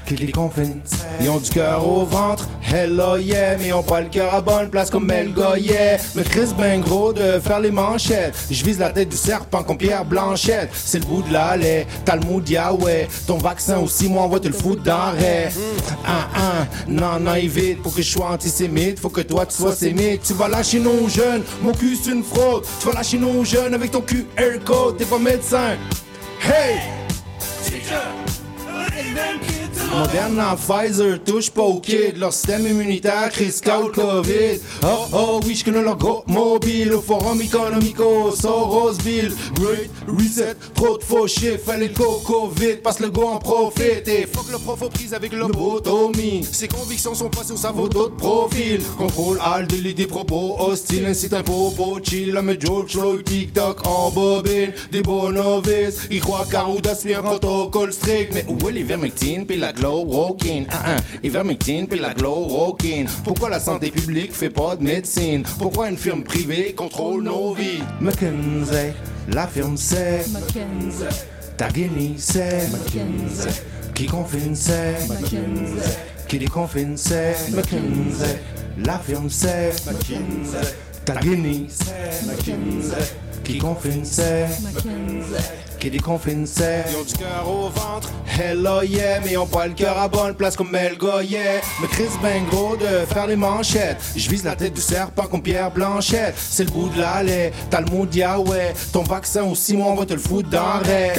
[0.07, 0.81] Qui déconfine
[1.21, 4.41] Ils ont du cœur au ventre, hello yeah Mais ils ont pas le cœur à
[4.41, 8.35] bonne place comme El Goyet Me Chris ben gros de faire les manchettes.
[8.51, 10.71] Je vise la tête du serpent comme Pierre Blanchette.
[10.73, 14.41] C'est le bout de l'allée, t'as le mood Yahweh Ton vaccin aussi, moi on va
[14.41, 15.51] te le foutre d'arrêt.
[16.07, 19.75] Un, un, non, non, évite Pour que je sois antisémite, faut que toi tu sois
[19.75, 20.23] sémite.
[20.23, 22.65] Tu vas lâcher nos jeunes, mon cul c'est une fraude.
[22.81, 24.97] Tu vas lâcher nos jeunes avec ton QR code.
[24.97, 25.77] T'es pas médecin.
[26.45, 27.02] Hey!
[27.63, 28.03] teacher,
[28.67, 29.52] an.
[29.95, 32.17] Moderna, Pfizer, touche pas au kid.
[32.17, 34.61] Leur système immunitaire risque le COVID.
[34.83, 36.95] Oh oh, oui, je connais leur gros mobile.
[36.95, 39.33] Au forum économico, Sorosville.
[39.55, 41.59] Great reset, trop de faux chiffres.
[41.67, 44.09] Fallait le coco vite, passe le go en profite.
[44.09, 46.43] Et fuck le prof aux prises avec lobotomie.
[46.51, 48.83] Ses convictions sont passées au cerveau d'autres profils.
[48.97, 51.05] Contrôle alt, delete des propos hostiles.
[51.05, 52.39] Incite un popo chill.
[52.43, 54.73] Mais George Floyd, TikTok en bobine.
[54.91, 56.09] Des bons novices.
[56.11, 58.33] Ils croient qu'Arruda suit un protocole strict.
[58.33, 60.67] Mais où est l'ivermectine puis la chloroquine?
[60.71, 63.09] Ah, ah, ivermectine puis la chloroquine.
[63.25, 65.43] Pourquoi la santé publique fait pas de médecine?
[65.59, 67.83] Pourquoi une firme privée contrôle nos vies?
[68.01, 68.95] McKinsey,
[69.29, 70.25] la firme c'est.
[70.31, 71.25] Mackenzie,
[71.57, 72.69] Taguini c'est.
[72.71, 73.61] Mackenzie,
[73.95, 75.09] Qui confine c'est.
[75.09, 75.97] Mackenzie,
[76.29, 77.35] Qui déconfine c'est.
[77.51, 78.41] McKinsey,
[78.79, 79.73] la firme c'est.
[79.85, 80.75] Mackenzie,
[81.05, 82.27] Taguini c'est.
[82.27, 83.13] Mackenzie,
[83.43, 84.47] Qui confine c'est.
[85.83, 86.85] Qui déconfine c'est.
[86.91, 88.09] Ils ont du cœur au ventre,
[88.41, 91.61] hello yeah, mais ils ont pas le cœur à bonne place comme El Goyet.
[91.81, 93.97] Me Chris ben gros de faire les manchettes.
[94.15, 96.37] Je vise la tête du serpent comme Pierre Blanchette.
[96.37, 98.75] C'est le bout de l'allée, t'as le mot Yahweh.
[98.93, 101.15] Ton vaccin aussi, moi on va te le foutre d'arrêt.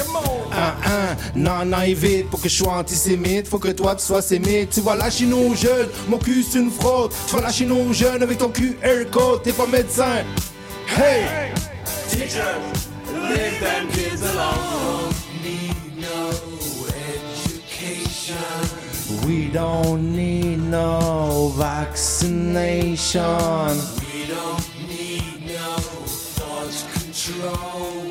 [0.50, 2.30] Un, un, non, non, évite.
[2.30, 4.70] Pour que je sois antisémite, faut que toi tu sois sémite.
[4.70, 7.12] Tu vas lâcher nos jeunes, mon cul c'est une fraude.
[7.28, 10.24] Tu vas lâcher nos jeunes avec ton QR code, t'es pas médecin.
[10.96, 11.52] Hey!
[12.08, 12.83] Teachers,
[13.28, 15.12] leave them kids alone.
[15.42, 16.30] Need no
[17.10, 18.36] education.
[19.26, 23.22] We don't need no vaccination.
[24.12, 25.76] We don't need no
[26.36, 28.10] thought control.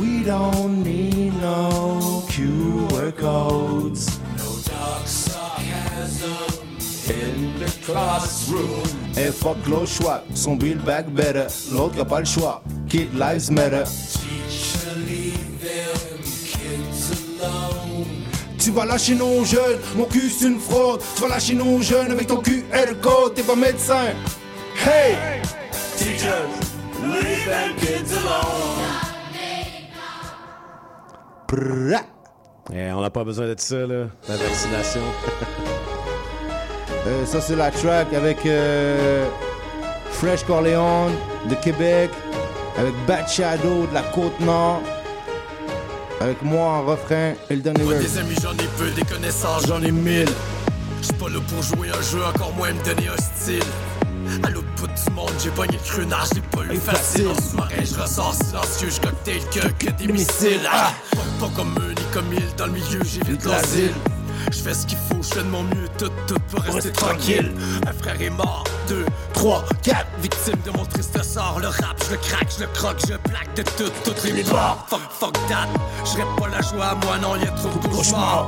[0.00, 4.18] We don't need no QR codes.
[4.38, 6.65] No dark sarcasm
[7.10, 8.82] in the classroom.
[9.16, 11.46] Et fuck l'autre choix, son build back better.
[11.72, 12.62] L'autre a pas le choix.
[12.88, 13.84] Kid lives matter.
[13.84, 18.06] Teacher, leave them kids alone.
[18.58, 19.78] tu vas lâcher nos jeunes.
[19.96, 23.42] Mon cul c'est une fraude, tu vas lâcher nos jeunes avec ton QR code, t'es
[23.42, 24.06] pas médecin.
[24.84, 25.16] Hey!
[25.96, 26.48] Teachers,
[27.02, 28.76] leave them kids alone.
[31.46, 32.00] Prrrra.
[32.72, 35.00] Eh, on n'a pas besoin de ça, là, la vaccination.
[37.06, 39.26] Euh, ça, c'est la track avec euh,
[40.10, 41.12] Fresh Corleone
[41.48, 42.10] de Québec,
[42.76, 44.82] avec Bad Shadow de la Côte-Nord,
[46.20, 49.66] avec moi en refrain et le dernier Moi des amis j'en ai peu, des connaissances
[49.68, 50.28] j'en ai mille.
[51.00, 53.62] J'suis pas là pour jouer un jeu, encore moins me donner un style.
[54.42, 57.28] À l'autre bout du monde, j'ai pogné le crunage, j'ai pas eu facile.
[57.28, 60.68] En sous-marin, je ressors silencieux, je cocktail que, que des missiles.
[60.68, 63.92] ah, pas, pas comme eux, ni comme ils, dans le milieu, j'évite l'asile
[64.52, 67.52] je fais ce qu'il faut, je fais de mon mieux, tout, tout pour rester tranquille.
[67.86, 71.58] Un frère est mort, deux, trois, quatre, victime de mon triste sort.
[71.60, 74.86] Le rap, je le craque, je le croque, je plaque de tout, toutes les morts.
[74.88, 75.68] Fuck, fuck that,
[76.04, 78.46] je pas la joie à moi, non, y'a trop de cauchemars.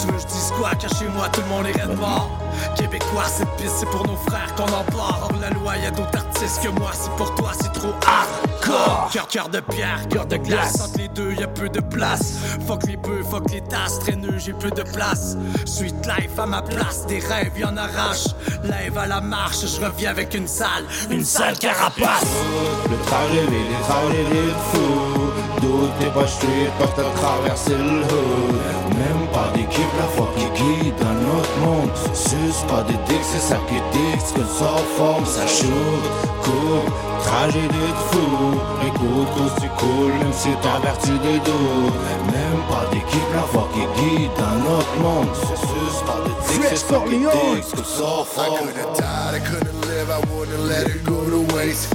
[0.00, 2.43] Tu veux, je dis quoi, car chez moi, tout le monde est mort.
[2.76, 5.20] Québécois, cette piste, c'est pour nos frères qu'on en part.
[5.22, 9.10] Hors la loi, y'a d'autres artistes que moi, c'est pour toi, c'est trop hardcore.
[9.12, 10.80] Cœur, cœur de pierre, cœur de glace.
[10.80, 12.38] Entre les deux, y'a peu de place.
[12.66, 15.36] Fuck les bœufs, fuck les tasses, traîneux, j'ai peu de place.
[15.64, 18.26] Sweet life à ma place, des rêves, y'en arrache.
[18.64, 22.24] Live à la marche, je reviens avec une salle, une sale carapace.
[22.90, 25.24] Le trajet les trajets vides fou.
[25.60, 28.83] Doute t'es pas street, pas t'as traversé le hood.
[29.54, 31.90] D'équipe, la fois qui guide notre monde.
[32.12, 34.34] Suce pas des dicks, c'est ça qui dicte.
[34.34, 36.04] Que forme, ça shoot,
[36.42, 36.84] court.
[37.22, 38.60] Trajet vide fou.
[38.86, 41.94] Écoute, cause tu coules, même si t'as vertu des doutes.
[42.26, 45.28] Même pas d'équipe, la fois qui guide dans notre monde.
[45.34, 47.76] Suce pas des dicks, c'est ça qui dicte.
[47.76, 48.58] Que sort I forme.
[48.58, 51.94] could have died, I couldn't live, I wouldn't let it go to waste.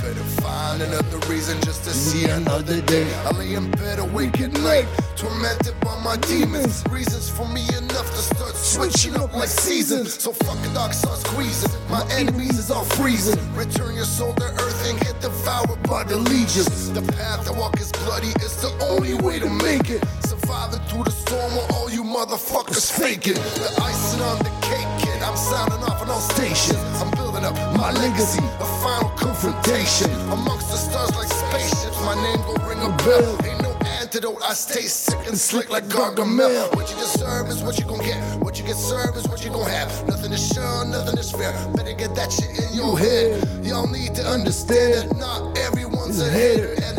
[0.49, 3.07] Find another reason just to see another day.
[3.26, 6.84] I lay in bed awake at night, tormented by my demons.
[6.89, 10.09] Reasons for me enough to start switching up like seasons.
[10.23, 11.71] So fuck a dog, start squeezing.
[11.89, 13.39] My enemies is all freezing.
[13.53, 16.91] Return your soul to earth and get devoured by the legions.
[16.91, 20.01] The path I walk is bloody, it's the only way to make it.
[20.31, 23.39] Surviving through the storm while all you motherfuckers faking.
[23.61, 25.21] The icing on the cake, kid.
[25.21, 27.01] I'm sounding off on all stations.
[27.01, 31.99] I'm building up my legacy, a final confrontation amongst the stars like spaceships.
[32.03, 33.45] My name gon' ring a bell.
[33.45, 34.41] Ain't no antidote.
[34.43, 36.76] I stay sick and slick like Gargamel.
[36.76, 38.18] What you deserve is what you gon' get.
[38.41, 39.89] What you get served is what you gon' have.
[40.07, 41.53] Nothing is sure, nothing is fair.
[41.76, 43.47] Better get that shit in your head.
[43.64, 46.97] Y'all need to understand that not everyone's a hater, and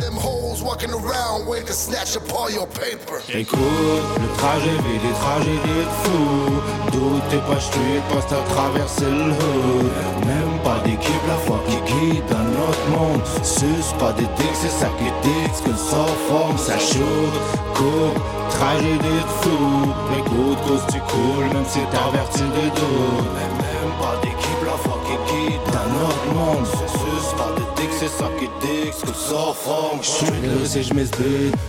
[0.62, 3.20] walking around waiting to snatch up all your paper.
[3.32, 3.59] Écoute,
[4.20, 6.91] le trajet vide, les trajets vides fou.
[6.93, 9.91] Doute t'es pas street, que t'as traversé le hood.
[10.27, 13.23] Même pas d'équipe, la foi qui guide dans notre monde.
[13.43, 15.62] Suce pas des dicks, c'est ça qui dicte.
[15.65, 17.35] Que sort forme, ça shoot.
[17.74, 18.20] Coupe,
[18.51, 19.93] trajet vide fou.
[20.19, 23.31] Écoute, cause tu coules, même si t'as vertu des doutes.
[23.37, 26.99] Même pas d'équipe, la foi qui guide dans notre monde.
[28.01, 29.05] C'est ça qui dicte.
[29.05, 30.01] Que sort forme.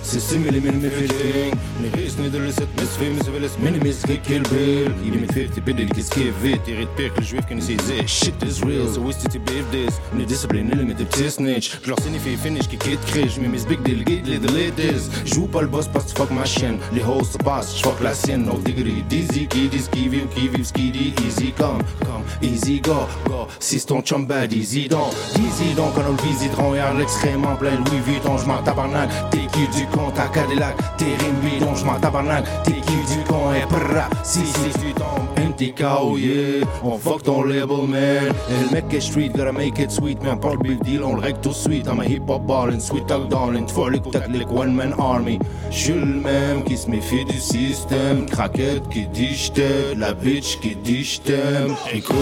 [0.03, 1.53] Simili min mi feeling.
[1.81, 4.91] Ni his ni de set misfim, så vill es minimis kill bill.
[5.05, 6.67] I mitt 50 bidder lite skrivit.
[6.67, 8.07] I rätt pek, juif kan ni se zit.
[8.07, 9.99] Shit is real, so visste till beef this.
[10.13, 11.81] Ni discipline, eller mitt typ snitch.
[11.83, 13.37] Glas in i fi finish, ki kid krish.
[13.37, 15.09] Men mis big deal, git lite ladies.
[15.25, 16.77] Joue pas le boss parce que tu fuck ma chienne.
[16.93, 18.45] Les hoes se passent, j'fuck la sienne.
[18.45, 21.13] No diggity, dizzy, kiddy, skivi, kivi, skiddy.
[21.25, 23.47] Easy come, come, easy go, go.
[23.59, 25.11] Si ton chum bad, easy donc.
[25.35, 29.09] Easy donc, quand on le visiteront, et à l'extrême en plein Louis Vuitton, j'm'en tabarnak.
[29.31, 32.45] T'es qui du con, ta Cadillac, t'es rime bidon, j'm'en tabarnak.
[32.63, 34.09] T'es qui du con, et prrra.
[34.23, 36.65] Si, si, tu tombes, empty cow, yeah.
[36.83, 38.33] On fuck ton label, man.
[38.49, 40.39] Et le mec est street, gotta make it sweet, man.
[40.39, 41.87] Pas le big deal, on le règle tout de suite.
[42.07, 43.67] Hip hop ballin', sweet talk darling.
[43.67, 45.39] Folie tactique, one man army.
[45.69, 48.25] J'suis le même qui se méfie du système.
[48.25, 51.75] Craquette qui dit j't'aime, la bitch qui dit j't'aime.
[51.93, 52.15] Écoute,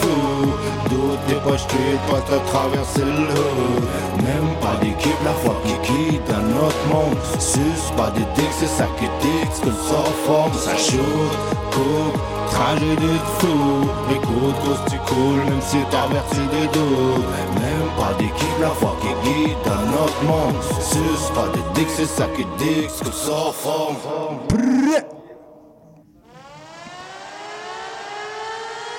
[0.00, 0.08] fou.
[1.28, 3.84] T'es pas street, pas t'as traversé le hood.
[4.22, 7.16] Même pas d'équipe, la foi qui quitte dans notre monde.
[7.38, 9.60] Suce pas des dicks, c'est ça qui dicte.
[9.64, 11.32] Que sort forme, ça shoot,
[11.72, 12.20] coupe.
[12.50, 17.24] Trajet de fou, écoute, cause tu coules, même si t'as vertu des doutes.
[17.54, 20.62] Même pas d'équipe, la foi qui guide dans notre monde.
[20.80, 23.02] Suce pas des dicks, c'est ça qui dicte.
[23.02, 23.96] Que sort forme.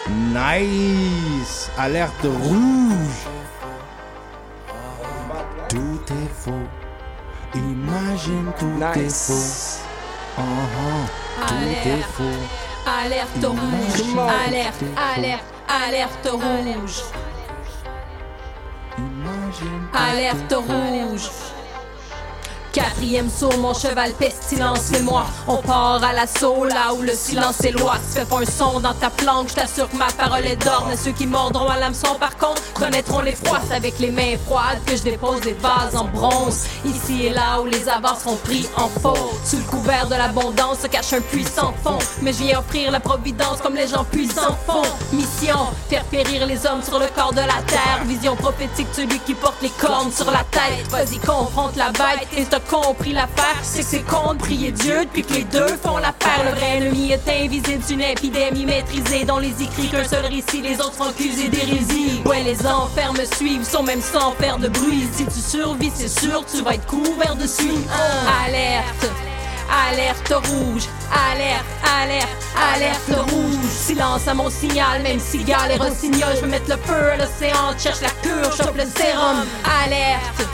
[0.09, 1.69] Nice!
[1.77, 3.27] Alerte rouge!
[5.69, 6.67] Tout est faux.
[7.55, 9.83] Imagine tout est faux.
[10.37, 11.47] Uh-huh.
[11.47, 12.11] Tout est Alerte.
[12.11, 12.23] faux.
[12.85, 14.17] Alerte rouge,
[14.47, 14.83] alerte,
[15.15, 17.03] alerte, alerte rouge.
[19.93, 21.29] Alerte rouge.
[22.73, 25.27] Quatrième saut, mon cheval pestilence et moi.
[25.47, 27.97] On part à l'assaut là où le silence est loi.
[27.97, 30.87] Tu fais pas un son dans ta planque, je t'assure que ma parole est d'or.
[30.89, 33.59] Mais ceux qui mordront à l'hameçon par contre connaîtront les froids.
[33.71, 36.65] Avec les mains froides que je dépose des vases en bronze.
[36.83, 39.33] Ici et là où les avares seront pris en faux.
[39.45, 41.99] Sous le couvert de l'abondance se cache un puissant fond.
[42.23, 44.81] Mais je viens offrir la providence comme les gens puissants font.
[45.11, 45.59] Mission,
[45.89, 48.01] faire périr les hommes sur le corps de la terre.
[48.05, 50.87] Vision prophétique, celui qui porte les cornes sur la tête.
[50.89, 52.27] Vas-y, confronte la bête
[52.69, 53.57] compris l'affaire.
[53.61, 56.43] C'est que c'est con de prier Dieu depuis que les deux font l'affaire.
[56.45, 59.25] Le vrai ennemi est invisible, c'est une épidémie maîtrisée.
[59.25, 62.21] Dans les écrits qu'un seul récit, les autres sont accusés d'hérésie.
[62.25, 65.07] Ouais, les enfers me suivent, sont même sans faire de bruit.
[65.13, 67.85] Si tu survis, c'est sûr, tu vas être couvert de suie.
[68.45, 69.11] Alerte!
[69.89, 71.65] Alerte rouge, alerte,
[71.99, 72.27] alerte,
[72.75, 73.71] alerte rouge.
[73.71, 76.29] Silence à mon signal, même si gale et rossignol.
[76.35, 79.45] Je veux mettre le feu à l'océan, cherche la cure, chope le sérum.
[79.83, 80.47] Alerte,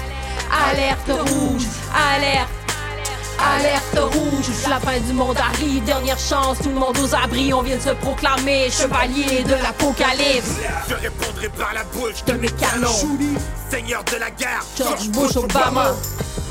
[0.52, 2.50] alerte rouge, alerte.
[3.42, 7.62] Alerte rouge, la fin du monde arrive, dernière chance, tout le monde aux abris, on
[7.62, 10.56] vient de se proclamer chevalier de l'apocalypse.
[10.90, 12.90] Je répondrai par la bouche de mes canons.
[13.70, 15.96] Seigneur de la guerre, George Bush Obama.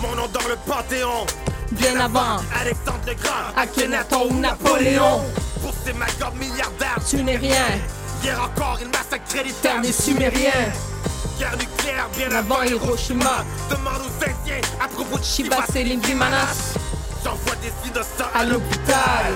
[0.01, 1.27] Mon nom dans le panthéon.
[1.73, 5.21] Bien avant Alexandre le Grand, Akhenaton ou Napoléon.
[5.61, 7.67] Pour ces magores milliardaires, Tu n'es rien,
[8.23, 10.73] hier encore, ils massacraient les terre terres des Sumériens.
[11.39, 16.75] Guerre nucléaire, bien Avant Hiroshima, Demande aux Indiens à propos de Shiva Selim Vimanas.
[17.25, 19.33] J'envoie des innocents À l'hôpital,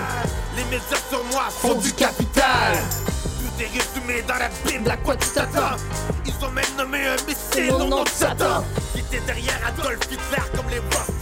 [0.57, 2.77] Les médias sur moi font du capital.
[3.23, 4.91] Tout est résumé dans la Bible.
[4.91, 5.77] À quoi tu t'attends
[6.27, 8.65] Ils ont même nommé un missile Au nom de Satan.
[8.93, 11.13] Qui était derrière Adolf Hitler comme les Rothschild.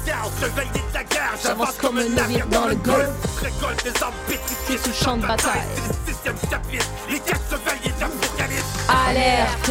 [0.40, 3.08] Chevalier de la guerre, J'avance comme un navire dans le Golfe.
[3.42, 5.60] Récolte des armes pétrifiées sous champ de bataille.
[5.76, 6.86] C'est le sixième chapitre.
[7.10, 8.64] Les quatre chevaliers de l'Apocalypse.
[8.88, 9.70] Alerte,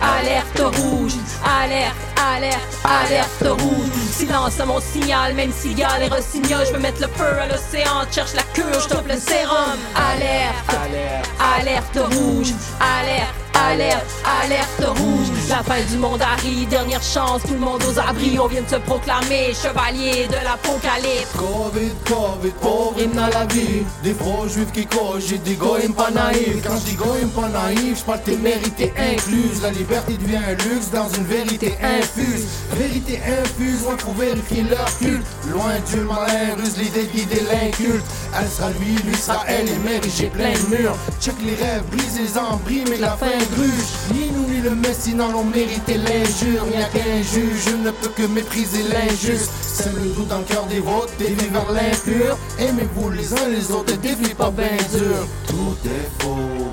[0.00, 1.14] alerte rouge,
[1.44, 3.88] alerte, alerte, alerte rouge.
[4.10, 6.64] Silence à mon signal, même si gale et rossignol.
[6.66, 9.78] Je veux mettre le feu à l'océan, cherche la cure, je le sérum.
[9.94, 13.47] Alerte, alerte rouge, alerte.
[13.54, 14.06] Alerte,
[14.42, 18.46] alerte rouge, la fin du monde arrive, dernière chance, tout le monde aux abris, on
[18.46, 21.32] vient de se proclamer chevalier de l'apocalypse.
[21.36, 26.10] Covid, Covid, pauvre hymne à la vie Des faux juifs qui cogitent, des goïms pas
[26.10, 29.62] naïfs Quand je dis goïms pas naïfs, je parle tes mérités incluses.
[29.62, 32.46] La liberté devient un luxe dans une vérité infuse.
[32.72, 35.26] Vérité infuse, loin pour vérifier leur culte.
[35.50, 38.04] Loin Dieu malin, ruse l'idée de guider l'inculte
[38.38, 40.96] Elle sera lui, lui sera elle, et j'ai plein de murs.
[41.20, 45.14] Check les rêves, brise les embris, mais la fin gruge Ni nous ni le messie
[45.14, 46.64] n'en ont mérité l'injure.
[46.66, 49.50] N'y a qu'un juge, je ne peux que mépriser l'injuste.
[49.62, 52.36] Sème le doute dans le cœur des vôtres, déviez vers l'impur.
[52.58, 55.26] Aimez-vous les uns les autres, défie pas ben dur.
[55.46, 56.70] Tout est faux,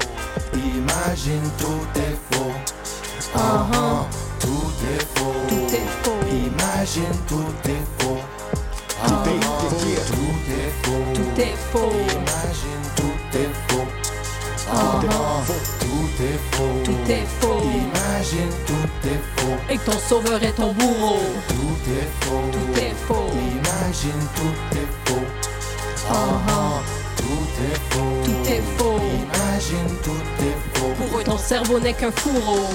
[0.53, 2.51] imagine tout est faux.
[4.39, 6.25] Tout est faux, Tout est faux.
[6.31, 8.19] imagine tout est faux.
[9.05, 9.69] Tout est faux.
[9.69, 13.74] tout est faux, Tout est faux, imagine tout est faux
[14.67, 15.41] Ah ah,
[15.79, 17.61] tout est faux, tout est faux.
[17.61, 21.17] imagine tout est faux Et que ton sauveur est ton bourreau.
[21.47, 25.25] Tout est faux, Tout est faux, imagine tout est faux
[26.09, 26.81] Ah ah,
[27.17, 27.23] tout
[27.63, 28.99] est faux, tout est faux.
[29.23, 32.65] imagine tout est faux Pour eux, ton cerveau n'est qu'un fourreau.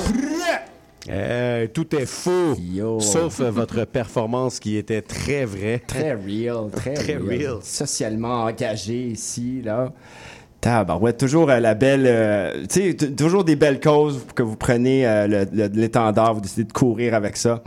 [1.09, 3.01] Eh, tout est faux, Yo.
[3.01, 5.83] sauf euh, votre performance qui était très vraie.
[5.85, 7.29] Très real, très, Très real.
[7.55, 7.59] real.
[7.63, 9.93] Socialement engagé ici, là.
[10.61, 12.05] Tabarouette, toujours euh, la belle...
[12.07, 16.73] euh, tu sais, toujours des belles causes que vous prenez euh, l'étendard, vous décidez de
[16.73, 17.63] courir avec ça.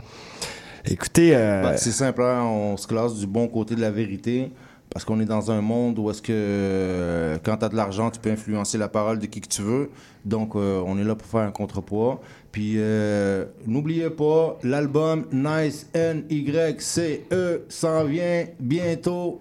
[0.84, 1.34] Écoutez...
[1.34, 4.52] euh, Ben, c'est simple, hein, on se classe du bon côté de la vérité.
[4.90, 8.12] Parce qu'on est dans un monde où est-ce que euh, quand tu as de l'argent,
[8.12, 9.90] tu peux influencer la parole de qui que tu veux.
[10.24, 12.20] Donc, euh, on est là pour faire un contrepoids.
[12.52, 12.78] Puis,
[13.66, 19.40] n'oubliez pas, l'album Nice N-Y-C-E s'en vient bientôt.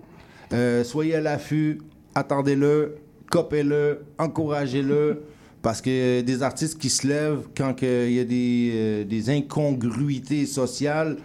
[0.84, 1.82] Soyez à l'affût,
[2.16, 2.96] attendez-le,
[3.34, 5.24] copez-le, encouragez-le.
[5.64, 10.46] Parce que des artistes qui se lèvent quand il y a des, euh, des incongruités
[10.46, 11.16] sociales,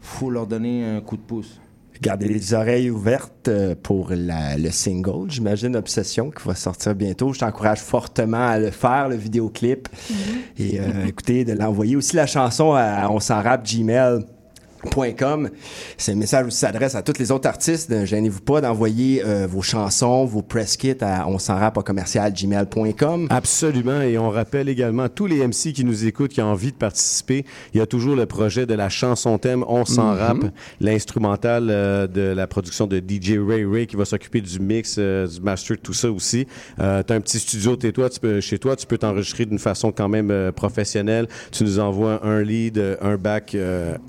[0.00, 1.60] faut leur donner un coup de pouce.
[2.00, 7.32] Gardez les oreilles ouvertes euh, pour la- le single, j'imagine, Obsession, qui va sortir bientôt.
[7.34, 9.88] Je t'encourage fortement à le faire, le vidéoclip.
[10.56, 14.20] Et euh, écoutez, de l'envoyer aussi la chanson à on s'en gmail.
[15.96, 17.90] C'est un message qui s'adresse à tous les autres artistes.
[17.90, 21.82] Ne gênez-vous pas d'envoyer euh, vos chansons, vos press kits à on s'en rap à
[21.82, 23.26] commercial gmail.com.
[23.30, 24.00] Absolument.
[24.02, 27.44] Et on rappelle également tous les MC qui nous écoutent, qui ont envie de participer,
[27.74, 30.18] il y a toujours le projet de la chanson thème On s'en Mhm.
[30.18, 30.44] rappe,
[30.80, 35.26] l'instrumental euh, de la production de DJ Ray Ray qui va s'occuper du mix, euh,
[35.26, 36.46] du master, tout ça aussi.
[36.80, 39.46] Euh, tu as un petit studio t'es toi, tu peux, chez toi, tu peux t'enregistrer
[39.46, 41.28] d'une façon quand même euh, professionnelle.
[41.52, 43.56] Tu nous envoies un lead, un back,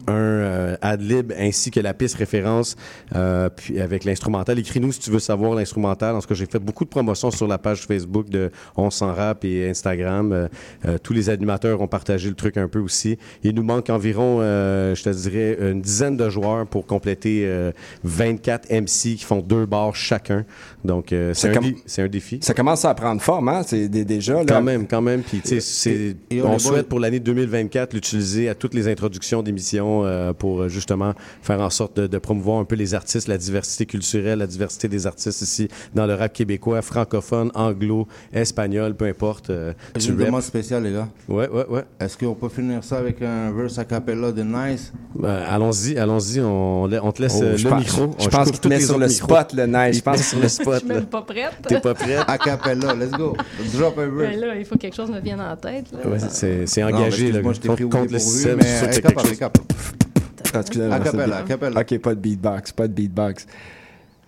[0.08, 2.76] un, euh, euh, ad-lib ainsi que la piste référence,
[3.16, 4.60] euh, puis avec l'instrumental.
[4.60, 6.16] Écris-nous si tu veux savoir l'instrumental.
[6.16, 9.14] En tout cas, j'ai fait beaucoup de promotions sur la page Facebook de On s'en
[9.14, 10.32] rap et Instagram.
[10.32, 10.48] Euh,
[10.86, 13.18] euh, tous les animateurs ont partagé le truc un peu aussi.
[13.44, 17.72] Il nous manque environ, euh, je te dirais, une dizaine de joueurs pour compléter euh,
[18.04, 20.46] 24 MC qui font deux bars chacun.
[20.86, 22.40] Donc, euh, c'est un, c'est un défi.
[22.42, 23.62] Ça commence à prendre forme, hein?
[23.66, 24.34] C'est dé- déjà.
[24.36, 24.46] Là.
[24.48, 25.22] Quand même, quand même.
[25.22, 30.04] Puis, tu sais, on on souhaite pour l'année 2024 l'utiliser à toutes les introductions d'émissions
[30.06, 33.38] euh, pour euh, justement faire en sorte de, de promouvoir un peu les artistes, la
[33.38, 39.06] diversité culturelle, la diversité des artistes ici dans le rap québécois, francophone, anglo, espagnol, peu
[39.06, 39.50] importe.
[39.50, 40.26] euh, J'ai une rap.
[40.28, 41.08] demande spéciale, les gars.
[41.30, 41.84] Ouais, ouais, ouais.
[42.00, 44.92] Est-ce qu'on peut finir ça avec un verse a cappella de Nice?
[45.16, 48.16] Ben, allons-y, allons-y, on, te laisse Oh, euh, je le micro.
[48.20, 49.98] je pense qu'il te met sur le spot, le Nice.
[49.98, 50.80] Je pense sur le Je spot.
[50.80, 50.96] suis là.
[50.96, 51.54] même pas prête.
[51.68, 52.20] T'es pas prête?
[52.28, 53.38] A cappella, let's go.
[53.74, 54.32] Drop a verse.
[54.36, 55.86] Ben là, il faut que quelque chose me vienne en tête.
[56.04, 57.32] Ouais, c'est c'est Non, engagé.
[57.32, 58.58] là, excuse-moi, je t'ai contre, pris au contre le système.
[58.62, 60.11] mais
[60.54, 60.96] Ah, excusez-moi.
[61.82, 63.46] OK, pas de beatbox, pas de beatbox.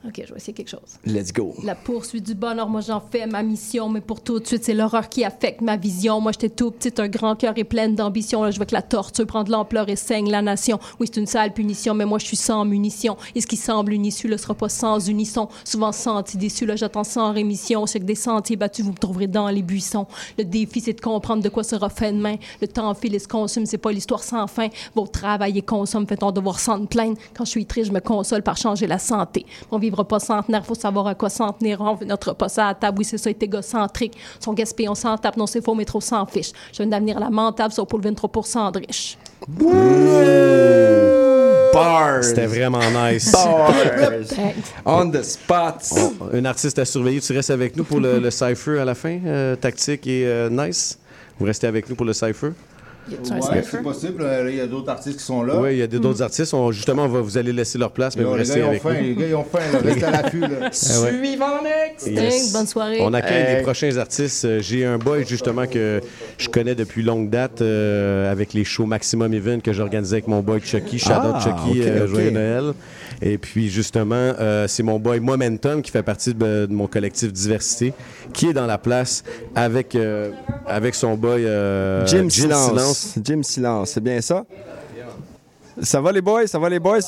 [0.06, 1.00] OK, je vais essayer quelque chose.
[1.06, 1.54] Let's go.
[1.64, 4.74] La poursuite du bonheur, moi j'en fais ma mission, mais pour tout de suite, c'est
[4.74, 6.20] l'horreur qui affecte ma vision.
[6.20, 8.44] Moi j'étais tout petite, un grand cœur et pleine d'ambition.
[8.44, 10.80] Là, je veux que la torture prenne de l'ampleur et saigne la nation.
[11.00, 13.16] Oui, c'est une sale punition, mais moi je suis sans munition.
[13.34, 15.48] Et ce qui semble une issue, ne sera pas sans unisson.
[15.64, 17.86] Souvent senti déçu, là j'attends sans rémission.
[17.86, 20.08] Que des sentiers battus, vous me trouverez dans les buissons.
[20.38, 22.36] Le défi, c'est de comprendre de quoi sera fait demain.
[22.60, 24.68] Le temps file et se consume, c'est pas l'histoire sans fin.
[24.96, 27.18] Vos travail et consomme, fait on devoir s'en plaindre.
[27.36, 29.46] Quand je suis triste, je me console par changer la santé.
[29.94, 31.80] Vivra pas centenaire, faut savoir à quoi s'en tenir.
[31.82, 34.18] On veut notre pas ça à la table, oui, c'est ça, est égocentrique.
[34.40, 36.52] Son gaspillé, on s'en tape, non, c'est faux, mais trop s'en fiche.
[36.72, 39.18] J'ai un avenir lamentable, sauf pour le 23 de riche.
[41.74, 42.24] Bars.
[42.24, 43.32] C'était vraiment nice.
[43.32, 43.74] Bars.
[44.86, 45.76] On the spot.
[45.92, 47.20] Oh, un artiste à surveiller.
[47.20, 50.50] Tu restes avec nous pour le, le cypher à la fin, euh, tactique et euh,
[50.50, 51.00] nice.
[51.40, 52.52] Vous restez avec nous pour le cypher.
[53.24, 53.62] Cipher?
[53.70, 54.22] c'est possible.
[54.24, 55.60] euh, Il y a d'autres artistes qui sont là.
[55.60, 56.54] Oui, il y a d'autres artistes.
[56.54, 58.64] On- justement, on va, vous allez laisser leur place, mais vous les gars, restez ils
[58.64, 58.94] ont avec faim.
[58.94, 59.02] nous.
[59.08, 59.60] Les gars, ils ont faim.
[59.84, 60.40] Restez à l'affût.
[60.40, 60.48] là.
[60.62, 60.72] Ah ouais.
[60.72, 62.16] Suivant next.
[62.16, 62.98] Thanks, bonne soirée.
[63.02, 63.56] On accueille Hey.
[63.58, 64.46] les prochains artistes.
[64.46, 66.00] Euh, J'ai un boy justement que
[66.38, 70.42] je connais depuis longue date euh, avec les shows Maximum Event que j'organisais avec mon
[70.42, 70.96] boy Chucky.
[70.98, 72.74] Out Ah, Chucky, ok, euh, joyeux Noël.
[73.22, 77.32] Et puis justement, euh, c'est mon boy Momentum qui fait partie de, de mon collectif
[77.32, 77.94] Diversité,
[78.34, 79.24] qui est dans la place
[79.56, 80.32] avec euh,
[80.68, 83.16] avec son boy euh, Jim, Silence.
[83.24, 84.46] Jim Silence, c'est bien ça?
[85.82, 86.46] Ça va les boys?
[86.48, 87.00] Ça va les boys?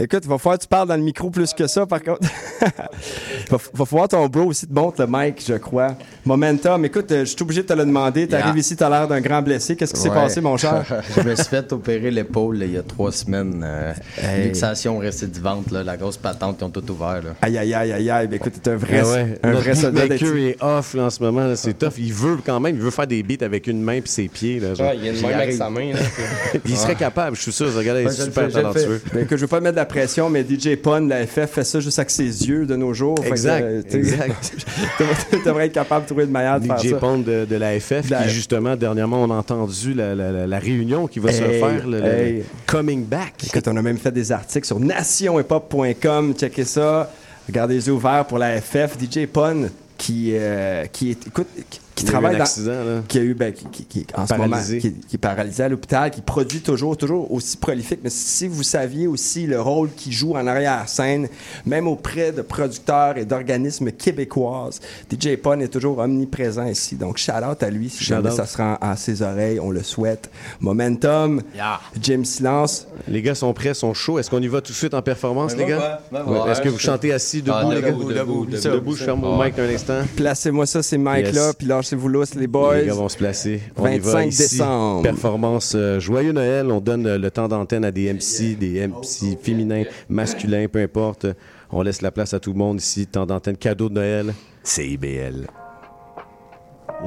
[0.00, 2.26] Écoute, il va falloir que tu parles dans le micro plus que ça, par contre.
[3.50, 5.94] va, va falloir ton bro aussi te montre le mic, je crois.
[6.24, 8.26] Momentum, écoute, euh, je suis obligé de te le demander.
[8.26, 8.58] Tu arrives Yeah.
[8.58, 9.76] ici, tu as l'air d'un grand blessé.
[9.76, 10.14] Qu'est-ce qui s'est Ouais.
[10.14, 10.84] passé, mon cher?
[11.16, 13.62] je me suis fait opérer l'épaule il y a trois semaines.
[13.64, 14.44] euh, Hey.
[14.48, 17.22] Luxation récidivante, là, la grosse patente, ils ont tout ouvert.
[17.22, 17.30] Là.
[17.42, 18.28] Aïe, aïe, aïe, aïe, aïe.
[18.32, 19.38] Écoute, t'es un vrai, Ah ouais.
[19.42, 21.54] un Notre vrai soldat est off là, en ce moment.
[21.56, 21.92] C'est tough.
[21.98, 24.60] Il veut quand même, il veut faire des beats avec une main puis ses pieds.
[24.60, 24.68] Là.
[24.78, 25.92] Ouais, il y a une main avec sa main.
[25.92, 25.98] Là,
[26.64, 27.72] il serait capable, je suis sûr.
[27.74, 29.00] Regarde, il est super talentueux.
[29.30, 31.98] Je veux pas mettre de la pression, mais DJ Pun, la FF, fait ça juste
[31.98, 33.16] avec ses yeux de nos jours.
[33.24, 34.54] Exact, euh, tu sais, exact.
[35.30, 36.96] tu devrais être capable de trouver une manière de faire DJ ça.
[36.96, 41.06] Pond de, de la FF, La- qui justement, dernièrement, on a entendu la, la- réunion
[41.06, 42.44] qui va se faire, le, le- hey.
[42.66, 43.34] Coming Back.
[43.46, 46.34] Écoute, on a même fait des articles sur nationhiphop.com.
[46.34, 47.10] Checkez ça.
[47.48, 48.96] Regardez les yeux ouverts pour la FF.
[49.00, 53.02] DJ Pun, qui, euh, qui est, écoute, qui, qui travaille dans- accident, là.
[53.08, 55.68] qui a eu, ben, qui, qui- qui- en ce moment, qui, qui est paralysé à
[55.68, 58.00] l'hôpital, qui produit toujours, toujours aussi prolifique.
[58.04, 61.28] Mais si vous saviez aussi le rôle qu'il joue en arrière-scène,
[61.66, 66.96] même auprès de producteurs et d'organismes québécoises, DJ Pun est toujours omniprésent ici.
[66.96, 67.88] Donc, shout out à lui.
[67.90, 68.36] Si Shout jamais out.
[68.36, 70.30] ça se rend à ses oreilles, on le souhaite.
[70.60, 71.80] Momentum, Yeah.
[72.00, 72.86] Jim Silence.
[73.08, 74.18] Les gars sont prêts, sont chauds.
[74.18, 76.00] Est-ce qu'on y va tout de suite en performance, les gars?
[76.12, 76.50] ouais.
[76.50, 77.90] Est-ce que vous chantez assis, debout, Ah, les gars?
[77.90, 78.76] debout, debout, Ça, debout.
[78.80, 80.02] debout, je ferme mon mic un instant.
[80.16, 81.54] Placez-moi ça, ces mics-là, Yes.
[81.58, 82.78] puis lâchez-vous lousse, les boys.
[82.78, 83.60] Les gars vont se placer.
[83.76, 84.42] On y va 25 ici.
[84.42, 85.02] décembre.
[85.02, 86.70] Performance euh, Joyeux Noël.
[86.70, 91.26] On donne euh, le temps d'antenne à des MC, des MC féminins, masculins, peu importe.
[91.70, 93.06] On laisse la place à tout le monde ici.
[93.06, 94.34] Temps d'antenne cadeau de Noël.
[94.62, 95.46] CIBL.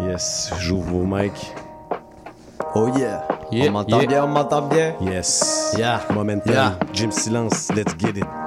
[0.08, 1.54] Yes, j'ouvre vos mics.
[2.76, 3.28] Oh yeah.
[3.52, 4.08] on m'entend yeah.
[4.08, 4.96] bien, on m'entend bien.
[5.02, 5.76] Yes.
[5.78, 6.02] Yeah.
[6.14, 6.54] Momentum.
[6.54, 6.80] Yeah.
[6.92, 7.72] Jim Silence.
[7.76, 8.43] Let's get it.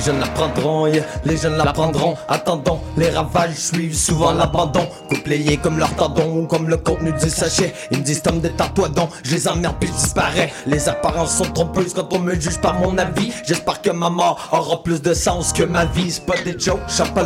[0.00, 1.04] Les jeunes l'apprendront, yeah.
[1.26, 2.16] les jeunes l'apprendront.
[2.26, 4.88] Attendons, les ravages suivent souvent l'abandon.
[5.10, 7.74] Coupléés comme leur tendon ou comme le contenu du sachet.
[7.90, 10.54] Ils me disent Tom de tartoidon, je les emmerde puis je disparais.
[10.66, 13.30] Les apparences sont trompeuses quand on me juge par mon avis.
[13.46, 16.10] J'espère que ma mort aura plus de sens que ma vie.
[16.10, 16.80] C'est pas des jokes,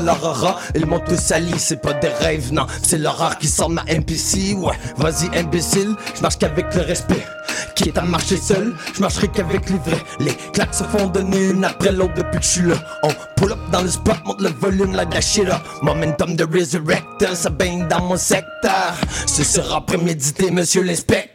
[0.05, 0.57] leur aura.
[0.75, 2.67] Ils m'ont tous sali, c'est pas des rêves, non.
[2.83, 4.55] C'est l'horreur qui sort ma NPC.
[4.55, 7.25] Ouais, vas-y imbécile, je marche qu'avec le respect.
[7.75, 10.03] Qui est à marcher seul, je marcherai qu'avec les vrais.
[10.21, 12.74] Les claques se font donner une après l'autre depuis que je suis là.
[13.03, 15.63] On pull up dans le spot, monte le volume, la dash it up.
[15.83, 18.95] Momentum de resurrector, ça baigne dans mon secteur.
[19.27, 21.34] Ce sera prémédité, monsieur l'inspecteur.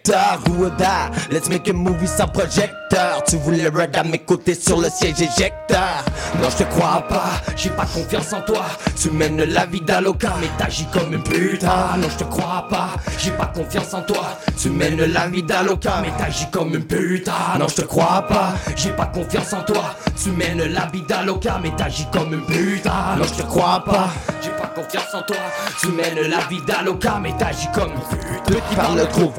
[1.31, 3.23] Let's make a movie sans projecteur.
[3.27, 6.03] Tu voulais ride à mes côtés sur le siège éjecteur.
[6.41, 8.65] Non, je te crois pas, j'ai pas confiance en toi.
[8.99, 11.97] Tu mènes la vie d'Aloca, mais t'agis comme une putain.
[11.97, 14.37] Non, je te crois pas, j'ai pas confiance en toi.
[14.59, 17.57] Tu mènes la vie d'Aloca, mais t'agis comme une putain.
[17.59, 19.95] Non, je te crois pas, j'ai pas confiance en toi.
[20.21, 23.15] Tu mènes la vie d'Aloca, mais t'agis comme une putain.
[23.17, 24.09] Non, je te crois pas,
[24.41, 25.37] j'ai pas confiance en toi.
[25.79, 29.31] Tu mènes la vie d'Aloca, mais t'agis comme une parle trop,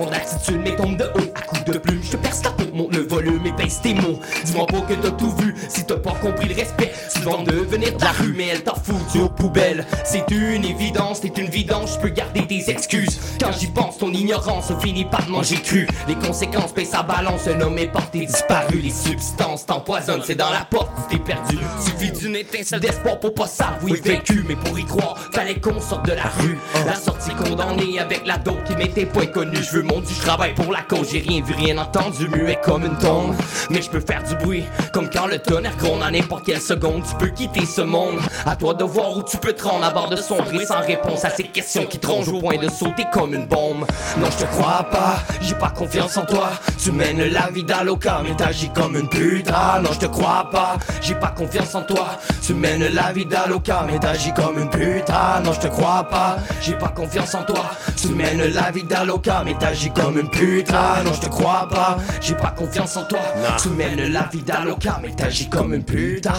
[0.51, 2.01] ton attitude, mais tombe de haut à coups de plume.
[2.03, 3.40] Je te perce ta peau, monte le volume
[3.83, 4.19] tes mots.
[4.45, 6.93] Dis-moi pas que t'as tout vu, si t'as pas compris le respect.
[7.15, 9.87] Tu vas devenir de la rue, mais elle t'en fout, aux poubelles.
[10.05, 13.21] C'est une évidence, t'es une vidange, je peux garder tes excuses.
[13.41, 15.87] Quand j'y pense, ton ignorance finit par manger cru.
[16.09, 18.81] Les conséquences pèsent sa balance, un homme est porté disparu.
[18.81, 21.59] Les substances t'empoisonnent, c'est dans la porte t'es perdu.
[21.81, 24.45] Suffit d'une étincelle d'espoir pour pas s'avouer vécu.
[24.49, 26.59] Mais pour y croire, fallait qu'on sorte de la rue.
[26.87, 29.63] La sortie condamnée avec la dope qui m'était pas inconnue.
[29.63, 32.59] Je veux mon dû, je travaille pour la cause, j'ai rien vu, rien entendu, muet
[32.63, 33.35] comme une tombe.
[33.69, 37.03] Mais je peux faire du bruit, comme quand le tonnerre gronde à n'importe quelle seconde.
[37.09, 39.91] Tu peux quitter ce monde, à toi de voir où tu peux te rendre à
[39.91, 43.05] bord de sombrer sans réponse à ces questions qui te rongent au point de sauter
[43.12, 43.85] comme une bombe.
[44.19, 46.51] Non, je te crois pas, j'ai pas confiance en toi.
[46.82, 49.81] Tu mènes la vie d'Aloca, mais t'agis comme une putain.
[49.82, 52.19] Non, je te crois pas, j'ai pas confiance en toi.
[52.45, 55.41] Tu mènes la vie d'Aloca, mais t'agis comme une putain.
[55.45, 57.65] Non, je te crois pas, j'ai pas confiance en toi.
[57.97, 61.03] Tu mènes la vie d'Aloca, mais t'agis comme une putain.
[61.05, 63.20] Non, je te crois pas, j'ai pas confiance en toi.
[63.63, 66.33] Tu mènes la vie d'Aloca, mais t'agis comme une putain.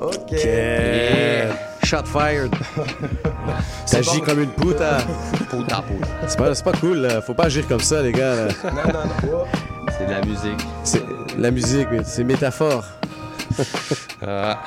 [0.00, 0.32] Ok.
[0.32, 1.52] Yeah.
[1.84, 2.50] Shot fired.
[3.90, 4.98] T'agis comme une puta.
[5.50, 6.06] Puta, puta.
[6.26, 7.20] C'est pas, c'est pas cool, là.
[7.20, 8.34] faut pas agir comme ça, les gars.
[8.34, 8.48] là.
[9.98, 10.66] C'est de la musique.
[10.82, 11.02] C'est
[11.38, 12.84] la musique, mais c'est métaphore.
[14.26, 14.58] Ah.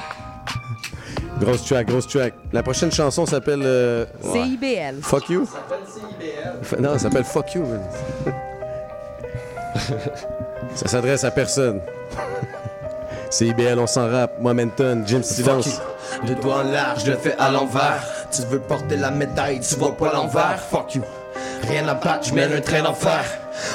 [1.41, 2.33] Grosse track, grosse track.
[2.53, 3.61] La prochaine chanson s'appelle.
[3.63, 4.43] euh, ouais.
[4.45, 5.01] CIBL.
[5.01, 5.47] Fuck you?
[6.61, 7.63] Fa- Non, ça s'appelle Fuck you.
[7.65, 7.81] man.
[10.75, 11.81] ça s'adresse à personne.
[13.29, 14.39] C'est IBL, on s'en rappe.
[14.39, 15.81] Momentum, Jim Silence.
[16.27, 18.03] Le doigt en large, je le fais à l'envers.
[18.31, 20.59] Tu veux porter la médaille, tu vois pas l'envers.
[20.71, 21.03] Fuck you.
[21.67, 23.23] Rien à battre, je mène un train d'enfer.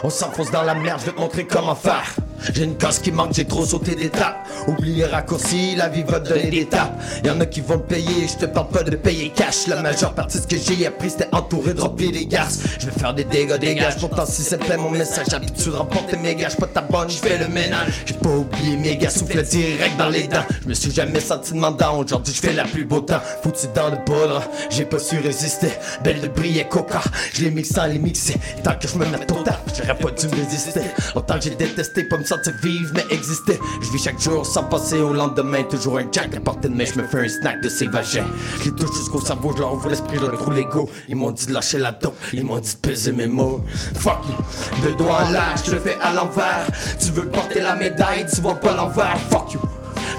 [0.02, 2.14] On s'enfonce dans la merde, je vais te montrer comment faire.
[2.54, 4.46] J'ai une gosse qui manque, j'ai trop sauté d'étapes.
[4.66, 7.00] Oublie les raccourcis, la vie va donner des tapes.
[7.24, 9.66] Y'en a qui vont le payer, je te parle pas de payer cash.
[9.66, 12.60] La majeure partie de ce que j'ai appris, c'était entouré de remplir des garces.
[12.78, 13.96] Je vais faire des dégâts, dégage.
[13.98, 16.56] Pourtant, si c'est plein mon message, j'habitude de remporter mes gages.
[16.56, 18.02] Pas ta bonne, je fais le ménage.
[18.06, 20.44] J'ai pas oublié mes gars, souffle direct dans les dents.
[20.62, 23.20] Je me suis jamais senti demandant, aujourd'hui je fais la plus beau temps.
[23.42, 25.72] Foutu dans le poudre, j'ai pas su résister.
[26.02, 27.00] Belle de briller coca,
[27.34, 28.34] je les mixe sans les mixer.
[28.62, 30.80] Tant que je me mets au taf, j'aurais pas dû me résister.
[31.14, 33.60] Longtemps que j'ai détesté, pas me sentir vivre, mais exister.
[33.80, 35.62] Je vis chaque jour sans passer au lendemain.
[35.64, 38.26] Toujours un jack à portée de main, je me fais un snack de ces vagins.
[38.60, 40.88] Je les touche jusqu'au cerveau, je leur ouvre l'esprit, je leur trouve l'ego.
[41.08, 43.62] Ils m'ont dit de lâcher la dope, ils m'ont dit de peser mes mots.
[43.96, 46.66] Fuck you, le doigt en l'air, je le fais à l'envers.
[46.98, 49.18] Tu veux porter la médaille, tu vois pas l'envers.
[49.30, 49.60] Fuck you,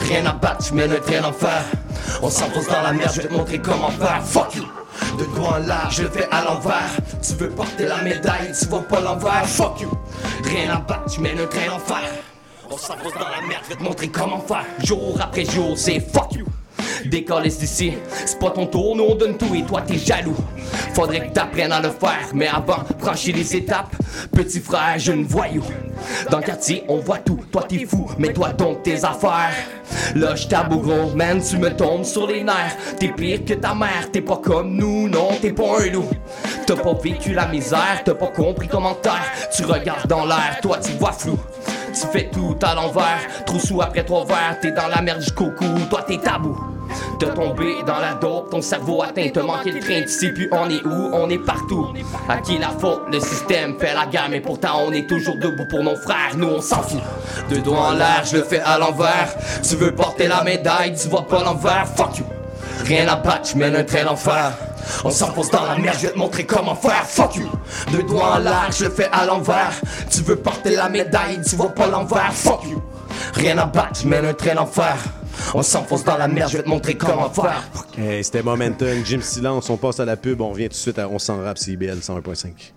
[0.08, 1.64] rien à battre, je mène un train d'enfer.
[2.22, 4.22] On s'enfonce dans la merde, je vais te montrer comment faire.
[4.24, 4.83] Fuck you.
[5.18, 6.92] De doigt en l'air, je le fais à l'envers.
[7.22, 9.46] Tu veux porter la médaille, tu vois pas l'envers.
[9.48, 9.92] Fuck you.
[10.44, 12.10] Rien à battre, tu mènes un train d'enfer.
[12.70, 14.66] On s'enfonce dans la merde, je vais te montrer comment faire.
[14.80, 16.46] Jour après jour, c'est fuck you.
[17.06, 17.94] Décollez d'ici,
[18.26, 20.36] c'est pas ton tour, nous on donne tout et toi t'es jaloux.
[20.94, 23.96] Faudrait que t'apprennes à le faire, mais avant, franchis les étapes.
[24.32, 25.64] Petit frère, jeune voyou.
[26.30, 29.54] Dans le quartier, on voit tout, toi t'es fou, mets-toi donc tes affaires.
[30.16, 32.78] Là, j't'avoue gros, man, tu me tombes sur les nerfs.
[33.00, 36.10] T'es pire que ta mère, t'es pas comme nous, non, t'es pas un loup.
[36.66, 39.32] T'as pas vécu la misère, t'as pas compris comment taire.
[39.56, 41.38] Tu regardes dans l'air, toi tu vois flou.
[41.94, 45.52] Tu fais tout à l'envers, trop sous après trois verres, t'es dans la merde jusqu'au
[45.52, 46.73] cou, toi t'es tabou.
[47.20, 50.70] De tomber dans la dope, ton cerveau atteint, te manquer le train, sais plus on
[50.70, 51.88] est où, on est partout.
[52.28, 55.66] À qui la faute, le système fait la gamme, et pourtant on est toujours debout
[55.70, 57.02] pour nos frères, nous on s'en fout.
[57.50, 59.36] De doigts en l'air, je le fais à l'envers.
[59.68, 62.26] Tu veux porter la médaille, tu vois pas l'envers, fuck you.
[62.86, 64.52] Rien à battre, je mène un train d'enfer.
[65.06, 67.06] On s'enfonce dans la merde, je vais te montrer comment faire.
[67.06, 67.50] Fuck you.
[67.92, 69.74] Deux doigts en l'air, je le fais à l'envers.
[70.10, 72.34] Tu veux porter la médaille, tu vois pas l'envers.
[72.34, 72.82] Fuck you.
[73.34, 74.98] Rien à battre, je mène un train d'enfer.
[75.54, 77.64] On s'enfonce dans la merde, je vais te montrer comment faire.
[77.98, 81.00] Hey, c'était Momentum, Jim Silence, on passe à la pub, on revient tout de suite
[81.00, 82.72] à On s'en rap, CIBL 101.5.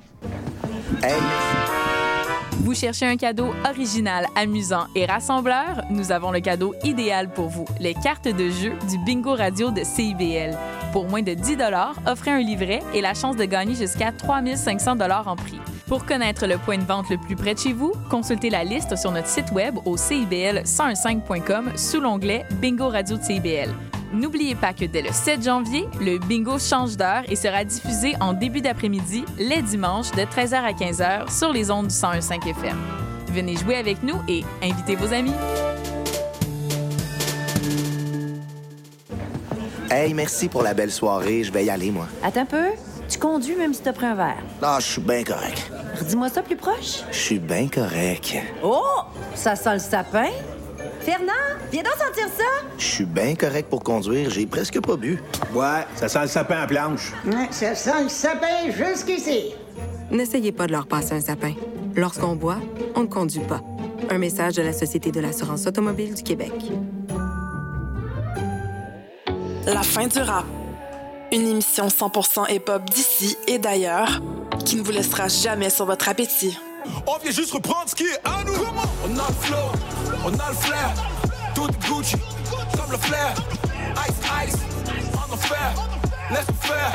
[2.61, 5.85] Vous cherchez un cadeau original, amusant et rassembleur?
[5.91, 9.85] Nous avons le cadeau idéal pour vous, les cartes de jeu du Bingo Radio de
[9.85, 10.57] CIBL.
[10.93, 11.59] Pour moins de 10
[12.07, 15.61] offrez un livret et la chance de gagner jusqu'à 3500 en prix.
[15.87, 18.97] Pour connaître le point de vente le plus près de chez vous, consultez la liste
[18.97, 23.73] sur notre site web au CIBL1015.com sous l'onglet Bingo Radio de CIBL.
[24.13, 28.33] N'oubliez pas que dès le 7 janvier, le bingo change d'heure et sera diffusé en
[28.33, 32.79] début d'après-midi, les dimanches, de 13h à 15h sur les ondes du 101.5 FM.
[33.29, 35.35] Venez jouer avec nous et invitez vos amis.
[39.89, 41.45] Hey, merci pour la belle soirée.
[41.45, 42.09] Je vais y aller, moi.
[42.25, 42.67] Attends un peu.
[43.09, 44.43] Tu conduis même si t'as pris un verre.
[44.62, 45.70] Ah, je suis bien correct.
[45.99, 47.03] Redis-moi ça plus proche.
[47.11, 48.37] Je suis bien correct.
[48.62, 48.83] Oh!
[49.35, 50.28] Ça sent le sapin.
[51.01, 51.33] Fernand,
[51.70, 52.66] viens donc sentir ça.
[52.78, 54.28] Je suis bien correct pour conduire.
[54.31, 55.23] J'ai presque pas bu.
[55.55, 57.12] Ouais, ça sent le sapin à planche.
[57.24, 59.55] Ouais, ça sent le sapin jusqu'ici.
[60.11, 61.55] N'essayez pas de leur passer un sapin.
[61.95, 62.59] Lorsqu'on boit,
[62.97, 63.61] on ne conduit pas.
[64.11, 66.53] Un message de la Société de l'assurance automobile du Québec.
[69.66, 70.45] La fin du rap.
[71.32, 74.20] Une émission 100% hip-hop d'ici et d'ailleurs
[74.65, 76.59] qui ne vous laissera jamais sur votre appétit.
[77.07, 78.53] On vient juste reprendre ce qui est à nous.
[79.05, 79.57] On a le flow,
[80.24, 80.94] on a le flair.
[81.55, 82.16] Tout est Gucci,
[82.77, 83.35] comme le flair.
[84.09, 84.61] Ice, ice,
[85.15, 85.36] on en.
[86.28, 86.93] Laisse faire,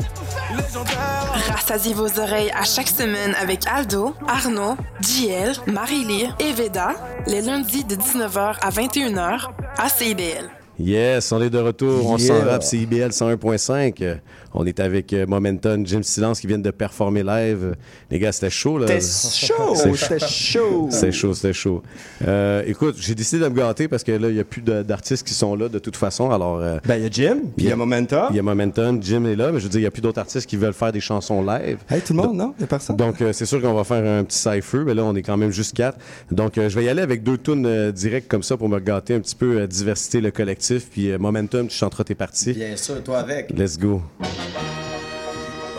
[0.58, 1.34] légendaire.
[1.56, 6.94] Rassasiez vos oreilles à chaque semaine avec Aldo, Arnaud, JL, Marie-Lee et Veda,
[7.28, 9.48] les lundis de 19h à 21h
[9.78, 10.61] à CIBL.
[10.86, 12.10] Yes, on est de retour.
[12.10, 12.28] On Yeah.
[12.40, 14.02] s'en rap, c'est IBL 101.5.
[14.02, 14.16] Euh,
[14.54, 17.74] On est avec euh, Momentum, Jim Silence qui viennent de performer live.
[18.10, 18.88] Les gars, c'était chaud, là.
[19.00, 20.88] C'était chaud, C'est c'était chaud.
[20.92, 21.82] C'était chaud, c'était chaud.
[22.28, 25.26] Euh, écoute, j'ai décidé de me gâter parce que là, il n'y a plus d'artistes
[25.26, 26.32] qui sont là de toute façon.
[26.32, 28.26] Alors, euh, Ben, il y a Jim, puis il y a Momentum.
[28.32, 30.02] Il y a Momentum, Jim est là, mais je veux dire, il n'y a plus
[30.02, 31.78] d'autres artistes qui veulent faire des chansons live.
[31.90, 32.54] Hey, tout le monde, non?
[32.58, 32.98] Il n'y a personne?
[32.98, 35.38] Donc, euh, c'est sûr qu'on va faire un petit cypher, mais là, on est quand
[35.38, 35.98] même juste quatre.
[36.30, 38.80] Donc, euh, je vais y aller avec deux tunes euh, directes comme ça pour me
[38.82, 40.71] gâter un petit peu, euh, diversité le collectif.
[40.80, 42.54] Puis, euh, Momentum, tu chanteras tes parties.
[42.54, 43.50] Bien sûr, toi avec.
[43.52, 44.02] Let's go.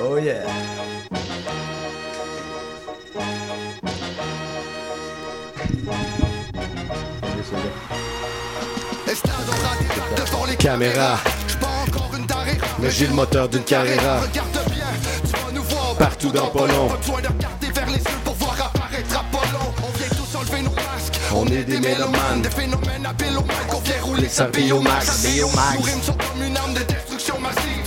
[0.05, 0.43] Oh yeah.
[10.59, 11.19] Caméra.
[12.79, 13.63] Mais j'ai le moteur d'une
[15.59, 16.67] voir Partout dans pas
[21.43, 22.41] On est des mélomanes.
[22.41, 23.75] Des phénomènes habiles au mic.
[23.75, 25.25] On vient rouler Ça sa vit au max.
[25.25, 27.82] Nos rimes sont comme une arme de destruction massive.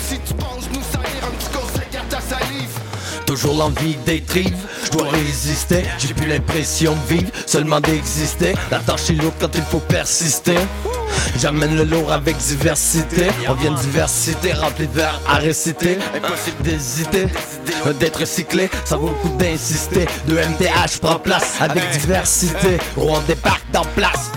[3.35, 5.83] Toujours l'envie d'être je dois résister.
[5.97, 8.53] J'ai plus l'impression de vivre, seulement d'exister.
[8.71, 10.55] La tâche est lourde quand il faut persister.
[11.37, 13.27] J'amène le lourd avec diversité.
[13.49, 15.97] On vient de diversité, rempli de vers à réciter.
[16.15, 17.25] Impossible d'hésiter,
[17.99, 18.69] d'être recyclé.
[18.85, 20.05] Ça vaut le coup d'insister.
[20.27, 22.77] De MTH prend place avec diversité.
[22.95, 24.31] Rouen débarque dans place.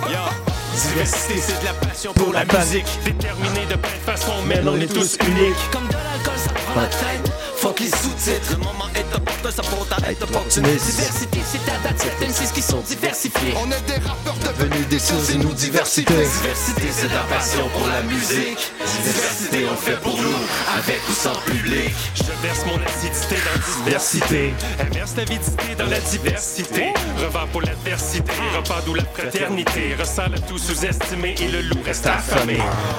[0.75, 2.87] Diversité, c'est de la passion pour la musique.
[3.05, 5.71] Déterminé de plein de façons, mais on est tous uniques.
[5.71, 7.38] Comme de l'alcool, ça prend la tête.
[7.69, 8.53] Fuck les sous-titres.
[8.53, 10.87] Le moment est opportun, ça pour ta être opportuniste.
[10.87, 13.53] Diversité, c'est ta date, certaines c'est ce qui sont diversifiés.
[13.63, 16.15] On est des rappeurs Devenus des sources et nous diversité.
[16.15, 18.73] Diversité, c'est la passion pour la musique.
[19.05, 20.39] Diversité, on le fait pour nous,
[20.79, 21.93] avec ou sans public.
[22.15, 24.55] Je verse mon acidité dans diversité.
[24.81, 26.95] Inverse l'avidité dans la diversité.
[27.19, 28.33] Revends pour l'adversité.
[28.57, 29.95] Repas d'où la fraternité.
[29.99, 32.57] Ressent le tout sous-estimé et le loup reste affamé.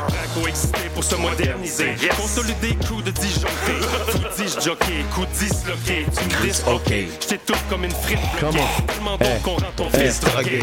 [0.08, 1.96] Prêt à coexister pour se moderniser.
[2.16, 3.74] Consolider coup de disjoncté.
[4.60, 6.06] Tout jockey, coup disloqué.
[6.18, 6.94] Tu me dis ok.
[7.22, 8.58] J't'étouffe comme une frite bloquée.
[8.88, 9.42] Tellement bon Hey.
[9.42, 10.60] qu'on rend ton Hey, fils drogué.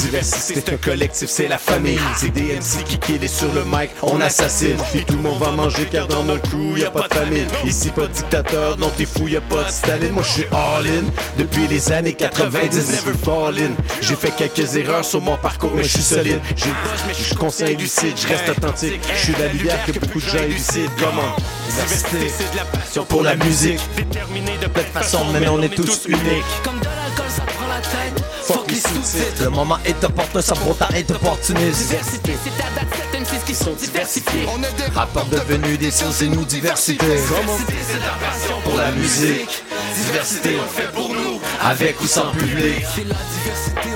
[0.00, 2.00] Diversité, c'est un collectif, c'est la famille.
[2.16, 4.76] C'est des MC qui killent et sur le mic, on assassine.
[4.92, 7.46] Puis tout le monde va manger car dans notre coup, y a pas de famine.
[7.64, 10.12] Ici, pas de dictateur, non, t'es fou, y a pas de Staline.
[10.12, 11.04] Moi, je suis all-in
[11.38, 13.70] depuis les années 90, never fall in.
[14.00, 16.40] J'ai fait quelques erreurs sur mon parcours, mais je suis solide.
[16.56, 16.70] J'ai
[17.16, 19.00] je suis conscient et lucide, je reste authentique.
[19.14, 20.90] Je suis la lumière que beaucoup de gens élucident.
[20.98, 21.36] Comment
[21.68, 23.80] Diversité, c'est de la passion pour la musique.
[23.96, 26.44] Déterminé de plein de façons, mais on est tous uniques.
[26.64, 28.24] Comme de l'alcool, ça prend la tête.
[28.44, 29.42] Fuck les sous-titres.
[29.42, 31.88] Le moment est opportun, ça ta être opportuniste.
[31.88, 34.46] Diversité, c'est ta date, certaines ce qui sont diversifiés.
[34.54, 37.04] On est des Rappeurs devenus des sciences et nous diversité.
[37.04, 39.64] Diversité, c'est la passion Pour la musique,
[39.96, 42.84] diversité, on le fait pour nous, avec ou sans public.
[42.94, 43.94] C'est la diversité,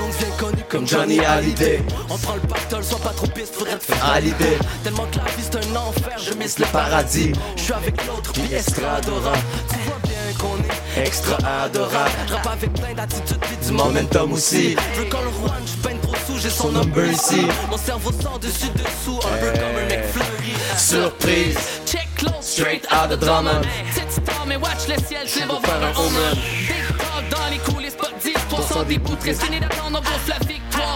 [0.75, 1.81] Comme Johnny Hallyday.
[2.09, 4.57] On prend le pactole, sois pas trop piste, faudrait te faire Hallyday.
[4.83, 8.33] Tellement que la vie c'est un enfer, je miss Le paradis, Je suis avec l'autre,
[8.33, 9.37] puis extra adorable.
[9.69, 12.11] Tu vois bien qu'on est extra adorable.
[12.29, 14.75] Rap avec plein d'attitudes, puis Du momentum aussi.
[14.97, 17.47] Veux qu'on le run, je peine trop sous, j'ai son number ici.
[17.71, 20.55] Mon cerveau sort dessus dessous, un peu comme un McFlurry.
[20.75, 21.57] Surprise.
[21.85, 23.61] Check close, Straight out of Drummond.
[23.93, 26.35] Cette star, mais watch le ciel, c'est bon faire un home run.
[26.67, 29.15] Big dans les coulisses, pas 10% des bouts.
[29.21, 30.39] Fini d'attendre, on gonfle la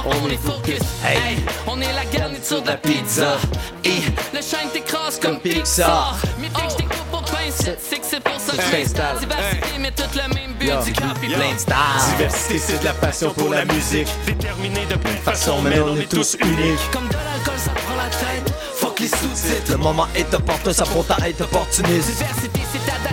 [0.06, 0.80] on, est focus.
[1.04, 3.38] Hey, on est la garniture de la pizza.
[3.84, 4.02] Et
[4.34, 6.18] le shine t'écrase comme Comme Pixar.
[6.18, 6.18] Pixar.
[6.40, 9.20] Mais dès que je t'écoute pour pince, c'est que c'est pour ça que t'installe.
[9.20, 12.06] Diversité, mais tout le même bu du café plein de stars.
[12.18, 14.08] Diversité, c'est de la passion pour la musique.
[14.26, 16.92] Déterminé de plein de façons, mais on est tous uniques.
[16.92, 18.54] Comme de l'alcool, ça prend la tête.
[18.76, 19.72] Fuck les sous-titres.
[19.72, 22.10] Le moment est opportun, ça pourtant être opportuniste.
[22.12, 23.09] Diversité, c'est ta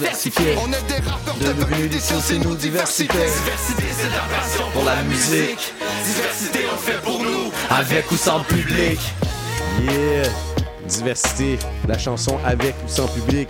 [0.00, 0.56] diversifiés.
[0.62, 3.12] On est des rappeurs Devenu des sciences, c'est nous diversité.
[3.12, 5.74] Diversité, c'est de la passion pour la musique.
[6.04, 7.52] Diversité, on fait pour nous.
[7.68, 8.98] Avec ou sans public.
[9.82, 10.28] Yeah!
[10.86, 13.48] Diversité, la chanson avec ou sans public.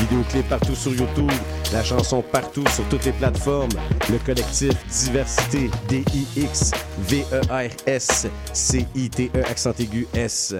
[0.00, 1.30] Vidéoclip partout sur YouTube,
[1.72, 3.70] la chanson partout sur toutes les plateformes.
[4.10, 6.70] Le collectif Diversité, D-I-X-V-E-R-S-C-I-T-E,
[9.44, 10.54] accent aigu S.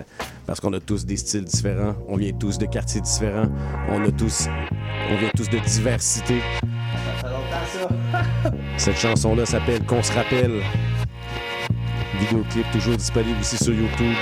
[0.47, 3.49] Parce qu'on a tous des styles différents, on vient tous de quartiers différents,
[3.91, 4.49] on a tous,
[5.11, 6.41] on vient tous de diversité.
[8.77, 10.63] Cette chanson-là s'appelle Qu'on se rappelle.
[12.19, 14.17] Vidéoclip toujours disponible aussi sur YouTube.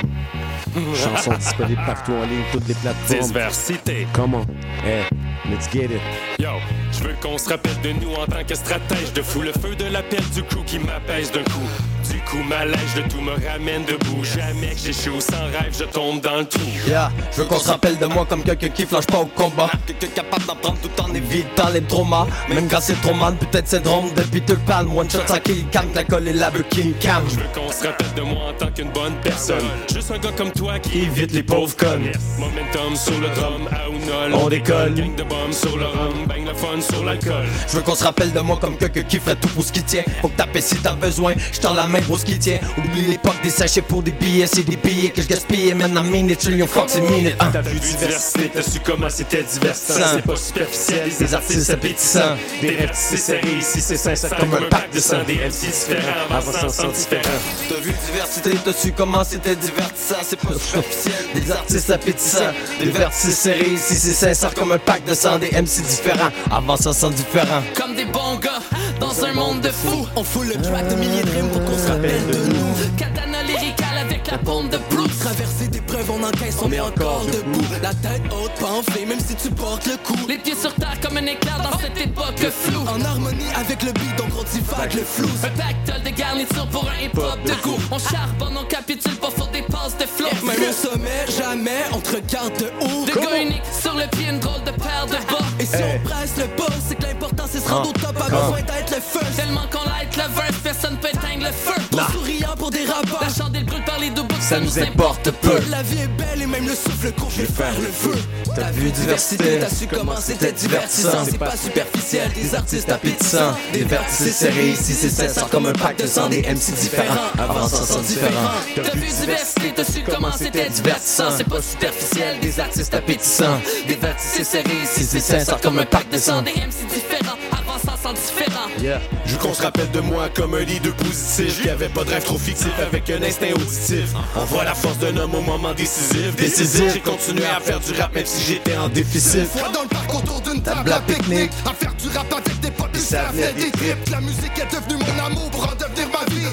[0.95, 3.27] Chanson disponible partout en ligne, toutes les plateformes.
[3.27, 4.07] Diversité.
[4.13, 4.45] Comment?
[4.85, 5.05] Hey,
[5.51, 6.01] let's get it.
[6.39, 6.51] Yo,
[6.93, 9.43] je veux qu'on se rappelle de nous en tant que stratège de fou.
[9.43, 11.69] Le feu de l'appel du coup qui m'apaise d'un coup.
[12.11, 14.23] Du coup, ma lèche de tout me ramène debout.
[14.25, 16.61] Jamais que j'échoue sans rêve, je tombe dans le trou.
[16.87, 19.71] Yeah, je veux qu'on se rappelle de moi comme quelqu'un qui flanche pas au combat.
[19.87, 22.27] Quelqu'un capable d'en prendre tout en évitant les traumas.
[22.49, 24.85] Même quand c'est trop mal, peut-être c'est drôle de Peter Pan.
[24.95, 27.23] One shot, ça kill cam, l'alcool et la King Cam.
[27.29, 29.57] Je veux qu'on se rappelle de moi en tant qu'une bonne personne.
[29.93, 32.13] Juste un gars comme toi qui évite les pauvres connes.
[32.39, 33.87] Momentum sur le drum, à.
[34.33, 34.95] On décolle.
[34.95, 37.47] Gang de bombes sur le rhum, bang le fun sur l'alcool.
[37.69, 39.83] Je veux qu'on se rappelle de moi comme quelqu'un qui fait tout pour ce qui
[39.83, 40.03] tient.
[40.21, 42.59] Faut que taper si t'as besoin, je la main pour ce qui tient.
[42.79, 45.75] Oublie l'époque des sachets pour des billets, c'est des billets que je gaspillais.
[45.75, 47.37] Maintenant, minute, trillion, fuck, c'est minute.
[47.41, 47.51] Hein.
[47.53, 50.01] T'as vu diversité, t'as su comment c'était divertissant.
[50.15, 52.37] C'est pas superficiel, Des artistes appétissants.
[52.61, 55.25] Des rêves tissés serrés, ici c'est sincère comme un pack de sang.
[55.27, 57.23] Des MC différents, avançant sans différents.
[57.69, 60.17] T'as vu diversité, t'as su comment c'était divertissant.
[60.23, 61.15] C'est pas superficiel.
[61.35, 62.53] Des artistes appétissants.
[62.81, 65.39] Des vertices serrés, ici c'est sincère comme un pack de sang.
[65.39, 67.63] Des MC différents, avançant sans différents.
[67.75, 68.61] Comme des bons gars,
[69.01, 70.07] dans un monde de fous.
[70.17, 72.97] On fout le track de milliers de rimes pour qu'on se rappelle de nous.
[72.97, 75.19] Katana lyrical avec la pompe de Bruce.
[75.19, 75.56] Traverser des
[75.87, 77.65] preuves, on encaisse, on est encore debout.
[77.83, 80.27] La tête haute, pas enflée, même si tu portes le coup.
[80.29, 82.85] Les pieds sur terre comme un éclair dans cette époque floue.
[82.89, 85.29] En harmonie avec le beat, donc on divague le flou.
[85.45, 87.79] Un pactole de garniture pour un hip-hop de goût.
[87.91, 90.29] On charbonne, on capitule pas sur des passes de flow.
[90.45, 93.07] Même au sommet, jamais on te regarde de haut.
[93.07, 95.47] De gars unique sur le pied, une drôle de paire de bas.
[95.61, 98.15] Et si on presse le pas, c'est que l'important c'est se rendre au top.
[98.17, 99.21] Pas besoin d'être le feu.
[99.37, 101.81] Tellement qu'on light le verse, personne peut éteindre le feu.
[101.91, 103.23] Trop souriant pour des rappeurs.
[103.23, 105.59] La chandelle brûle par les deux bouts, ça nous importe peu.
[105.71, 108.15] La vie est belle et même le souffle court, je vais faire le feu.
[108.55, 111.25] T'as vu diversité, t'as su comment c'était divertissant.
[111.25, 113.57] C'est pas superficiel, des artistes appétissants.
[113.73, 116.29] Des vertices serrés, ici c'est sincère comme un pack de sang.
[116.29, 118.51] Des MC différents, avançant sans différents.
[118.77, 121.31] T'as vu diversité, t'as su comment c'était divertissant.
[121.37, 123.61] C'est pas superficiel, des artistes appétissants.
[123.89, 126.43] Des vertices serrés, ici c'est sincère comme un pack de sang.
[126.43, 128.69] Des MC différents, avançant sans différents.
[128.81, 129.01] Yeah.
[129.25, 132.11] Je veux qu'on se rappelle de moi comme un leader positif Qui avait pas de
[132.11, 135.73] rêve trop fictif avec un instinct auditif On voit la force d'un homme au moment
[135.73, 136.37] décisif.
[136.37, 139.47] Décisif, j'ai continué à faire du rap même si j'étais en déficit.
[139.47, 141.53] Fois dans le parc autour d'une table à pique-nique.
[141.65, 144.11] À faire du rap avec des potes et ça venait des tripes.
[144.11, 146.47] La musique est devenue mon amour pour en devenir ma vie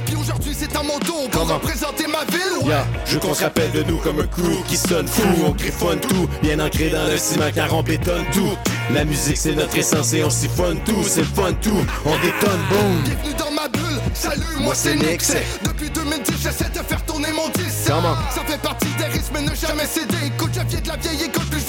[0.75, 2.69] À mon pour représenter ma ville ouais.
[2.69, 2.85] Yeah.
[3.05, 5.23] Je veux qu'on se rappelle de nous comme un crew qui sonne fou.
[5.45, 8.57] On griffonne tout, bien ancré dans le ciment car on bétonne tout.
[8.93, 12.59] La musique c'est notre essence et on siphonne tout C'est le fun tout, on détonne,
[12.69, 15.33] boom Bienvenue dans ma bulle, salut, moi c'est Nix
[15.63, 17.87] Depuis 2010 j'essaie de faire tourner mon disque?
[17.87, 20.17] Ça fait partie des risques mais ne jamais céder.
[20.25, 21.61] Écoute, viens de la vieille école puis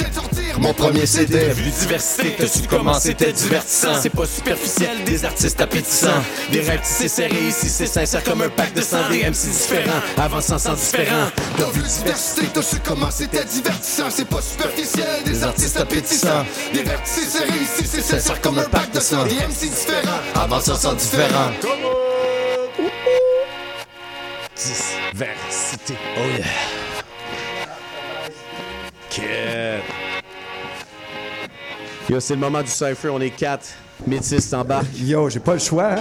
[0.65, 4.01] Mon premier CD, vu diversité, t'as su comment c'était divertissant?
[4.01, 6.25] C'est pas superficiel, des artistes appétissants.
[6.51, 9.07] Des rêves tissés serrés, ici c'est sincère comme un pack de sang.
[9.11, 11.29] Des MC différents, avançant sans différents.
[11.59, 16.83] T'as vu diversité, t'as su comment c'était divertissant C'est pas superficiel, des artistes appétissants Des
[16.83, 20.95] vertices serrés, ici c'est sincère comme un pack de sang Des MC différents, Avançant sans
[20.95, 21.51] différents.
[24.57, 25.95] Diversité.
[26.17, 26.47] Oh yeah.
[29.11, 29.94] Kid.
[32.09, 33.67] Yo, c'est le moment du cypher, on est quatre.
[34.07, 34.87] Métis t'embarques.
[34.99, 35.99] Yo, j'ai pas le choix, hein?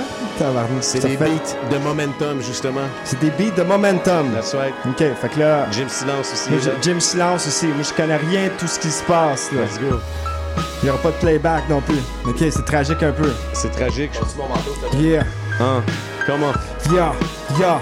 [0.81, 2.81] C'est des fait- beats de momentum, justement.
[3.05, 4.31] C'est des beats de momentum.
[4.33, 4.73] That's right.
[4.89, 5.67] OK, fait que là...
[5.71, 6.49] Jim Silence aussi.
[6.67, 6.73] Là.
[6.81, 7.67] Jim Silence aussi.
[7.67, 9.61] Moi, je connais rien de tout ce qui se passe, là.
[9.61, 9.99] Let's go.
[10.81, 11.99] Il y aura pas de playback non plus.
[12.25, 13.31] OK, c'est tragique un peu.
[13.53, 14.11] C'est tragique.
[14.99, 15.23] Yeah.
[15.61, 15.81] Hein?
[16.25, 16.51] Comment?
[16.91, 17.13] Yeah,
[17.59, 17.79] yeah.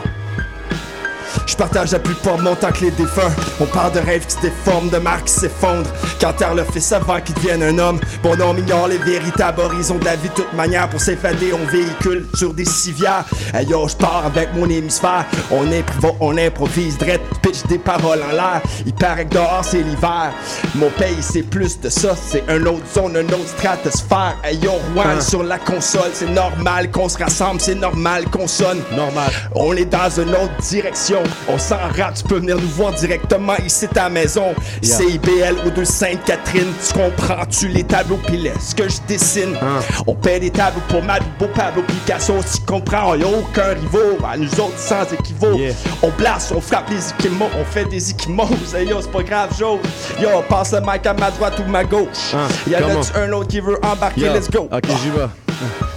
[1.62, 2.00] Partage la
[2.40, 3.30] mon temps que les défunts.
[3.60, 5.92] On parle de rêves qui se déforment, de marques qui s'effondrent.
[6.20, 8.00] Quand terre le fait avant qu'il devienne un homme.
[8.24, 10.90] Bon, on ignore les véritables horizons de la vie de toute manière.
[10.90, 13.26] Pour s'effader, on véhicule sur des civières.
[13.54, 15.26] Hey yo, je pars avec mon hémisphère.
[15.52, 18.62] On improvise, on improvise, drette, pitch des paroles en l'air.
[18.88, 20.32] Il paraît que dehors c'est l'hiver.
[20.74, 24.36] Mon pays c'est plus de ça, c'est un autre zone, un autre stratosphère.
[24.44, 25.22] Hey yo, Juan Hein?
[25.22, 28.82] sur la console, c'est normal qu'on se rassemble, c'est normal qu'on sonne.
[28.96, 29.30] Normal.
[29.54, 31.22] On est dans une autre direction.
[31.54, 34.54] On s'en rate, tu peux venir nous voir directement ici ta maison.
[34.82, 34.98] Yeah.
[34.98, 38.20] CIBL ou de Sainte-Catherine, tu comprends-tu les tableaux?
[38.26, 39.58] Pis ce que je dessine?
[40.08, 44.38] On paie des tableaux pour Malibu, Pablo Picasso, tu comprends, y a aucun rival à
[44.38, 45.60] nous autres sans équivaut.
[46.02, 48.02] On place, on frappe les équimaux, on fait des.
[48.74, 49.80] Hey, yo, c'est pas grave, chose.
[50.22, 52.34] Yo, passe le mic à ma droite ou ma gauche.
[52.68, 53.02] y en comment?
[53.02, 54.30] a-tu un autre qui veut embarquer?
[54.30, 54.70] Let's go.
[54.72, 55.28] Ok, j'y vais.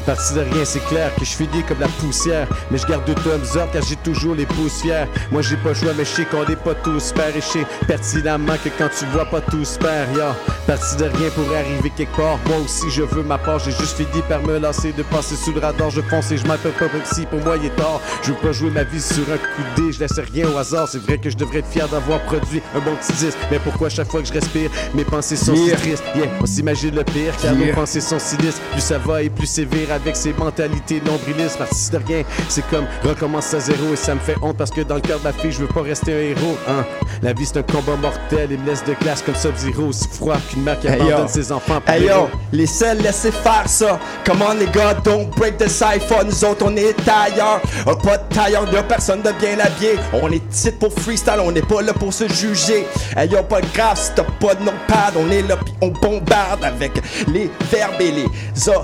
[0.06, 2.46] Parti de rien, c'est clair que je finis comme la poussière.
[2.70, 5.04] Mais je garde deux thumbs up car j'ai toujours les pouces fiers.
[5.30, 7.34] Moi j'ai pas choix, mais je sais qu'on est pas tous pères.
[7.36, 10.34] Et je sais pertinemment que quand tu vois pas tous pères, ya.
[10.66, 12.38] Parti de rien pour arriver quelque part.
[12.46, 15.52] Moi aussi je veux ma part, j'ai juste fini par me lasser de passer sous
[15.52, 15.90] le radar.
[15.90, 18.00] Je fonce et je m'appelle pas si pour moi il est tard.
[18.22, 20.56] Je veux pas jouer ma vie sur un coup de dé, je laisse rien au
[20.58, 20.88] hasard.
[20.88, 23.38] C'est vrai que je devrais être fier d'avoir produit un bon petit disque.
[23.50, 25.76] Mais pourquoi chaque fois que je respire, mes pensées sont Yeah.
[25.76, 26.04] si tristes?
[26.16, 27.68] Yeah, on s'imagine le pire car Yeah.
[27.68, 28.60] nos pensées sont sinistres.
[28.72, 31.58] Plus ça va et plus sévère avec ses mentalités nombrilistes.
[31.58, 34.80] Parti de rien, c'est comme recommence à zéro et ça me fait honte parce que
[34.80, 36.56] dans le cœur de la fille, je veux pas rester un héros.
[36.68, 36.84] Hein.
[37.22, 39.84] La vie c'est un combat mortel et me laisse de glace comme Sub-Zero.
[39.88, 41.28] Aussi froid qu'une mère qui Hey, abandonne yo.
[41.28, 43.98] ses enfants pour Hey yo, les seuls laissez faire ça.
[44.24, 46.24] Come on les gars, don't break the cipher.
[46.24, 47.60] Nous autres on est tailleurs.
[48.02, 49.96] Pas de tailleur, y'a personne de bien habillé.
[50.12, 52.86] On est ici pour freestyle, on n'est pas là pour se juger.
[53.16, 55.14] Hey yo, pas grave si t'as pas de notepad.
[55.16, 56.92] On est là pis on bombarde avec
[57.32, 58.24] les verbes et les
[58.68, 58.82] o-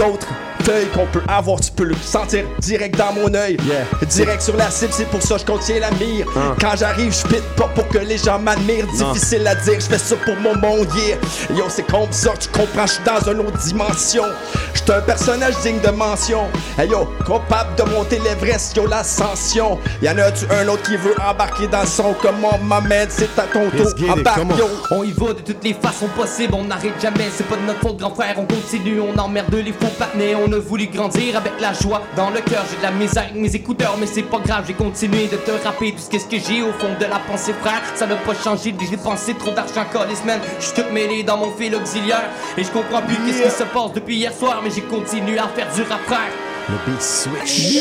[0.00, 0.47] o- autres
[0.94, 1.60] qu'on peut avoir.
[1.60, 3.56] Tu peux le sentir direct dans mon œil.
[4.08, 6.26] Direct sur la cible, c'est pour ça que je contiens la mire.
[6.36, 6.54] Hein.
[6.60, 8.86] Quand j'arrive, je pite pas pour que les gens m'admirent.
[8.86, 11.16] Difficile à dire, je fais ça pour mon monde, yeah.
[11.56, 14.24] Yo, c'est comme ça, tu comprends, je suis dans une autre dimension.
[14.74, 16.46] Je un personnage digne de mention.
[16.78, 19.78] Hey yo, capable de monter l'Everest, yo, l'ascension.
[20.02, 22.14] Y'en a-tu un autre qui veut embarquer dans le son?
[22.22, 23.92] Comment m'amène, c'est à ton tour.
[24.08, 24.66] Embarque, yo.
[24.90, 27.80] On y va de toutes les façons possibles, on n'arrête jamais, c'est pas de notre
[27.80, 31.52] faute grand frère, on continue, on emmerde les faux partenaires, on a voulu grandir avec
[31.60, 34.38] la joie dans le cœur, j'ai de la misère avec mes écouteurs, mais c'est pas
[34.38, 37.52] grave, j'ai continué de te rapper tout ce que j'ai au fond de la pensée
[37.60, 41.22] frère, ça n'a pas changé, j'ai dépensé trop d'argent les semaines, je suis tout mêlé
[41.22, 44.60] dans mon fil auxiliaire, et je comprends plus qu'est-ce qui se passe depuis hier soir,
[44.62, 46.18] mais j'ai continué à faire du rap frère.
[46.68, 47.78] Le beat switch.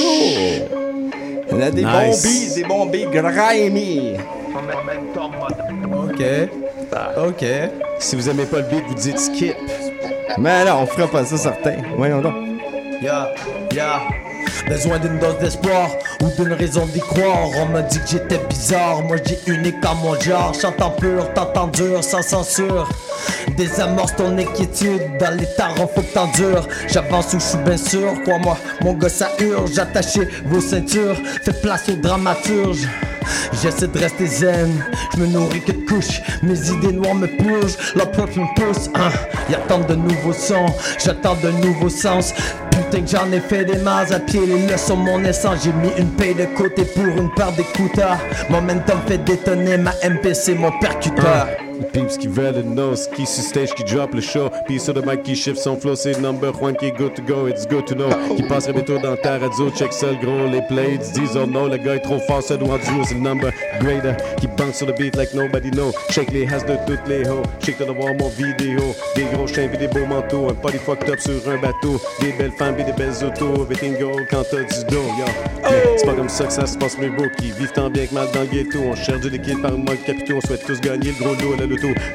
[1.51, 1.91] On a des Nice.
[1.91, 4.13] bons beats, des bons beats grimy.
[5.93, 6.23] Ok.
[7.27, 7.45] Ok.
[7.99, 9.55] Si vous aimez pas le beat, vous dites skip.
[10.37, 11.75] Mais non, on fera pas ça, certain.
[11.97, 12.35] Voyons donc.
[13.01, 13.31] Ya,
[13.73, 14.01] ya.
[14.67, 15.89] Besoin d'une dose d'espoir
[16.21, 17.49] ou d'une raison d'y croire.
[17.57, 20.53] On m'a dit que j'étais bizarre, moi j'ai unique à mon genre.
[20.59, 22.89] Chantant pur, t'entends dur, sans censure.
[23.55, 26.67] Désamorce ton inquiétude, dans les tarons faut que t'endures.
[26.87, 29.77] J'avance où je suis bien sûr, crois-moi, mon gars ça urge.
[29.77, 32.87] Attachez vos ceintures, faites place aux dramaturges.
[33.61, 34.71] J'essaie de rester zen,
[35.13, 36.21] je me nourris que de couches.
[36.43, 37.77] Mes idées noires me purgent,
[38.13, 38.89] peur me pousse.
[38.95, 39.11] Hein.
[39.49, 40.67] Y'a tant de nouveaux sons,
[41.03, 42.33] j'attends de nouveaux sens.
[42.77, 45.63] Putain que j'en ai fait des masses à pied, les leçons mon essence.
[45.63, 48.19] J'ai mis une paye de côté pour une paire d'écouteurs.
[48.51, 51.47] Momentum fait détonner ma MPC, mon percuteur.
[51.85, 55.01] Peeps qui veulent le nose, qui sur stage, qui drop le show, puis sur le
[55.01, 57.85] mic qui shift son flow, c'est number one qui est good to go, it's good
[57.85, 58.09] to know.
[58.35, 61.67] Qui passerait bientôt dans ta radio, check ça le gros, les plays, disent oh no,
[61.67, 64.87] le gars est trop fort, ça doit duo, c'est le number grader, qui banque sur
[64.87, 65.91] le beat like nobody know.
[66.09, 69.67] Shake les has de toutes les hoes, shake de voir mon vidéo, des gros chiens
[69.67, 72.83] pis des beaux manteaux, un party fucked up sur un bateau, des belles femmes pis
[72.83, 75.25] des belles autos, everything go quand t'as du dos, yo.
[75.97, 78.13] C'est pas comme ça que ça se passe, mes beaux qui vivent tant bien que
[78.13, 78.79] mal dans le ghetto.
[78.79, 81.66] On cherche du liquide par manque capitaux, on souhaite tous gagner le gros lot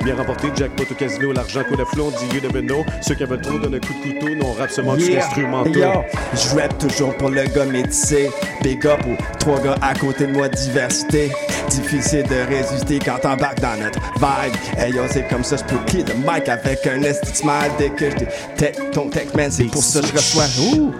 [0.05, 2.85] Bien remporté, jackpot au casino, l'argent coule à flot, dit you never know.
[3.01, 5.27] Ceux qui veulent trop donnent un coup de couteau, non, rap seulement du Yeah.
[5.27, 5.75] instrumental.
[5.77, 5.91] Yo,
[6.35, 8.31] je rappe toujours pour le gars métissé.
[8.63, 11.31] Big up aux trois gars à côté de moi, diversité.
[11.69, 14.55] Difficile de résister quand t'embarques dans notre vibe.
[14.79, 17.91] Hey yo, c'est comme ça, je peux plier le mic avec un esti smile dès
[17.91, 19.51] que je détecte ton texte, man.
[19.51, 20.45] C'est pour ça que je reçois.
[20.75, 20.93] Ouh!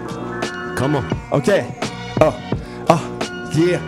[0.75, 1.03] Comment?
[1.31, 1.51] Ok.
[2.21, 2.33] Ah,
[2.89, 2.99] ah,
[3.55, 3.79] yeah.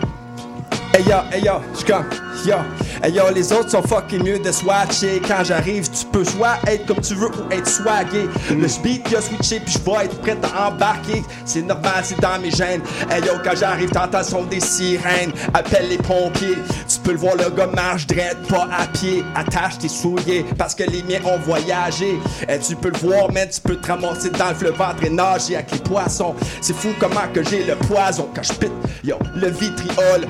[0.96, 2.06] Hey yo, hey yo, j'suis comme,
[2.46, 2.56] yo.
[3.02, 5.20] Hey yo, les autres sont fucking mieux de swatcher.
[5.28, 8.26] Quand j'arrive, tu peux soit être comme tu veux ou être swagué.
[8.48, 11.22] Le beat qui a switché, puis je vais être prêt à embarquer.
[11.44, 12.80] C'est normal, c'est dans mes gènes.
[13.10, 15.32] Hey yo, quand j'arrive, t'entends le son des sirènes.
[15.52, 16.56] Appelle les pompiers.
[16.88, 19.22] Tu peux le voir, le gars marche drette, pas à pied.
[19.34, 22.18] Attache tes souliers, parce que les miens ont voyagé.
[22.48, 25.10] Et tu peux le voir, mais tu peux te ramasser dans le fleuve ventre et
[25.10, 26.34] nager avec les poissons.
[26.62, 28.72] C'est fou comment que j'ai le poison quand je pite.
[29.04, 30.26] Yo, le vitriol.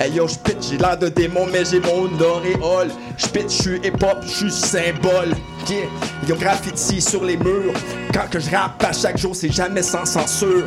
[0.00, 2.90] Hey yo, j'pitch, j'ai l'air de démon, mais j'ai mon auréole.
[3.16, 5.34] J'pitch, j'suis hip-hop, j'suis symbole.
[5.68, 5.86] Yeah.
[6.28, 7.72] Yo, graffiti sur les murs.
[8.12, 10.66] Quand que je rappe à chaque jour, c'est jamais sans censure.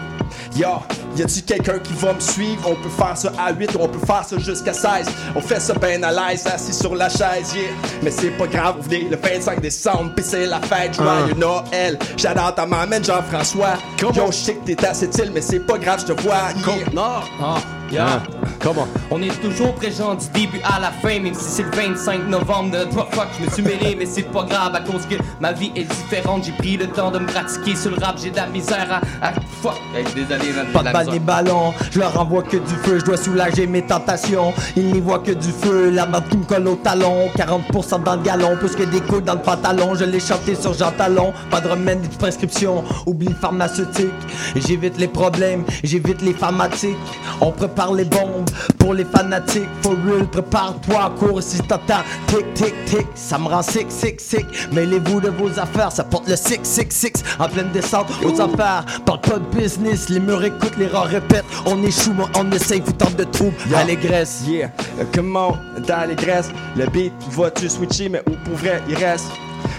[0.55, 0.68] Yo,
[1.15, 2.61] y a-tu quelqu'un qui va me suivre?
[2.65, 5.07] On peut faire ça à 8 ou on peut faire ça jusqu'à 16.
[5.35, 7.69] On fait ça ben à l'aise, assis sur la chaise, yeah.
[8.01, 11.97] Mais c'est pas grave, vous venez le 25 décembre, pis c'est la fête, joyeux Noël.
[12.15, 13.77] J'adore ta maman, Jean-François.
[14.01, 16.49] Yo, je sais que t'es assez mais c'est pas grave, je te vois.
[16.65, 16.89] Yeah.
[16.93, 17.57] Non, ah,
[17.91, 18.22] yeah.
[18.59, 18.88] Comment?
[19.11, 22.72] On est toujours présent du début à la fin, même si c'est le 25 novembre
[22.72, 25.51] de toi, fuck, je me suis mêlé, mais c'est pas grave à cause que ma
[25.53, 26.43] vie est différente.
[26.45, 29.27] J'ai pris le temps de me pratiquer sur le rap, j'ai de la misère à.
[29.27, 29.31] à
[29.61, 31.14] fuck, Hey, désolé, man, Pas de balle misère.
[31.14, 34.53] ni ballon, je leur envoie que du feu, je dois soulager mes tentations.
[34.76, 37.30] Ils n'y voient que du feu, la merde qui me colle au talon.
[37.38, 39.93] 40% dans le galon, plus que des couilles dans le pantalon.
[39.95, 42.84] Je l'ai chanté sur Jean Talon, pas de remède ni de prescription.
[43.05, 44.11] Oublie le pharmaceutique,
[44.55, 46.95] j'évite les problèmes, j'évite les pharmaciques.
[47.39, 49.69] On prépare les bombes pour les fanatiques.
[49.81, 52.03] For real, prépare-toi, cours si t'entends.
[52.27, 54.45] Tic, tic, tic, ça me rend sick, sick, sick.
[54.71, 57.13] Mêlez-vous de vos affaires, ça porte le six, six, six.
[57.39, 60.09] En pleine descente aux affaires, parle pas de business.
[60.09, 61.45] Les murs écoutent, les rats répètent.
[61.65, 63.55] On échoue, mais on essaye, vous tente de trouble.
[63.69, 63.79] Yeah.
[63.79, 64.41] Allégresse.
[64.47, 69.27] Yeah, euh, comment d'allégresse Le beat va-tu switcher, mais où pour vrai il reste?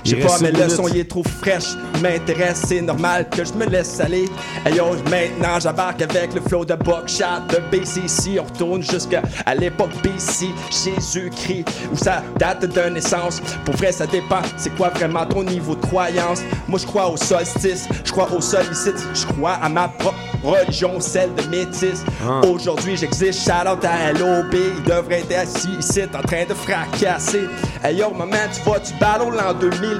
[0.04, 1.74] Je sais pas, mais le son il est trop fraîche.
[2.02, 4.26] M'intéresse, c'est normal que je me laisse aller.
[4.64, 8.38] Hey yo, maintenant j'embarque avec le flow de Buckshot de BCC.
[8.40, 9.22] On retourne jusqu'à
[9.58, 13.40] l'époque BC, Jésus-Christ, où ça date de naissance.
[13.64, 14.42] Pour vrai, ça dépend.
[14.56, 18.40] C'est quoi vraiment ton niveau de croyance Moi, je crois au solstice, je crois au
[18.40, 22.04] sollicite, je crois à ma propre religion, celle de métis.
[22.26, 22.40] Ah.
[22.46, 23.44] Aujourd'hui, j'existe.
[23.44, 24.54] Shout out à LOB.
[24.54, 27.48] Il devrait être assis ici, en train de fracasser.
[27.82, 29.54] Hey yo, maman, tu vois, tu battles en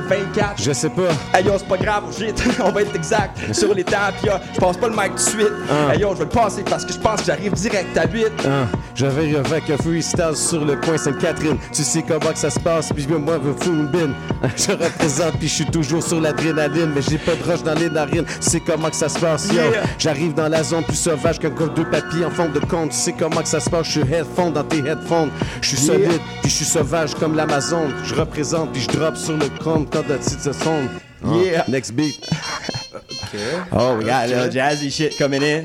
[0.09, 0.63] 2024.
[0.63, 1.11] Je sais pas.
[1.35, 2.43] Hey yo, c'est pas grave, shit.
[2.65, 3.85] On va être exact sur les.
[3.85, 3.95] Pis
[4.25, 5.53] yo, je passe pas le mic tout de suite.
[5.71, 5.95] Ah.
[5.95, 8.27] Hey yo, je vais le passer parce que je pense que j'arrive direct à 8.
[8.47, 8.69] Hein,
[8.99, 11.57] J'avais avec un freestyle sur le point Sainte-Catherine.
[11.73, 14.13] Tu sais comment que ça se passe, puis moi, je fous une bine.
[14.57, 17.89] Je représente, puis je suis toujours sur l'adrénaline, mais j'ai pas de roche dans les
[17.91, 18.25] narines.
[18.25, 19.55] Tu sais comment que ça se passe, yo.
[19.55, 19.85] Yeah.
[20.01, 22.91] J'arrive dans la zone plus sauvage qu'un gars de papier en forme de compte.
[22.91, 25.31] Tu sais comment que ça se passe, je suis headphone dans tes headphones.
[25.61, 25.95] Je suis Yeah.
[25.95, 27.89] solide, puis je suis sauvage comme l'Amazon.
[28.05, 30.89] Je représente, puis je drop sur le chrome quand le titre se sonne.
[31.25, 31.65] Ah, Yeah.
[31.69, 32.19] Next beat.
[33.73, 35.65] Oh, we got a little jazzy shit coming in.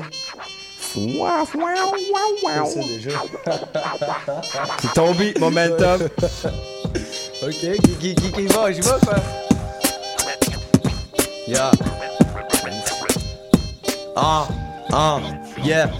[0.96, 2.66] Wow, wow, wow, wow.
[4.80, 6.08] C'est beat, momentum.
[7.42, 9.16] Ok, qui, qui, qui, qui va, j'y vais quoi?
[11.46, 11.72] Yeah.
[14.16, 14.48] Ah,
[14.92, 15.20] ah,
[15.62, 15.90] yeah.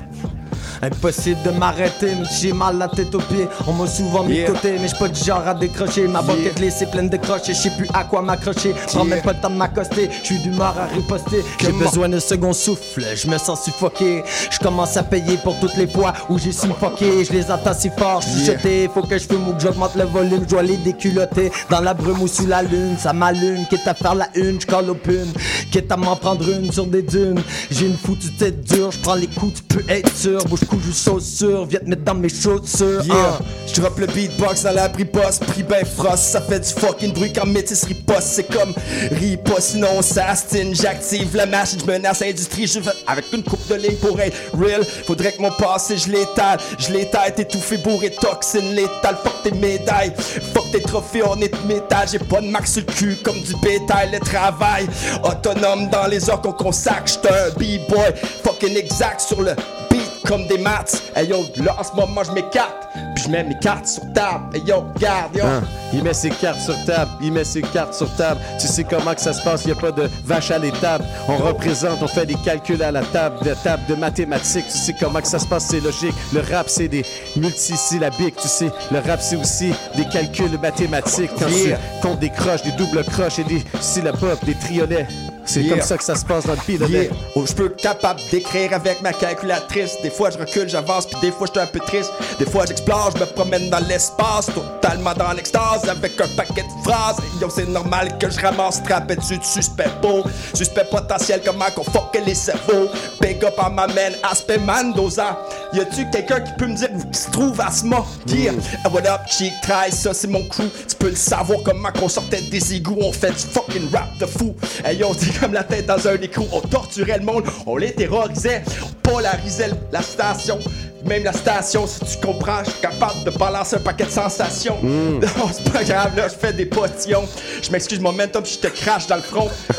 [0.82, 3.48] Impossible de m'arrêter, j'ai mal la tête aux pieds.
[3.66, 4.48] On m'a souvent mis Yeah.
[4.48, 6.08] de côté, mais je suis pas du genre à décrocher.
[6.08, 6.22] Ma
[6.60, 8.74] list est pleine de crochets, je sais plus à quoi m'accrocher.
[8.88, 11.44] Prends même pas le temps de m'accoster, je suis d'humeur à riposter.
[11.60, 14.24] J'ai besoin de second souffle, je me sens suffoqué.
[14.50, 17.24] Je commence à payer pour toutes les fois où j'ai suffoqué.
[17.24, 18.90] Je les entends si fort, je suis jeté.
[18.92, 21.52] Faut que je fume ou que j'augmente le volume, je dois les déculotter.
[21.70, 23.64] Dans la brume ou sous la lune, ça m'allume.
[23.70, 25.32] Quitte à faire la une, je colle au pune.
[25.70, 27.40] Quitte à m'en prendre une sur des dunes.
[27.70, 30.44] J'ai une foutue tête dure, je prends les coups, tu peux être sûr.
[30.46, 33.04] Bouge cou, je chaussure, viens te mettre dans mes chaussures.
[33.04, 33.38] Yeah, Ah.
[33.66, 37.32] je drop le beatbox dans la riposte, prix ben frost, ça fait du fucking bruit
[37.32, 38.74] quand métis riposte, c'est comme
[39.12, 43.66] riposte, sinon ça stine, j'active la machine, je menace l'industrie, je vais avec une coupe
[43.68, 48.10] de ligne pour être real, faudrait que mon passé je l'étale, je l'étale, étouffé, bourré,
[48.10, 50.12] toxine, létale, fuck tes médailles,
[50.52, 53.40] fuck tes trophées, on est de métal, j'ai pas de marque sur le cul comme
[53.40, 54.86] du bétail, le travail,
[55.22, 58.14] autonome dans les heures qu'on consacre, j'suis un b-boy,
[58.44, 59.52] fucking exact sur le
[59.90, 61.02] beat comme des maths.
[61.16, 64.54] Hey yo, là en ce moment je m'écarte, puis je mets mes cartes sur table.
[64.54, 65.44] Hey yo, regarde yo.
[65.44, 68.40] Hein, Il met ses cartes sur table, il met ses cartes sur table.
[68.60, 71.04] Tu sais comment que ça se passe, il a pas de vache à l'étable.
[71.28, 74.66] On représente, on fait des calculs à la table, de table de mathématiques.
[74.66, 76.14] Tu sais comment que ça se passe, c'est logique.
[76.32, 77.04] Le rap, c'est des
[77.36, 78.36] multisyllabiques.
[78.36, 81.30] Tu sais, le rap, c'est aussi des calculs mathématiques.
[81.38, 81.78] Quand Yeah.
[82.00, 85.06] tu comptes des croches, des doubles croches et des syllabes, des triolets.
[85.46, 85.76] C'est Yeah.
[85.76, 87.10] comme ça que ça se passe dans le pays de Yeah.
[87.36, 89.92] Oh, je peux être capable d'écrire avec ma calculatrice.
[90.02, 92.10] Des fois je recule, j'avance, puis des fois je suis un peu triste.
[92.38, 96.82] Des fois j'explore, je me promène dans l'espace, totalement dans l'extase, avec un paquet de
[96.88, 97.16] phrases.
[97.40, 100.24] Yo, c'est normal que je ramasse trappé dessus de suspect beau.
[100.54, 102.88] Suspect potentiel, comment qu'on fuck les cerveaux.
[103.20, 105.38] Big up à ma man, aspect Mendoza.
[105.72, 108.04] Y a-tu quelqu'un qui peut me dire où se trouve à ce mot?
[108.28, 108.52] Yeah.
[108.84, 110.64] Ah, what up, cheek, try, ça c'est mon crew.
[110.88, 114.26] Tu peux le savoir comment qu'on sortait des égouts, on fait du fucking rap de
[114.26, 114.54] fou.
[114.84, 118.62] Hey yo, comme la tête dans un écrou, on torturait le monde, on les terrorisait,
[118.82, 120.58] on polarisait la station.
[121.06, 124.78] Même la station, si tu comprends, je suis capable de balancer un paquet de sensations.
[124.84, 127.26] Non, c'est pas grave, là, je fais des potillons.
[127.62, 129.48] Je m'excuse, momentum, je te crache dans le front.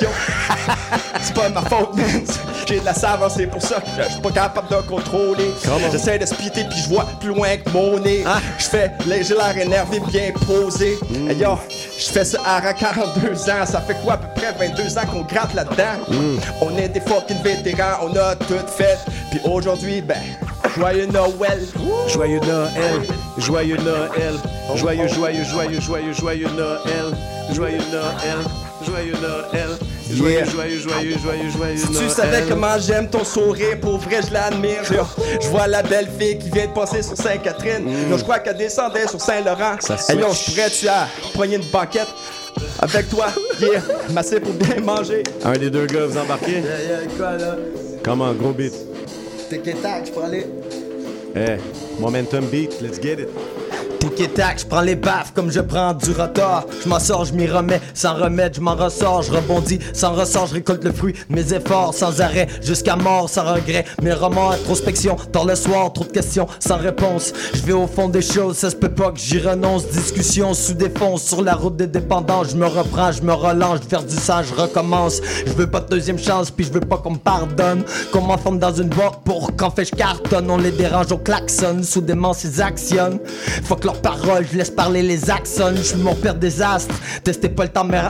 [1.22, 2.06] C'est pas ma faute, man.
[2.68, 5.52] J'ai de la saveur, c'est pour ça que je suis pas capable de contrôler.
[5.91, 8.23] J'essaie de splitter puis je vois plus loin que mon nez.
[8.26, 8.39] Ah.
[8.57, 10.97] Je fais j'ai l'air énervé, bien posé.
[11.10, 11.30] Mm.
[11.30, 11.60] Hey, yo,
[11.97, 13.65] je fais ça à 42 ans.
[13.65, 15.93] Ça fait quoi, à peu près 22 ans qu'on gratte là-dedans?
[16.07, 16.38] Mm.
[16.61, 18.97] On est des fucking vétérans, on a tout fait.
[19.30, 20.18] Puis aujourd'hui, ben,
[20.76, 21.60] joyeux Noël.
[22.07, 23.02] Joyeux Noël,
[23.38, 24.34] joyeux Noël,
[24.76, 27.15] joyeux, joyeux, joyeux, joyeux, joyeux Noël,
[27.53, 28.38] joyeux Noël,
[28.85, 29.69] joyeux Noël,
[30.11, 30.45] joyeux, Yeah.
[30.45, 32.07] joyeux, joyeux, joyeux, joyeux Si Noël.
[32.07, 34.84] tu savais comment j'aime ton sourire, pour vrai, je l'admire.
[35.41, 37.88] Je vois la belle fille qui vient de passer sur Sainte-Catherine.
[38.10, 39.77] Yo, je crois qu'elle descendait sur Saint-Laurent.
[39.89, 39.95] Yo,
[40.34, 40.45] switch.
[40.47, 42.07] je pourrais-tu à poigner une banquette
[42.80, 43.27] avec toi?
[43.60, 43.81] Yeah,
[44.11, 45.23] massé pour bien manger.
[45.43, 46.61] Un des deux gars, vous embarquez?
[47.18, 47.56] quoi là?
[48.03, 48.73] Comment, gros beat?
[49.50, 50.32] Tic et tac, je prends.
[51.36, 51.58] Eh,
[52.00, 53.30] momentum beat, let's get it.
[54.06, 56.65] Tic et tac, je prends les baffes comme je prends du retard.
[56.84, 60.45] Je m'en sors, je m'y remets, sans remède, je m'en ressors, je rebondis, sans ressort,
[60.45, 63.84] je récolte le fruit mes efforts, sans arrêt, jusqu'à mort, sans regret.
[64.03, 67.34] Mes romans, introspection, tard le soir, trop de questions, sans réponse.
[67.56, 69.88] Je vais au fond des choses, ça se peut pas que j'y renonce.
[69.88, 74.06] Discussion sous défonce, sur la route des dépendants, je me reprends, je me relance, je
[74.06, 75.19] du sang, je recommence.
[75.48, 77.84] Je veux pas de deuxième chance, puis je veux pas qu'on me pardonne.
[78.11, 80.52] Qu'on m'enferme dans une boîte pour qu'en fait je cartonne.
[80.52, 83.19] On les dérange au klaxon, soudainement ces actionnent.
[83.64, 85.74] Faut que paroles, je laisse parler les axons.
[85.76, 88.02] Je suis mon père désastre, testez pas le temps, mais.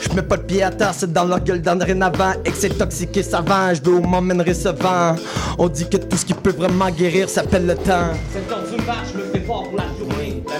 [0.00, 2.32] Je mets pas de pied à terre, c'est dans leur gueule d'en avant.
[2.44, 5.16] Et toxique et savant, je veux au moment recevant.
[5.58, 8.12] On dit que tout ce qui peut vraiment guérir s'appelle le temps.
[8.32, 9.78] Cette heure du match, le fais fort pour.
[9.78, 9.84] La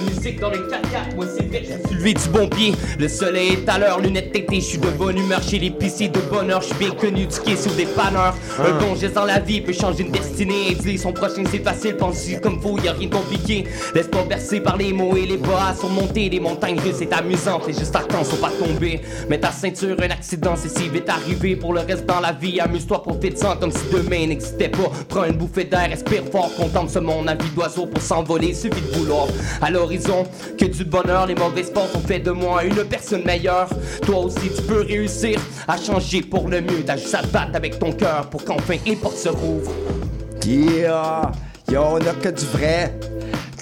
[0.03, 2.75] musique dans les 4x4, moi c'est vite, je suis levé du bon pied.
[2.99, 6.21] Le soleil est à l'heure, lunettes tétées, je suis de bonne humeur chez l'épicier de
[6.21, 6.61] bonheur.
[6.61, 8.35] Je suis bien connu du quai sur des panneurs.
[8.59, 8.67] Ah.
[8.67, 10.77] Un bon geste dans la vie peut changer une destinée.
[10.81, 13.65] Dis son prochain, c'est facile, pense comme faut, y a rien de compliqué.
[13.95, 17.61] Laisse pas bercer par les mots et les bras surmonter des montagnes russes, c'est amusant.
[17.61, 19.01] Fais juste attention, faut pas tomber.
[19.29, 21.57] Mets ta ceinture, un accident, c'est si vite arrivé.
[21.57, 24.91] Pour le reste dans la vie, amuse-toi, profite-en comme si demain n'existait pas.
[25.09, 28.55] Prends une bouffée d'air, respire fort, contemple ce monde à vie d'oiseau pour s'envoler.
[28.55, 29.27] Suffit de vouloir
[29.61, 31.27] à que du bonheur.
[31.27, 33.69] Les mauvaises portes ont fait de moi une personne meilleure.
[34.03, 36.83] Toi aussi, tu peux réussir à changer pour le mieux.
[36.85, 39.73] T'as juste à battre avec ton cœur pour qu'enfin les portes se rouvrent.
[40.47, 41.33] Yeah!
[41.71, 42.93] Yo, on a que du vrai.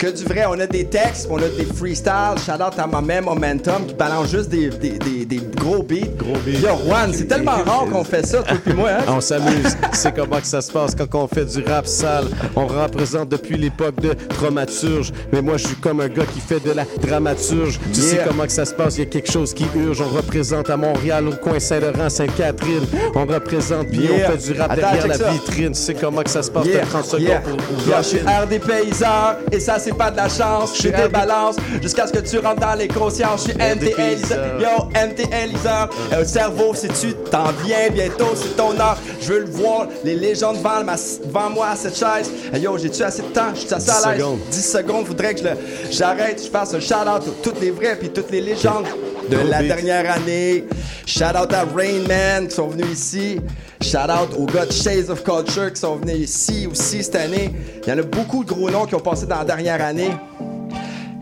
[0.01, 2.39] Que du vrai, on a des textes, on a des freestyles.
[2.47, 6.07] Shout out à ma mère Momentum qui balance juste des, des, des, des gros beats.
[6.17, 6.59] Gros beat.
[6.63, 9.05] Yo, Juan, c'est tellement rare qu'on fait ça, toi et moi, hein?
[9.09, 9.77] On s'amuse.
[9.93, 12.25] C'est comment que ça se passe quand on fait du rap sale.
[12.57, 15.13] On représente depuis l'époque de dramaturge.
[15.35, 17.79] Mais moi, je suis comme un gars qui fait de la dramaturge.
[17.93, 18.97] Tu sais comment que ça se passe?
[18.97, 20.01] Il y a quelque chose qui urge.
[20.01, 22.87] On représente à Montréal, au coin Saint-Laurent, Sainte-Catherine.
[23.15, 24.29] On représente puis Yeah.
[24.29, 25.31] on fait du rap Attends, derrière la ça.
[25.31, 25.73] vitrine.
[25.73, 26.65] Tu sais comment que ça se passe?
[26.65, 27.41] Yeah, T'as 30 secondes yeah.
[27.41, 28.19] pour ouvrir je suis
[28.49, 30.73] des paysans et ça c'est pas de la chance.
[30.75, 33.47] Je suis des balances jusqu'à ce que tu rentres dans les consciences.
[33.47, 34.37] Je suis paysans.
[34.59, 35.91] Yo, MTLiseur.
[36.12, 38.99] Euh, cerveau, si tu t'en viens bientôt, c'est ton heure.
[39.21, 42.31] Je veux le voir, les légendes devant, ma- devant moi à cette chaise.
[42.53, 43.51] Hey, yo, j'ai-tu assez de temps?
[43.55, 44.21] Je suis assez 10 à l'aise.
[44.21, 44.39] secondes.
[44.51, 45.57] 10 secondes, faudrait que le-
[45.91, 48.87] j'arrête, je fasse un shout-out toutes les vraies puis toutes les légendes
[49.31, 49.69] de Gros la beat.
[49.69, 50.65] dernière année.
[51.07, 53.40] Shout out à Rain Man qui sont venus ici.
[53.81, 57.51] Shout out aux gars de Shades of Culture qui sont venus ici aussi cette année.
[57.82, 60.11] Il y en a beaucoup de gros noms qui ont passé dans la dernière année.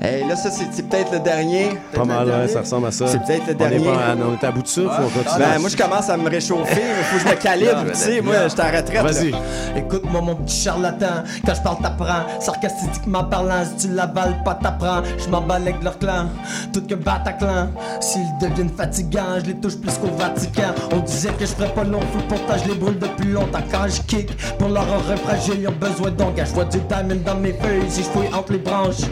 [0.00, 1.70] Hey, là, ça, c'est peut-être le dernier.
[1.92, 3.08] Pas mal, ouais, ça ressemble à ça.
[3.08, 3.84] C'est peut-être le On est dernier.
[3.84, 5.38] pas on est à bout de souffle, on continue.
[5.44, 6.80] Ben, moi, je commence à me réchauffer.
[6.98, 7.84] Il faut que je me calibre.
[7.92, 9.02] tu sais, moi, je suis en retraite.
[9.02, 9.32] Vas-y.
[9.76, 15.02] Écoute-moi mon petit charlatan, quand je parle t'apprends, sarcastiquement parlant, si tu l'avales pas t'apprends,
[15.18, 16.28] je m'emballe avec leur clan,
[16.72, 17.68] tout que Bataclan,
[18.00, 21.84] s'ils deviennent fatigants, je les touche plus qu'au Vatican, on disait que je ferais pas
[21.84, 25.54] long feu, pourtant je les brûle depuis longtemps quand je kick, pour leur oreille fragile,
[25.60, 28.52] ils ont besoin donc, je vois du diamond dans mes feuilles, si je fouille entre
[28.52, 29.02] les branches.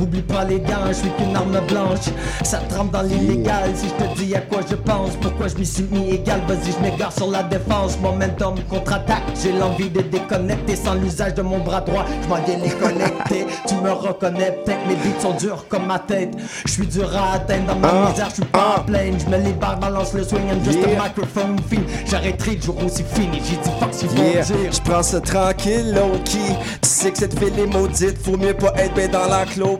[0.00, 2.06] Oublie pas les gants, je suis qu'une arme blanche.
[2.42, 3.70] Ça trempe dans l'illégal.
[3.74, 6.40] Si je te dis à quoi je pense, pourquoi je m'y suis mis égal?
[6.48, 7.98] Vas-y, je m'égare sur la défense.
[8.00, 9.22] Momentum contre-attaque.
[9.42, 12.04] J'ai l'envie de déconnecter sans l'usage de mon bras droit.
[12.22, 13.46] Je m'en viens les connecter.
[13.68, 16.34] tu me reconnais peut-être, mes beats sont durs comme ma tête.
[16.66, 19.14] Je suis dur à atteindre dans ma misère, je suis pas en pleine.
[19.18, 20.98] Je me libère, balance le swing and just Yeah.
[21.00, 21.84] a microphone film.
[22.06, 23.40] J'arrêterai le jour où c'est fini.
[23.44, 24.56] J'ai dit fuck si Yeah, dire.
[24.72, 26.56] je prends ça tranquille, low-key.
[26.82, 29.71] Tu sais que cette ville est maudite, faut mieux pas être ben dans l'enclos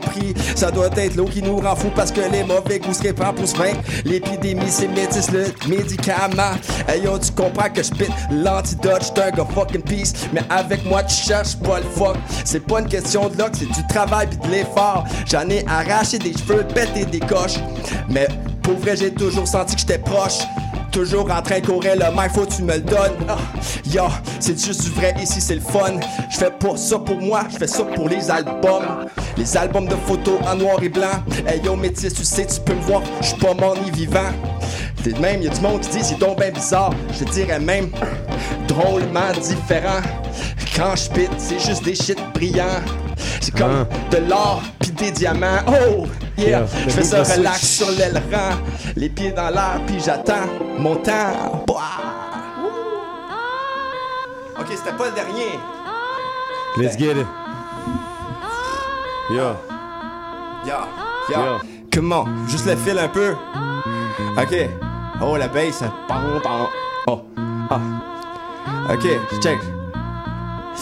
[0.55, 3.35] Ça doit être l'eau qui nous rend fou parce que les mauvais goûts se répandent
[3.35, 3.55] pour se.
[4.05, 6.53] L'épidémie, c'est métis, le médicament.
[6.87, 10.13] Hey yo, tu comprends que je pite l'antidote, j'suis un fucking peace.
[10.33, 12.17] Mais avec moi, tu cherches pas le fuck.
[12.45, 15.05] C'est pas une question de luck, c'est du travail pis de l'effort.
[15.25, 17.59] J'en ai arraché des cheveux, pété des coches.
[18.09, 18.27] Mais
[18.61, 20.39] pour vrai, j'ai toujours senti que j'étais proche.
[20.91, 23.25] Toujours en train de courir le mic, faut tu me le donnes.
[23.27, 23.37] Ah,
[23.85, 24.03] yo,
[24.39, 25.99] c'est juste du vrai ici, c'est le fun.
[26.29, 29.07] Je fais pas ça pour moi, je fais ça pour les albums.
[29.37, 31.23] Les albums de photos en noir et blanc.
[31.47, 34.31] Hey yo, métis, tu sais, tu peux me voir, je suis pas mort ni vivant.
[35.03, 36.91] T'es de même, y a du monde qui dit c'est donc ben bizarre.
[37.11, 37.89] Je te dirais même
[38.67, 40.01] drôlement différent.
[40.75, 42.81] Quand je pite, c'est juste des shit brillants.
[43.41, 45.59] C'est comme de l'or pis des diamants.
[45.67, 46.05] Oh,
[46.37, 46.47] yeah!
[46.47, 48.57] Yeah, Je fais ça relax sur l'aileron.
[48.95, 50.47] Les pieds dans l'air puis j'attends
[50.77, 51.63] mon temps.
[51.67, 51.73] Bah.
[54.59, 55.59] Ok, c'était pas le dernier.
[56.77, 57.42] Let's get it.
[59.29, 59.55] Yo.
[60.65, 60.87] Ya,
[61.29, 61.37] ya.
[61.37, 61.61] Yeah.
[61.91, 62.25] Comment?
[62.47, 63.35] Juste le fil un peu.
[64.37, 64.69] Ok.
[65.21, 65.83] Oh, la bass.
[66.07, 66.67] Pam, pam.
[67.07, 67.21] Oh.
[67.69, 67.79] Ah.
[68.91, 69.07] Ok,
[69.41, 69.59] check.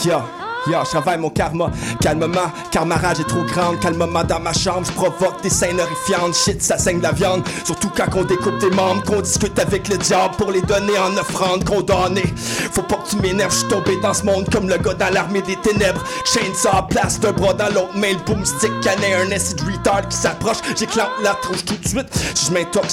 [0.04, 0.24] Ya.
[0.68, 3.80] Ya, je travaille mon karma, calmement, car ma rage est trop grande.
[3.80, 6.36] Calmement dans ma chambre, je provoque des scènes horrifiantes.
[6.36, 7.44] Shit, ça saigne la viande.
[7.66, 11.18] Surtout quand on découpe tes membres, qu'on discute avec le diable pour les donner en
[11.18, 12.24] offrande condamné.
[12.72, 15.42] Faut pas que tu m'énerves, je tombé dans ce monde comme le gars dans l'armée
[15.42, 16.04] des ténèbres.
[16.26, 20.18] Chainsaw à place, d'un bras dans l'autre main, le boomstick canet, un acid retard qui
[20.18, 20.58] s'approche.
[20.78, 22.08] J'éclate la trouche tout de suite.
[22.36, 22.52] Si je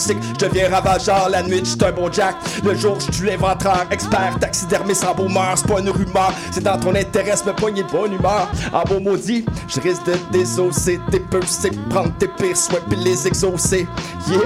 [0.08, 1.28] je deviens ravageur.
[1.30, 2.36] La nuit, j'suis un bon jack.
[2.64, 3.28] Le jour, je tue
[3.90, 5.54] expert, taxidermiste en beau-meur.
[5.56, 8.48] C'est pas une rumeur, c'est dans ton intérêt, poigner de bonne humeur.
[8.72, 11.00] En beau maudit, je risque de désosser
[11.46, 13.86] c'est prendre tes pires soins puis les exaucer.
[14.28, 14.38] Yeah!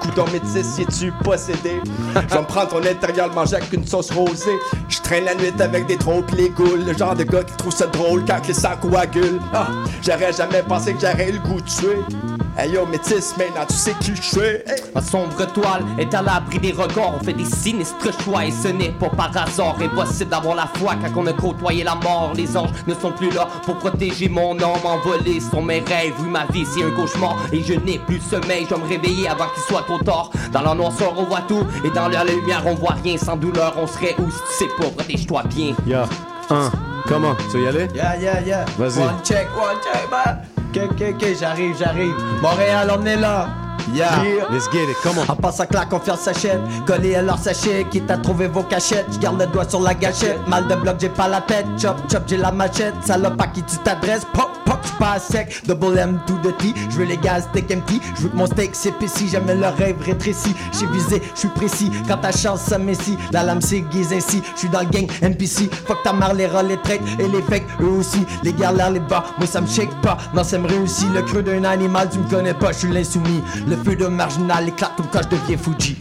[0.00, 1.80] Coudon métis, y es-tu possédé?
[2.14, 4.58] Je vais me prendre ton intérieur, le manger avec une sauce rosée.
[4.88, 6.84] Je traîne la nuit avec des trous pis les goules.
[6.86, 9.40] Le genre de gars qui trouve ça drôle quand les sangs coagulent.
[9.52, 9.68] Ah,
[10.02, 12.37] j'aurais jamais pensé que j'aurais le goût de tuer.
[12.60, 14.40] Hey yo, métis, maintenant tu sais qui je suis?
[14.40, 14.82] Hey.
[14.92, 17.14] Ma sombre toile est à l'abri des regards.
[17.20, 19.76] On fait des sinistres choix et ce n'est pas par hasard.
[19.80, 22.32] Impossible d'avoir la foi quand on a côtoyé la mort.
[22.34, 24.84] Les anges ne sont plus là pour protéger mon âme.
[24.84, 26.14] Envolé sont mes rêves.
[26.18, 28.64] Oui, ma vie c'est un cauchemar et je n'ai plus de sommeil.
[28.64, 30.32] Je dois me réveiller avant qu'il soit trop tard.
[30.52, 33.16] Dans la noirceur on voit tout et dans la lumière on voit rien.
[33.18, 34.90] Sans douleur on serait où si tu sais pas?
[34.96, 35.76] Protège-toi bien.
[35.86, 36.08] Ya.
[36.50, 36.72] Un.
[37.06, 37.36] Comment?
[37.52, 37.86] Tu veux y aller?
[37.94, 38.64] Yeah, yeah, yeah.
[38.76, 39.00] Vas-y.
[39.00, 40.40] One check, one check, man.
[40.84, 42.14] Ok, ok, j'arrive, j'arrive.
[42.40, 43.48] Montréal, on est là.
[43.94, 44.46] Yeah.
[44.50, 44.96] Let's get it.
[45.02, 45.30] Come on.
[45.30, 49.06] En passant que la confiance s'achète, collé à leur sachet, quitte à trouver vos cachettes.
[49.12, 51.66] Je garde le doigt sur la gâchette, mal de bloc, j'ai pas la tête.
[51.80, 54.26] Chop, chop, j'ai la machette, salope à qui tu t'adresses?
[54.32, 55.62] Pop, pop, j'suis pas à sec.
[55.66, 56.74] Double M, tout de T.
[56.90, 58.00] Je veux les gaz, steak empty.
[58.16, 60.54] Je veux que mon steak s'épaissit, jamais le rêve rétréci.
[60.78, 61.90] J'ai visé, je suis précis.
[62.06, 64.42] Quand ta chance ça messie, la lame s'aiguise ainsi.
[64.54, 65.70] Je suis dans le gang NPC.
[65.86, 68.24] Fuck ta mère, les rats, les traites et les fakes, eux aussi.
[68.42, 70.18] Les galères, les bas, moi ça me shake pas.
[70.34, 71.08] Non, ça me réussit.
[71.14, 73.42] Le creux d'un animal, tu me connais pas, je suis l'insoumis.
[73.66, 75.96] Le feu de marginal éclate comme quand je deviens Fuji.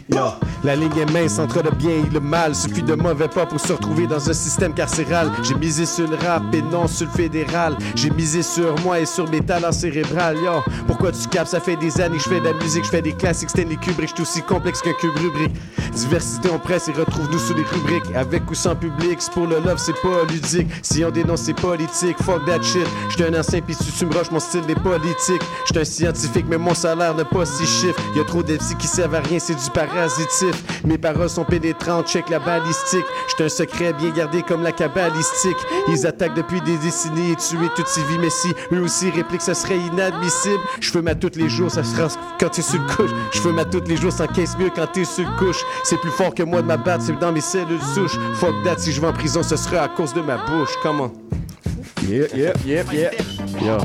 [0.64, 2.56] La ligne est mince entre le bien et le mal.
[2.56, 5.32] Suffit de mauvais pas pour se retrouver dans un système carcéral.
[5.44, 7.78] J'ai misé sur le rap et non sur le fédéral.
[7.96, 10.38] J'ai misé sur moi et sur mes talents cérébrales.
[10.38, 11.48] Yo, pourquoi tu capes?
[11.48, 13.50] Ça fait des années que je fais de la musique, je fais des classiques.
[13.50, 15.56] Stanley Kubrick, je suis aussi complexe qu'un cube rubrique.
[15.94, 18.16] Diversité on presse et retrouve-nous sous les rubriques.
[18.16, 20.68] Avec ou sans public, c'est pour le love, c'est pas ludique.
[20.82, 22.18] Si on dénonce, c'est politique.
[22.24, 22.88] Fuck that shit.
[23.10, 25.42] J'suis un ancien pis tu me mon style est politique.
[25.66, 28.00] J'suis un scientifique, mais mon salaire n'est pas si chiffre.
[28.16, 30.84] Y'a trop de psy qui servent à rien, c'est du parasitif.
[30.86, 33.06] Mes paroles sont pénétrantes, check la balistique.
[33.30, 35.58] J'suis un secret bien gardé comme la cabalistique.
[35.90, 39.42] Ils attaquent depuis des décennies et tuent toute ces vies, mais si eux aussi répliquent,
[39.42, 40.60] ça serait inadmissible.
[40.80, 42.08] Je fume à tous les jours, ça sera
[42.40, 43.12] quand t'es sur le couche.
[43.34, 45.64] Je fume à tous les jours, ça caisse mieux quand t'es sur le couche.
[45.84, 48.18] C'est plus fort que moi de ma batte, c'est dans mes cellules souches.
[48.36, 50.72] Fuck that, si je vais en prison, ce sera à cause de ma bouche.
[50.82, 51.12] Comment?
[52.08, 53.12] Yeah, yeah, yeah, yeah.
[53.62, 53.78] Yo.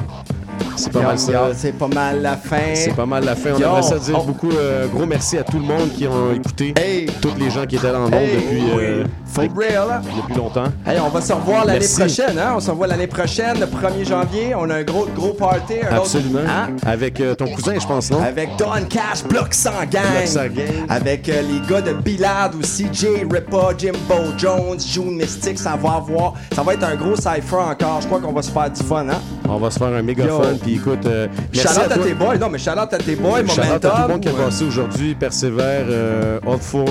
[0.77, 1.32] C'est pas Yo, mal ça.
[1.55, 2.74] C'est pas mal la fin.
[2.74, 3.51] C'est pas mal la fin.
[3.55, 6.32] On Yo, aimerait ça dire beaucoup euh, gros merci à tout le monde qui ont
[6.35, 6.74] écouté.
[7.20, 10.01] Tous les gens qui étaient dans le monde Hey, depuis, euh, For real, hein?
[10.16, 10.65] depuis longtemps.
[10.86, 12.53] Hey, on va se revoir l'année prochaine, hein?
[12.57, 14.55] On se revoit l'année prochaine, le 1er janvier.
[14.55, 15.74] On a un gros, gros party.
[15.82, 16.40] un autre- Absolument.
[16.47, 16.69] Hein?
[16.85, 18.23] Avec euh, ton cousin, je pense, non?
[18.23, 20.03] Avec Don Cash, Bloc sans gang.
[20.12, 20.86] Bloc sans gang.
[20.89, 25.59] Avec euh, les gars de Billard aussi, Jay Rippa, Jimbo Jones, June Mystic.
[25.59, 26.35] Ça va avoir.
[26.55, 28.01] Ça va être un gros cypher encore.
[28.01, 29.20] Je crois qu'on va se faire du fun, hein?
[29.49, 30.40] On va se faire un méga Yo.
[30.43, 30.55] fun.
[30.63, 32.05] Puis écoute, euh, merci à, toi.
[32.05, 32.37] tes boys.
[32.39, 33.91] Non, mais shout out à tes boys, Shout out à Momentum.
[33.91, 35.15] tout le monde qui a ou, euh, passé aujourd'hui.
[35.15, 36.87] Persévère, euh, Oldford,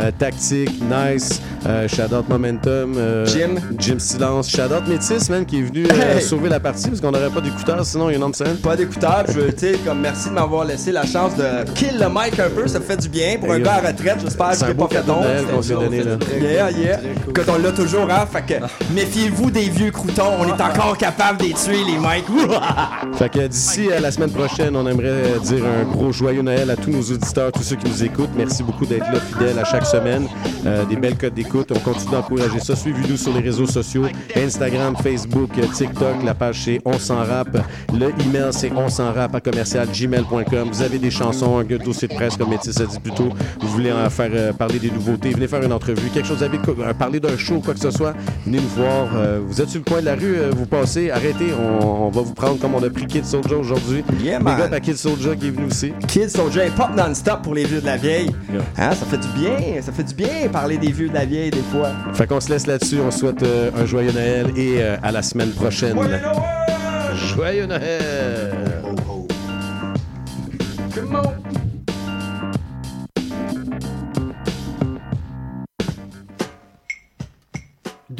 [0.00, 3.54] euh, Tactique, Nice, euh, Shout out Momentum, euh, Jim.
[3.78, 6.22] Jim Silence, Shout out Métis, man, qui est venu euh, Hey.
[6.22, 8.56] sauver la partie parce qu'on n'aurait pas d'écouteurs sinon, il y a un homme scène.
[8.56, 12.08] Pas d'écouteurs, je veux, tu comme merci de m'avoir laissé la chance de kill le
[12.08, 14.86] mic un peu, ça fait du bien pour un gars à retraite, j'espère que beau
[14.86, 16.16] pas fait qu'on s'est donné, là.
[16.40, 17.00] Yeah, yeah.
[17.34, 18.64] Quand on l'a toujours, hein, fait que
[18.94, 22.26] méfiez-vous des vieux croutons, on est encore capable de les tuer, les mics.
[23.18, 26.76] Fait que d'ici à la semaine prochaine, on aimerait dire un gros joyeux Noël à
[26.76, 28.30] tous nos auditeurs, tous ceux qui nous écoutent.
[28.36, 30.26] Merci beaucoup d'être là, fidèles à chaque semaine.
[30.66, 31.51] Euh, des belles codes d'écoute.
[31.54, 32.74] On continue d'encourager ça.
[32.74, 34.04] Suivez-nous sur les réseaux sociaux
[34.36, 36.22] Instagram, Facebook, TikTok.
[36.24, 37.48] La page c'est On s'en rap.
[37.92, 40.68] Le email c'est on s'en rap à commercial gmail.com.
[40.72, 43.28] Vous avez des chansons, un dossier de presse comme Métis a dit plus tôt.
[43.60, 46.60] Vous voulez en faire euh, parler des nouveautés, venez faire une entrevue, quelque chose avec
[46.68, 48.14] euh, parler d'un show, quoi que ce soit.
[48.46, 49.08] Venez nous voir.
[49.14, 51.52] Euh, vous êtes sur le coin de la rue, euh, vous passez, arrêtez.
[51.52, 54.04] On, on va vous prendre comme on a pris Kid Soldier aujourd'hui.
[54.22, 55.92] Yeah, Big up à Kid Soldier qui est venu aussi.
[56.08, 58.30] Kids Soldier, pop non-stop pour les vieux de la vieille.
[58.78, 61.41] Hein, ça fait du bien, ça fait du bien parler des vieux de la vieille.
[61.50, 61.90] Des fois.
[62.14, 62.98] Fait qu'on se laisse là-dessus.
[63.00, 65.96] On souhaite euh, un joyeux Noël et euh, à la semaine prochaine.
[67.14, 68.61] Joyeux Noël!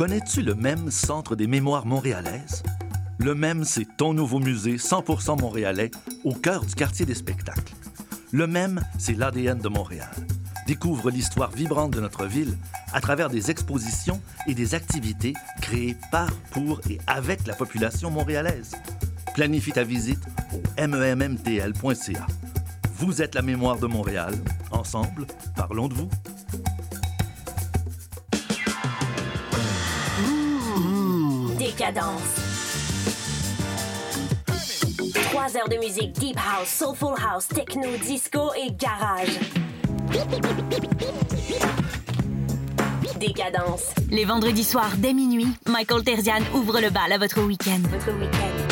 [0.00, 2.62] Connais-tu le même Centre des mémoires montréalaises?
[3.18, 5.90] Le même, c'est ton nouveau musée 100% montréalais
[6.24, 7.74] au cœur du quartier des spectacles.
[8.32, 10.08] Le même, c'est l'ADN de Montréal.
[10.66, 12.56] Découvre l'histoire vibrante de notre ville
[12.94, 18.76] à travers des expositions et des activités créées par, pour et avec la population montréalaise.
[19.34, 20.24] Planifie ta visite
[20.54, 22.26] au memmtl.ca.
[22.96, 24.32] Vous êtes la mémoire de Montréal.
[24.70, 26.08] Ensemble, parlons de vous.
[31.70, 32.20] Décadence.
[35.30, 39.38] Trois heures de musique deep house, soulful house, techno, disco et garage.
[43.20, 43.84] Décadence.
[44.10, 47.78] Les vendredis soirs dès minuit, Michael Terzian ouvre le bal à votre week-end.
[47.88, 48.69] Votre week-end.